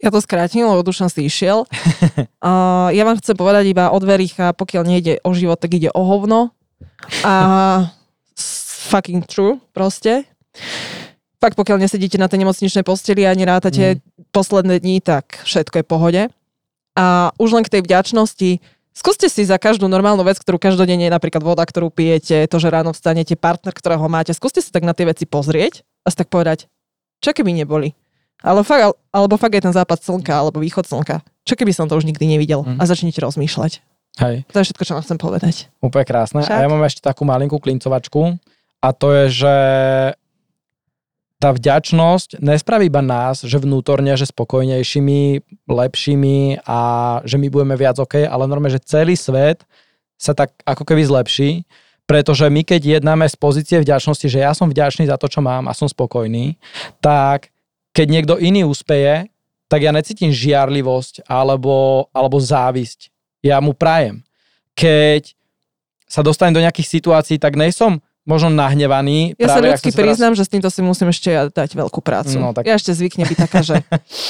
Ja 0.02 0.10
to 0.10 0.18
skrátim, 0.18 0.66
lebo 0.66 0.82
Dušan 0.82 1.14
si 1.14 1.26
išiel. 1.30 1.66
uh, 1.66 2.90
ja 2.90 3.04
vám 3.06 3.22
chcem 3.22 3.38
povedať 3.38 3.70
iba 3.70 3.94
od 3.94 4.02
Vericha, 4.02 4.54
pokiaľ 4.54 4.84
nejde 4.86 5.14
o 5.22 5.34
život, 5.34 5.62
tak 5.62 5.78
ide 5.78 5.94
o 5.94 6.02
hovno. 6.02 6.54
A 7.26 7.94
fucking 8.90 9.26
true, 9.30 9.62
proste 9.74 10.26
fakt 11.42 11.58
pokiaľ 11.58 11.82
nesedíte 11.82 12.22
na 12.22 12.30
tej 12.30 12.46
nemocničnej 12.46 12.86
posteli 12.86 13.26
a 13.26 13.34
nerátate 13.34 13.98
mm. 13.98 14.30
posledné 14.30 14.78
dní, 14.78 15.02
tak 15.02 15.42
všetko 15.44 15.82
je 15.82 15.86
v 15.86 15.90
pohode. 15.90 16.22
A 16.94 17.34
už 17.42 17.58
len 17.58 17.66
k 17.66 17.74
tej 17.74 17.82
vďačnosti, 17.82 18.62
skúste 18.94 19.28
si 19.28 19.42
za 19.42 19.58
každú 19.58 19.90
normálnu 19.90 20.22
vec, 20.22 20.38
ktorú 20.38 20.62
každodenne 20.62 21.10
je 21.10 21.12
napríklad 21.12 21.42
voda, 21.42 21.66
ktorú 21.66 21.90
pijete, 21.90 22.46
to, 22.46 22.58
že 22.62 22.70
ráno 22.70 22.94
vstanete, 22.94 23.34
partner, 23.34 23.74
ktorého 23.74 24.06
máte, 24.06 24.32
skúste 24.38 24.62
si 24.62 24.70
tak 24.70 24.86
na 24.86 24.94
tie 24.94 25.10
veci 25.10 25.26
pozrieť 25.26 25.82
a 26.06 26.14
si 26.14 26.22
tak 26.22 26.30
povedať, 26.30 26.70
čo 27.20 27.34
keby 27.34 27.58
neboli. 27.58 27.98
Ale 28.42 28.66
fakt, 28.66 28.98
alebo 29.14 29.38
fakt 29.38 29.54
je 29.54 29.66
ten 29.66 29.74
západ 29.74 30.02
slnka 30.02 30.34
alebo 30.34 30.62
východ 30.62 30.86
slnka. 30.86 31.22
Čo 31.46 31.54
keby 31.58 31.74
som 31.74 31.86
to 31.86 31.98
už 31.98 32.10
nikdy 32.10 32.26
nevidel? 32.26 32.66
Mm. 32.66 32.82
A 32.82 32.84
začnete 32.90 33.22
rozmýšľať. 33.22 33.82
Hej. 34.20 34.44
To 34.52 34.58
je 34.60 34.66
všetko, 34.68 34.84
čo 34.84 34.94
vám 34.98 35.04
chcem 35.06 35.20
povedať. 35.22 35.56
Úplne 35.80 36.06
krásne. 36.06 36.42
Však? 36.44 36.58
A 36.58 36.64
ja 36.66 36.68
mám 36.68 36.84
ešte 36.84 37.06
takú 37.06 37.24
malinkú 37.24 37.62
klincovačku 37.62 38.36
a 38.82 38.88
to 38.92 39.08
je, 39.14 39.46
že 39.46 39.56
tá 41.42 41.50
vďačnosť 41.50 42.38
nespraví 42.38 42.86
iba 42.86 43.02
nás, 43.02 43.42
že 43.42 43.58
vnútorne, 43.58 44.14
že 44.14 44.30
spokojnejšími, 44.30 45.22
lepšími 45.66 46.62
a 46.70 46.80
že 47.26 47.42
my 47.42 47.48
budeme 47.50 47.74
viac 47.74 47.98
OK, 47.98 48.22
ale 48.30 48.46
normálne, 48.46 48.78
že 48.78 48.86
celý 48.86 49.18
svet 49.18 49.66
sa 50.22 50.38
tak 50.38 50.54
ako 50.62 50.86
keby 50.86 51.02
zlepší, 51.02 51.66
pretože 52.06 52.46
my 52.46 52.62
keď 52.62 53.02
jednáme 53.02 53.26
z 53.26 53.34
pozície 53.42 53.82
vďačnosti, 53.82 54.30
že 54.30 54.46
ja 54.46 54.54
som 54.54 54.70
vďačný 54.70 55.10
za 55.10 55.18
to, 55.18 55.26
čo 55.26 55.42
mám 55.42 55.66
a 55.66 55.74
som 55.74 55.90
spokojný, 55.90 56.62
tak 57.02 57.50
keď 57.90 58.06
niekto 58.06 58.34
iný 58.38 58.62
úspeje, 58.70 59.26
tak 59.66 59.82
ja 59.82 59.90
necítim 59.90 60.30
žiarlivosť 60.30 61.26
alebo, 61.26 62.06
alebo 62.14 62.38
závisť. 62.38 63.10
Ja 63.42 63.58
mu 63.58 63.74
prajem. 63.74 64.22
Keď 64.78 65.34
sa 66.06 66.22
dostanem 66.22 66.54
do 66.54 66.62
nejakých 66.62 67.02
situácií, 67.02 67.42
tak 67.42 67.58
nejsom 67.58 67.98
možno 68.26 68.54
nahnevaný. 68.54 69.34
Ja 69.38 69.50
práve, 69.50 69.56
sa 69.56 69.60
ľudsky 69.78 69.90
priznám, 69.94 70.34
teraz... 70.34 70.40
že 70.40 70.44
s 70.46 70.52
týmto 70.52 70.70
si 70.70 70.82
musím 70.86 71.10
ešte 71.10 71.30
ja 71.34 71.44
dať 71.50 71.74
veľkú 71.74 72.00
prácu. 72.06 72.38
No, 72.38 72.54
tak... 72.54 72.70
Ja 72.70 72.78
ešte 72.78 72.94
zvykne 72.94 73.26
byť 73.26 73.38
taká, 73.38 73.60
že... 73.66 73.82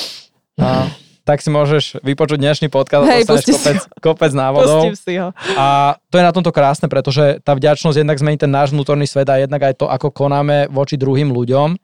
no, 0.62 0.88
tak 1.22 1.38
si 1.44 1.54
môžeš 1.54 2.02
vypočuť 2.02 2.42
dnešný 2.42 2.68
podcast 2.74 3.06
Hej, 3.06 3.30
a 3.30 3.38
kopec, 3.38 3.78
kopec 4.02 4.32
návodov. 4.34 4.90
Pustím 4.90 4.98
si 4.98 5.14
ho. 5.22 5.30
A 5.54 5.96
to 6.10 6.18
je 6.18 6.26
na 6.26 6.34
tomto 6.34 6.50
krásne, 6.50 6.90
pretože 6.90 7.44
tá 7.46 7.54
vďačnosť 7.54 7.98
jednak 8.02 8.18
zmení 8.18 8.38
ten 8.42 8.50
náš 8.50 8.74
vnútorný 8.74 9.06
svet 9.06 9.30
a 9.30 9.38
jednak 9.38 9.62
aj 9.62 9.74
to, 9.78 9.86
ako 9.86 10.10
konáme 10.10 10.66
voči 10.74 10.98
druhým 10.98 11.30
ľuďom 11.30 11.78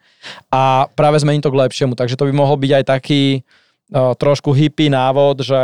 a 0.50 0.90
práve 0.98 1.22
zmení 1.22 1.44
to 1.44 1.54
k 1.54 1.60
lepšiemu. 1.64 1.94
Takže 1.94 2.18
to 2.18 2.26
by 2.26 2.34
mohol 2.34 2.58
byť 2.58 2.72
aj 2.82 2.84
taký 2.88 3.24
uh, 3.94 4.18
trošku 4.18 4.58
hippie 4.58 4.90
návod, 4.90 5.46
že 5.46 5.62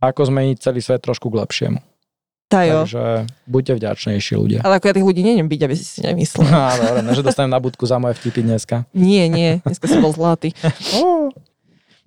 ako 0.00 0.20
zmeniť 0.28 0.56
celý 0.60 0.80
svet 0.84 1.00
trošku 1.00 1.32
k 1.32 1.40
lepšiemu. 1.40 1.80
Tajo. 2.50 2.82
Takže 2.82 3.30
buďte 3.46 3.72
vďačnejší 3.78 4.34
ľudia. 4.34 4.58
Ale 4.66 4.82
ako 4.82 4.90
ja 4.90 4.94
tých 4.98 5.06
ľudí 5.06 5.22
neviem 5.22 5.46
byť, 5.46 5.60
aby 5.70 5.74
si 5.78 5.86
si 5.86 6.00
nemyslel. 6.02 6.50
No, 6.50 6.66
dobre, 6.74 7.14
že 7.14 7.22
dostanem 7.22 7.54
na 7.54 7.62
budku 7.62 7.86
za 7.86 8.02
moje 8.02 8.18
vtipy 8.18 8.42
dneska. 8.42 8.82
Nie, 8.90 9.30
nie, 9.30 9.62
dneska 9.62 9.86
som 9.86 10.02
bol 10.02 10.10
zlatý. 10.10 10.50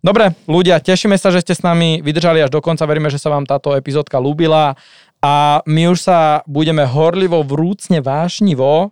Dobre, 0.03 0.35
ľudia, 0.51 0.83
tešíme 0.83 1.15
sa, 1.15 1.31
že 1.31 1.39
ste 1.39 1.55
s 1.55 1.63
nami 1.63 2.03
vydržali 2.03 2.43
až 2.43 2.51
do 2.51 2.59
konca. 2.59 2.83
Veríme, 2.83 3.07
že 3.07 3.15
sa 3.15 3.31
vám 3.31 3.47
táto 3.47 3.71
epizódka 3.71 4.19
ľúbila 4.19 4.75
a 5.23 5.63
my 5.63 5.95
už 5.95 6.11
sa 6.11 6.43
budeme 6.43 6.83
horlivo, 6.83 7.39
vrúcne, 7.39 8.03
vášnivo 8.03 8.91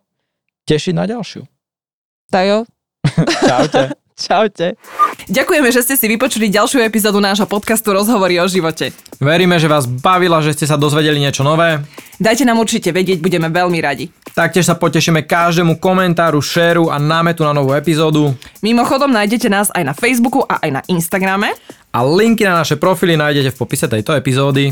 tešiť 0.63 0.95
na 0.95 1.03
ďalšiu. 1.03 1.43
Tajo. 2.31 2.63
Čaute. 3.43 4.00
Čaute. 4.21 4.77
Ďakujeme, 5.25 5.73
že 5.73 5.81
ste 5.81 5.97
si 5.97 6.05
vypočuli 6.05 6.53
ďalšiu 6.53 6.85
epizódu 6.85 7.17
nášho 7.17 7.49
podcastu 7.49 7.89
Rozhovory 7.89 8.37
o 8.37 8.45
živote. 8.45 8.93
Veríme, 9.17 9.57
že 9.57 9.65
vás 9.65 9.89
bavila, 9.89 10.45
že 10.45 10.53
ste 10.53 10.69
sa 10.69 10.77
dozvedeli 10.77 11.17
niečo 11.17 11.41
nové. 11.41 11.81
Dajte 12.21 12.45
nám 12.45 12.61
určite 12.61 12.93
vedieť, 12.93 13.17
budeme 13.17 13.49
veľmi 13.49 13.81
radi. 13.81 14.13
Taktiež 14.31 14.69
sa 14.69 14.77
potešíme 14.77 15.25
každému 15.25 15.81
komentáru, 15.81 16.37
šéru 16.37 16.93
a 16.93 17.01
námetu 17.01 17.41
na 17.41 17.51
novú 17.51 17.73
epizódu. 17.73 18.37
Mimochodom 18.61 19.09
nájdete 19.09 19.49
nás 19.49 19.73
aj 19.73 19.83
na 19.89 19.93
Facebooku 19.97 20.45
a 20.45 20.61
aj 20.61 20.69
na 20.69 20.81
Instagrame. 20.85 21.51
A 21.91 21.99
linky 22.05 22.47
na 22.47 22.61
naše 22.61 22.79
profily 22.79 23.19
nájdete 23.19 23.51
v 23.51 23.59
popise 23.59 23.89
tejto 23.89 24.15
epizódy. 24.15 24.71